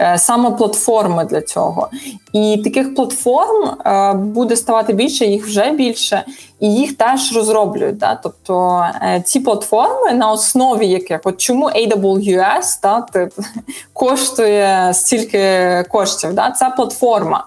е, 0.00 0.18
саме 0.18 0.50
платформи 0.50 1.24
для 1.24 1.40
цього. 1.40 1.88
І 2.32 2.60
таких 2.64 2.94
платформ 2.94 3.64
е, 3.86 4.12
буде 4.12 4.56
ставати 4.56 4.92
більше, 4.92 5.24
їх 5.24 5.46
вже 5.46 5.70
більше, 5.70 6.24
і 6.60 6.74
їх 6.74 6.96
теж 6.96 7.36
розроблюють. 7.36 7.98
Да? 7.98 8.14
Тобто 8.22 8.84
е, 9.02 9.22
ці 9.26 9.40
платформи 9.40 10.12
на 10.12 10.30
основі 10.30 10.86
яких 10.86 11.20
от 11.24 11.40
чому 11.40 11.66
AWS 11.66 12.78
да, 12.82 13.06
коштує 13.92 14.94
стільки 14.94 15.84
коштів. 15.88 16.34
Да? 16.34 16.50
Це 16.50 16.70
платформа. 16.76 17.44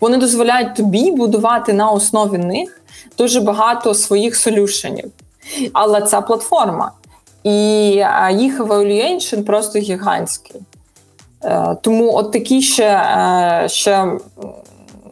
Вони 0.00 0.16
дозволяють 0.16 0.74
тобі 0.74 1.10
будувати 1.10 1.72
на 1.72 1.90
основі 1.90 2.38
них 2.38 2.80
дуже 3.18 3.40
багато 3.40 3.94
своїх 3.94 4.36
солюшенів. 4.36 5.10
Але 5.72 6.02
це 6.02 6.20
платформа. 6.20 6.92
І 7.44 7.56
їх 8.30 8.60
evaluation 8.60 9.44
просто 9.44 9.78
гігантський. 9.78 10.60
Е, 11.44 11.76
тому 11.82 12.14
от 12.14 12.32
такі 12.32 12.62
ще 12.62 12.84
е, 12.84 13.68
ще 13.68 14.12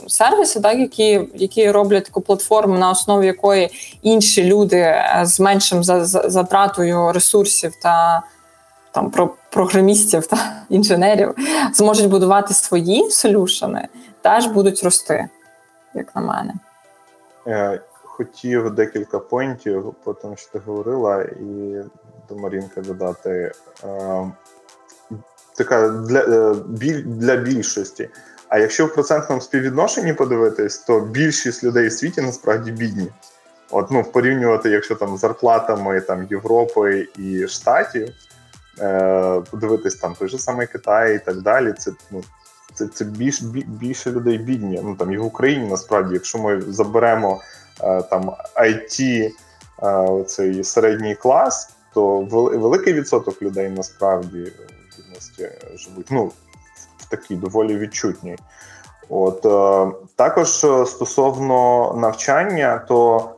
сервіси, 0.06 0.60
так, 0.60 0.78
які 0.78 1.28
які 1.34 1.70
роблять 1.70 2.04
таку 2.04 2.20
платформу, 2.20 2.78
на 2.78 2.90
основі 2.90 3.26
якої 3.26 3.70
інші 4.02 4.44
люди 4.44 4.76
е, 4.76 5.20
з 5.22 5.40
меншим 5.40 5.84
затратою 5.84 7.12
ресурсів 7.12 7.72
та 7.82 8.22
там 8.92 9.10
про 9.10 9.34
програмістів 9.50 10.26
та 10.26 10.36
інженерів 10.68 11.34
зможуть 11.74 12.08
будувати 12.08 12.54
свої 12.54 13.10
солюшени, 13.10 13.88
теж 14.22 14.46
будуть 14.46 14.82
рости, 14.84 15.28
як 15.94 16.16
на 16.16 16.22
мене 16.22 16.54
хотів 18.24 18.70
декілька 18.70 19.18
поінтів 19.18 19.94
по 20.04 20.14
тому, 20.14 20.36
що 20.36 20.52
ти 20.52 20.58
говорила, 20.58 21.22
і 21.22 21.76
до 22.34 22.38
Марінки 22.38 22.80
додати. 22.80 23.52
Е, 23.84 24.32
така 25.56 25.88
для, 25.88 26.20
е, 26.20 26.54
для 27.04 27.36
більшості. 27.36 28.08
А 28.48 28.58
якщо 28.58 28.86
в 28.86 28.94
процентному 28.94 29.40
співвідношенні 29.40 30.12
подивитись, 30.12 30.78
то 30.78 31.00
більшість 31.00 31.64
людей 31.64 31.88
в 31.88 31.92
світі 31.92 32.20
насправді 32.20 32.72
бідні. 32.72 33.08
От 33.70 33.90
ну 33.90 34.04
порівнювати, 34.04 34.70
якщо 34.70 34.94
там 34.94 35.16
зарплатами 35.16 36.00
там 36.00 36.26
Європи 36.30 37.08
і 37.18 37.48
Штатів, 37.48 38.08
е, 38.80 39.42
подивитись 39.50 39.94
там 39.94 40.14
той 40.18 40.28
же 40.28 40.38
самий 40.38 40.66
Китай 40.66 41.16
і 41.16 41.18
так 41.18 41.42
далі. 41.42 41.72
Це 41.78 41.90
ну 42.10 42.22
це 42.74 42.86
це 42.86 43.04
більш 43.04 43.42
більше 43.66 44.10
людей 44.10 44.38
бідні. 44.38 44.80
Ну 44.84 44.96
там 44.96 45.12
і 45.12 45.18
в 45.18 45.24
Україні 45.24 45.70
насправді, 45.70 46.14
якщо 46.14 46.38
ми 46.38 46.60
заберемо 46.60 47.40
Е, 47.82 48.02
там 48.02 48.30
IT, 48.56 49.30
е, 49.82 50.24
цей 50.24 50.64
середній 50.64 51.14
клас, 51.14 51.70
то 51.94 52.20
великий 52.20 52.92
відсоток 52.92 53.42
людей 53.42 53.68
насправді 53.68 54.38
в 54.38 54.96
бідності 54.96 55.48
живуть. 55.74 56.06
Ну, 56.10 56.32
в 56.98 57.08
такій 57.08 57.36
доволі 57.36 57.76
відчутній. 57.78 58.36
От 59.08 59.46
е, 59.46 59.96
також 60.16 60.48
стосовно 60.86 61.92
навчання, 62.00 62.84
то 62.88 63.30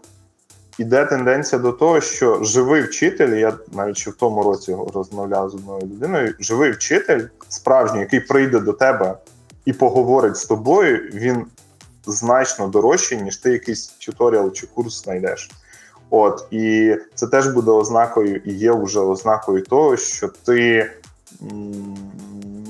іде 0.79 1.05
тенденція 1.05 1.63
до 1.63 1.73
того, 1.73 2.01
що 2.01 2.45
живий 2.45 2.83
вчитель, 2.83 3.37
я 3.37 3.53
навіть 3.73 3.97
ще 3.97 4.11
в 4.11 4.15
тому 4.15 4.43
році 4.43 4.77
розмовляв 4.95 5.51
з 5.51 5.55
одною 5.55 5.81
людиною. 5.81 6.35
Живий 6.41 6.71
вчитель, 6.71 7.21
справжній, 7.49 8.01
який 8.01 8.21
прийде 8.21 8.61
до 8.61 8.73
тебе 8.73 9.19
і 9.65 9.73
поговорить 9.73 10.37
з 10.37 10.45
тобою, 10.45 11.11
він 11.13 11.47
значно 12.07 12.69
дорожчий, 12.69 13.23
ніж 13.23 13.37
ти 13.37 13.51
якийсь 13.51 13.87
туторіал 13.87 14.53
чи 14.53 14.67
курс 14.67 15.03
знайдеш. 15.03 15.51
От, 16.11 16.47
і 16.51 16.97
це 17.15 17.27
теж 17.27 17.49
буде 17.49 17.71
ознакою, 17.71 18.37
і 18.37 18.53
є 18.53 18.73
вже 18.73 19.01
ознакою 19.01 19.63
того, 19.63 19.97
що 19.97 20.29
ти 20.29 20.91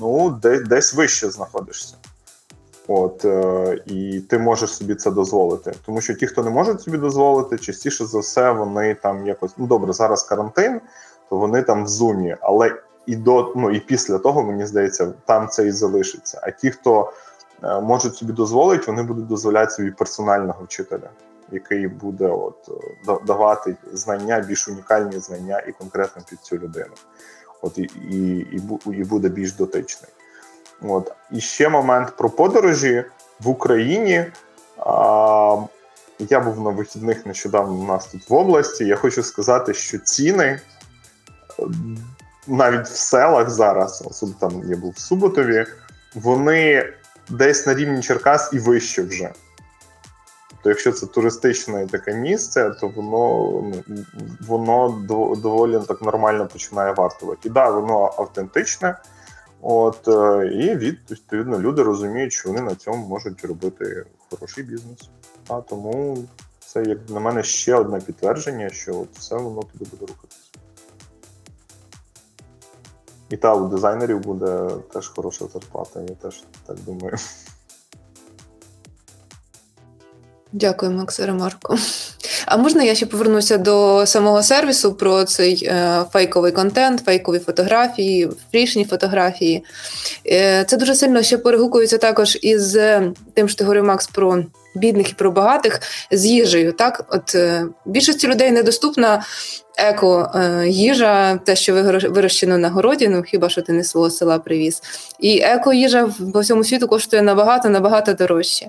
ну, 0.01 0.39
десь, 0.65 0.93
вище 0.93 1.31
знаходишся. 1.31 1.95
От, 2.87 3.25
е, 3.25 3.79
І 3.85 4.19
ти 4.29 4.39
можеш 4.39 4.69
собі 4.69 4.95
це 4.95 5.11
дозволити. 5.11 5.73
Тому 5.85 6.01
що 6.01 6.13
ті, 6.13 6.27
хто 6.27 6.43
не 6.43 6.49
можуть 6.49 6.81
собі 6.81 6.97
дозволити, 6.97 7.57
частіше 7.57 8.05
за 8.05 8.19
все, 8.19 8.51
вони 8.51 8.95
там 8.95 9.27
якось 9.27 9.51
ну 9.57 9.67
добре, 9.67 9.93
зараз 9.93 10.23
карантин, 10.23 10.81
то 11.29 11.37
вони 11.37 11.61
там 11.61 11.83
в 11.83 11.87
зумі, 11.87 12.35
але 12.41 12.81
і 13.05 13.15
до 13.15 13.53
ну 13.55 13.71
і 13.71 13.79
після 13.79 14.17
того, 14.17 14.43
мені 14.43 14.65
здається, 14.65 15.13
там 15.25 15.47
це 15.47 15.67
і 15.67 15.71
залишиться. 15.71 16.39
А 16.43 16.51
ті, 16.51 16.71
хто 16.71 17.11
е, 17.63 17.81
можуть 17.81 18.15
собі 18.15 18.33
дозволити, 18.33 18.83
вони 18.87 19.03
будуть 19.03 19.27
дозволяти 19.27 19.71
собі 19.71 19.91
персонального 19.91 20.63
вчителя, 20.63 21.09
який 21.51 21.87
буде 21.87 22.27
от 22.27 22.69
давати 23.25 23.75
знання, 23.93 24.39
більш 24.39 24.67
унікальні 24.67 25.19
знання 25.19 25.59
і 25.59 25.71
конкретно 25.71 26.21
під 26.29 26.39
цю 26.39 26.57
людину. 26.57 26.93
От 27.61 27.77
і 27.77 27.81
і, 28.11 28.47
і, 28.85 29.03
буде 29.03 29.29
більш 29.29 29.53
дотичний. 29.53 30.11
От 30.81 31.11
і 31.31 31.39
ще 31.39 31.69
момент 31.69 32.13
про 32.17 32.29
подорожі 32.29 33.05
в 33.39 33.49
Україні. 33.49 34.25
А, 34.77 35.57
Я 36.19 36.39
був 36.39 36.61
на 36.61 36.69
вихідних 36.69 37.25
нещодавно 37.25 37.73
у 37.73 37.85
нас 37.85 38.05
тут 38.05 38.29
в 38.29 38.33
області. 38.33 38.85
Я 38.85 38.95
хочу 38.95 39.23
сказати, 39.23 39.73
що 39.73 39.99
ціни 39.99 40.59
навіть 42.47 42.87
в 42.87 42.95
селах 42.95 43.49
зараз, 43.49 44.03
особливо 44.09 44.39
там 44.39 44.71
я 44.71 44.77
був 44.77 44.91
в 44.91 44.99
Суботові, 44.99 45.65
вони 46.15 46.93
десь 47.29 47.67
на 47.67 47.73
рівні 47.73 48.01
Черкас 48.01 48.49
і 48.53 48.59
вище 48.59 49.03
вже. 49.03 49.33
Тобто, 50.65 50.73
якщо 50.73 50.91
це 50.91 51.05
туристичне 51.05 51.87
таке 51.87 52.13
місце, 52.13 52.69
то 52.69 52.87
воно 52.87 53.61
ну, 53.87 54.05
воно 54.47 55.05
доволі 55.35 55.79
так 55.87 56.01
нормально 56.01 56.47
починає 56.47 56.93
вартувати. 56.93 57.47
І 57.47 57.51
да, 57.51 57.69
воно 57.69 58.13
автентичне, 58.17 58.99
от 59.61 60.07
е, 60.07 60.47
і 60.47 60.75
відповідно 60.75 61.59
люди 61.59 61.83
розуміють, 61.83 62.33
що 62.33 62.49
вони 62.49 62.61
на 62.61 62.75
цьому 62.75 63.07
можуть 63.07 63.45
робити 63.45 64.05
хороший 64.29 64.63
бізнес. 64.63 65.09
А 65.47 65.61
тому 65.61 66.17
це 66.59 66.83
як 66.83 67.09
на 67.09 67.19
мене 67.19 67.43
ще 67.43 67.75
одне 67.75 67.99
підтвердження, 67.99 68.69
що 68.69 68.99
от 68.99 69.17
все 69.17 69.35
воно 69.35 69.61
туди 69.61 69.85
буде 69.91 70.05
рухатися. 70.05 70.49
І 73.29 73.37
та 73.37 73.55
у 73.55 73.67
дизайнерів 73.67 74.19
буде 74.19 74.69
теж 74.93 75.07
хороша 75.07 75.45
зарплата, 75.53 76.01
я 76.01 76.15
теж 76.15 76.43
так 76.65 76.77
думаю. 76.85 77.17
Дякую, 80.51 80.91
Макс 80.91 81.19
Ремарко. 81.19 81.77
А 82.45 82.57
можна 82.57 82.83
я 82.83 82.95
ще 82.95 83.05
повернуся 83.05 83.57
до 83.57 84.05
самого 84.05 84.43
сервісу 84.43 84.93
про 84.93 85.23
цей 85.23 85.65
е, 85.65 86.05
фейковий 86.13 86.51
контент, 86.51 87.01
фейкові 87.05 87.39
фотографії, 87.39 88.29
фрішні 88.51 88.85
фотографії. 88.85 89.63
Е, 90.27 90.63
Це 90.67 90.77
дуже 90.77 90.95
сильно 90.95 91.21
ще 91.23 91.37
перегукується 91.37 91.97
також 91.97 92.37
із 92.41 92.77
тим, 93.33 93.47
що 93.49 93.57
ти 93.57 93.63
говорив, 93.63 93.83
Макс, 93.83 94.07
про 94.07 94.43
бідних 94.75 95.09
і 95.09 95.13
про 95.13 95.31
багатих 95.31 95.81
з 96.11 96.25
їжею. 96.25 96.73
Так, 96.73 97.05
от 97.09 97.35
е, 97.35 97.65
більшості 97.85 98.27
людей 98.27 98.51
недоступна 98.51 99.23
еко 99.77 100.31
е, 100.35 100.67
їжа, 100.67 101.37
те, 101.37 101.55
що 101.55 101.73
вирощено 102.09 102.57
на 102.57 102.69
городі, 102.69 103.07
ну 103.07 103.23
хіба 103.23 103.49
що 103.49 103.61
ти 103.61 103.73
не 103.73 103.83
свого 103.83 104.09
села 104.09 104.39
привіз. 104.39 104.81
І 105.19 105.39
еко 105.39 105.73
їжа 105.73 106.09
по 106.33 106.39
всьому 106.39 106.63
світу 106.63 106.87
коштує 106.87 107.21
набагато 107.21 107.69
набагато 107.69 108.13
дорожче. 108.13 108.67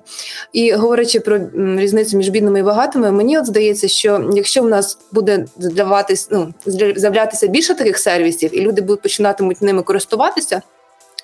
І 0.53 0.73
говорячи 0.73 1.21
про 1.21 1.41
різницю 1.79 2.17
між 2.17 2.29
бідними 2.29 2.61
і 2.61 2.63
багатими, 2.63 3.13
мені 3.13 3.39
от 3.39 3.47
здається, 3.47 3.89
що 3.89 4.31
якщо 4.35 4.63
в 4.63 4.69
нас 4.69 4.99
буде 5.13 5.47
з'являтися 5.59 6.29
ну, 6.31 6.55
з'являтися 6.97 7.47
більше 7.47 7.75
таких 7.75 7.99
сервісів, 7.99 8.59
і 8.59 8.61
люди 8.61 8.81
будуть 8.81 9.03
починатимуть 9.03 9.63
ними 9.63 9.83
користуватися. 9.83 10.63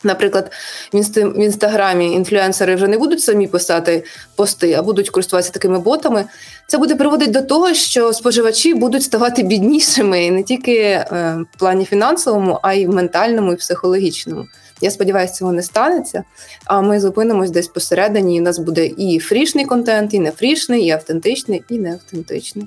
Наприклад, 0.04 0.52
в 0.92 1.40
інстаграмі 1.42 2.12
інфлюенсери 2.12 2.74
вже 2.74 2.88
не 2.88 2.98
будуть 2.98 3.20
самі 3.20 3.46
писати 3.46 4.04
пости, 4.36 4.72
а 4.72 4.82
будуть 4.82 5.10
користуватися 5.10 5.52
такими 5.52 5.78
ботами. 5.78 6.24
Це 6.66 6.78
буде 6.78 6.94
приводити 6.94 7.30
до 7.30 7.42
того, 7.42 7.74
що 7.74 8.12
споживачі 8.12 8.74
будуть 8.74 9.02
ставати 9.02 9.42
біднішими 9.42 10.30
не 10.30 10.42
тільки 10.42 10.76
е, 10.76 11.06
в 11.54 11.58
плані 11.58 11.84
фінансовому, 11.84 12.58
а 12.62 12.72
й 12.72 12.86
в 12.86 12.94
ментальному 12.94 13.52
і 13.52 13.56
психологічному. 13.56 14.46
Я 14.80 14.90
сподіваюся, 14.90 15.34
цього 15.34 15.52
не 15.52 15.62
станеться. 15.62 16.24
А 16.64 16.80
ми 16.80 17.00
зупинимось 17.00 17.50
десь 17.50 17.68
посередині. 17.68 18.36
і 18.36 18.40
У 18.40 18.42
нас 18.42 18.58
буде 18.58 18.86
і 18.86 19.18
фрішний 19.18 19.64
контент, 19.64 20.14
і 20.14 20.18
нефрішний, 20.18 20.86
і 20.86 20.90
автентичний, 20.90 21.64
і 21.68 21.78
неавтентичний. 21.78 22.66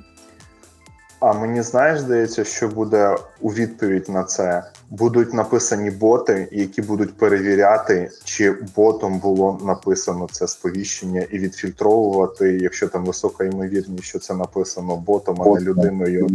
А 1.19 1.33
мені 1.33 1.61
знаєш, 1.61 1.99
здається, 1.99 2.43
що 2.43 2.67
буде 2.67 3.15
у 3.41 3.49
відповідь 3.49 4.09
на 4.09 4.23
це. 4.23 4.63
Будуть 4.97 5.33
написані 5.33 5.91
боти, 5.91 6.47
які 6.51 6.81
будуть 6.81 7.17
перевіряти, 7.17 8.11
чи 8.23 8.55
ботом 8.75 9.19
було 9.19 9.59
написано 9.65 10.27
це 10.31 10.47
сповіщення, 10.47 11.25
і 11.31 11.39
відфільтровувати, 11.39 12.59
якщо 12.61 12.87
там 12.87 13.05
висока 13.05 13.43
ймовірність, 13.43 14.03
що 14.03 14.19
це 14.19 14.33
написано 14.33 14.95
ботом, 14.95 15.41
а 15.41 15.45
не 15.45 15.59
людиною. 15.59 16.27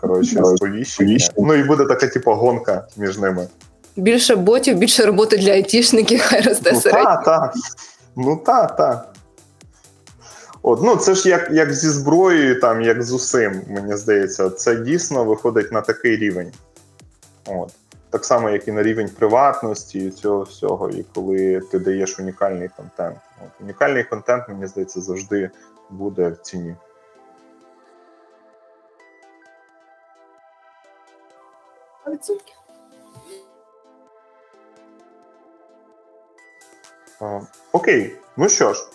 Коротше, 0.00 0.42
сповіщення. 0.56 1.28
Ну 1.38 1.54
і 1.54 1.64
буде 1.64 1.84
така, 1.84 2.06
типу, 2.06 2.32
гонка 2.32 2.86
між 2.96 3.18
ними. 3.18 3.48
Більше 3.96 4.36
ботів, 4.36 4.76
більше 4.76 5.06
роботи 5.06 5.36
для 5.36 5.52
айтішників, 5.52 6.20
хай 6.24 6.40
росте 6.40 6.72
ну, 6.72 6.80
середньо. 6.80 7.04
Так, 7.04 7.24
так. 7.24 7.54
Ну 8.16 8.36
так, 8.46 8.76
так. 8.76 9.14
От, 10.62 10.82
ну 10.82 10.96
Це 10.96 11.14
ж 11.14 11.28
як 11.28 11.50
як 11.52 11.74
зі 11.74 11.88
зброєю, 11.88 12.60
там, 12.60 12.82
як 12.82 13.02
з 13.02 13.12
усим, 13.12 13.60
мені 13.68 13.96
здається, 13.96 14.50
це 14.50 14.76
дійсно 14.76 15.24
виходить 15.24 15.72
на 15.72 15.80
такий 15.80 16.16
рівень. 16.16 16.52
От. 17.46 17.70
Так 18.12 18.24
само, 18.24 18.50
як 18.50 18.68
і 18.68 18.72
на 18.72 18.82
рівень 18.82 19.08
приватності 19.08 20.06
і 20.06 20.10
цього 20.10 20.42
всього, 20.42 20.90
і 20.90 21.04
коли 21.14 21.60
ти 21.60 21.78
даєш 21.78 22.18
унікальний 22.18 22.70
контент. 22.76 23.16
От. 23.44 23.60
Унікальний 23.60 24.04
контент, 24.04 24.48
мені 24.48 24.66
здається, 24.66 25.00
завжди 25.00 25.50
буде 25.90 26.28
в 26.28 26.36
ціні. 26.36 26.76
Окей, 37.72 38.16
ну 38.36 38.48
що 38.48 38.74
ж. 38.74 38.88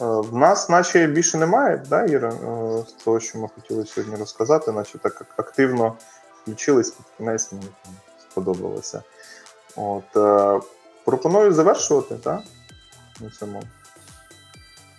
Е, 0.00 0.04
в 0.04 0.36
нас, 0.36 0.68
наче 0.68 1.06
більше 1.06 1.38
немає, 1.38 1.82
да, 1.88 2.04
Іра, 2.04 2.28
е, 2.28 2.84
з 2.88 2.92
того, 2.92 3.20
що 3.20 3.38
ми 3.38 3.48
хотіли 3.54 3.86
сьогодні 3.86 4.16
розказати, 4.16 4.72
наче 4.72 4.98
так 4.98 5.26
активно 5.36 5.96
включились 6.42 6.90
під 6.90 7.06
кінець, 7.16 7.52
сподобалося. 8.34 9.02
От, 9.76 10.16
е, 10.16 10.60
Пропоную 11.04 11.52
завершувати, 11.52 12.14
так? 12.14 12.40
На 13.20 13.30
цьому. 13.30 13.62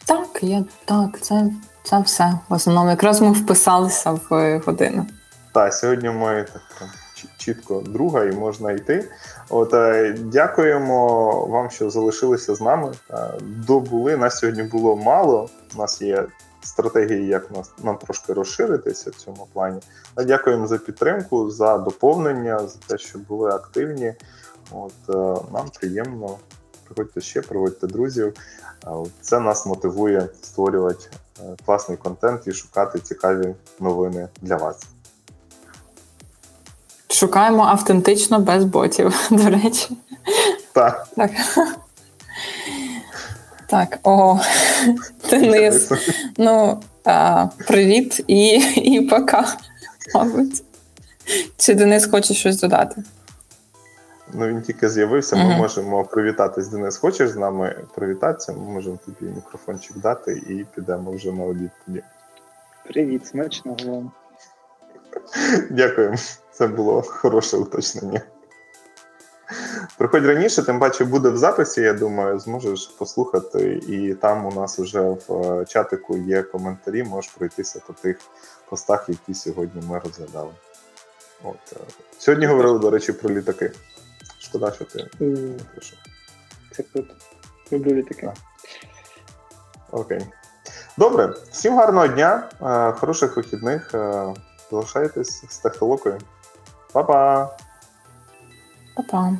Так, 0.05 0.39
я 0.41 0.63
так, 0.85 1.21
це 1.21 1.51
це 1.83 1.99
все. 1.99 2.39
В 2.49 2.53
основному, 2.53 2.89
якраз 2.89 3.21
ми 3.21 3.31
вписалися 3.31 4.11
в 4.11 4.61
годину. 4.65 5.05
Так, 5.51 5.73
сьогодні 5.73 6.09
ми 6.09 6.45
так 6.53 6.89
чітко 7.37 7.81
друга 7.81 8.23
і 8.23 8.31
можна 8.31 8.71
йти. 8.71 9.11
От 9.49 9.73
е, 9.73 10.15
дякуємо 10.19 11.31
вам, 11.45 11.69
що 11.69 11.89
залишилися 11.89 12.55
з 12.55 12.61
нами. 12.61 12.93
Е, 13.11 13.15
добули 13.41 14.17
нас 14.17 14.37
сьогодні 14.37 14.63
було 14.63 14.95
мало. 14.95 15.49
У 15.75 15.77
нас 15.77 16.01
є 16.01 16.23
стратегії, 16.65 17.27
як 17.27 17.51
нас 17.51 17.71
нам 17.83 17.97
трошки 17.97 18.33
розширитися 18.33 19.09
в 19.09 19.15
цьому 19.15 19.47
плані. 19.53 19.79
Дякуємо 20.17 20.67
за 20.67 20.77
підтримку, 20.77 21.51
за 21.51 21.77
доповнення, 21.77 22.59
за 22.59 22.77
те, 22.87 22.97
що 22.97 23.19
були 23.19 23.49
активні. 23.49 24.13
От 24.71 24.93
е, 25.09 25.41
нам 25.53 25.69
приємно. 25.79 26.37
Приходьте 26.85 27.21
ще, 27.21 27.41
приводьте 27.41 27.87
друзів. 27.87 28.33
Це 29.21 29.39
нас 29.39 29.65
мотивує 29.65 30.29
створювати 30.41 31.09
класний 31.65 31.97
контент 31.97 32.47
і 32.47 32.51
шукати 32.51 32.99
цікаві 32.99 33.55
новини 33.79 34.27
для 34.41 34.55
вас. 34.55 34.83
Шукаємо 37.09 37.63
автентично 37.63 38.39
без 38.39 38.63
ботів, 38.63 39.27
до 39.31 39.49
речі. 39.49 39.97
Так. 40.73 41.07
Так. 41.15 41.31
Так, 43.67 43.99
о, 44.03 44.39
Денис. 45.29 45.91
Ну, 46.37 46.81
а, 47.03 47.47
привіт 47.67 48.23
і 48.27 48.47
і 48.75 49.01
пока, 49.01 49.45
мабуть. 50.15 50.63
Чи 51.57 51.73
Денис 51.73 52.05
хоче 52.05 52.33
щось 52.33 52.59
додати? 52.59 53.03
Ну, 54.33 54.47
він 54.47 54.61
тільки 54.61 54.89
з'явився, 54.89 55.35
ми 55.35 55.43
uh 55.43 55.57
можемо 55.57 56.03
привітатись. 56.03 56.67
Денис, 56.67 56.97
хочеш 56.97 57.29
з 57.29 57.35
нами 57.35 57.75
привітатися? 57.95 58.53
Ми 58.53 58.59
можемо 58.59 58.99
тобі 59.05 59.31
мікрофончик 59.31 59.97
дати 59.97 60.31
і 60.31 60.65
підемо 60.75 61.11
вже 61.11 61.31
на 61.31 61.43
обід 61.43 61.69
тоді. 61.85 62.01
Привіт, 62.83 63.27
смачного 63.27 63.77
вам. 63.85 64.11
Дякуємо. 65.69 66.15
Це 66.51 66.67
було 66.67 67.01
хороше 67.01 67.57
уточнення. 67.57 68.21
Приходь 69.97 70.25
раніше, 70.25 70.63
тим 70.63 70.79
паче 70.79 71.05
буде 71.05 71.29
в 71.29 71.37
записі, 71.37 71.81
я 71.81 71.93
думаю, 71.93 72.39
зможеш 72.39 72.87
послухати. 72.87 73.73
І 73.87 74.13
там 74.13 74.45
у 74.45 74.51
нас 74.51 74.79
вже 74.79 75.01
в 75.01 75.21
е, 75.31 75.65
чатику 75.65 76.17
є 76.17 76.41
коментарі, 76.43 77.03
можеш 77.03 77.31
пройтися 77.31 77.81
по 77.87 77.93
тих 77.93 78.17
постах, 78.69 79.09
які 79.09 79.33
сьогодні 79.33 79.81
ми 79.87 79.99
розглядали. 79.99 80.51
От. 81.43 81.73
е, 81.73 81.79
Сьогодні 82.19 82.45
говорили, 82.45 82.79
до 82.79 82.89
речі, 82.89 83.13
про 83.13 83.29
літаки. 83.29 83.71
Шкода, 84.39 84.71
що 84.71 84.85
ти 84.85 85.09
не 85.19 85.59
прийшов. 85.71 85.99
Це 86.71 86.83
круто. 86.83 87.13
Люблю 87.71 87.95
літаки. 87.95 88.31
Окей. 89.91 90.25
Добре, 90.97 91.33
всім 91.51 91.75
гарного 91.77 92.07
дня, 92.07 92.49
е, 92.61 92.91
хороших 92.91 93.37
вихідних. 93.37 93.91
Залишайтесь 94.71 95.43
з 95.49 95.57
технологою. 95.57 96.17
Па-па! 96.91 97.57
Па-па. 98.95 99.37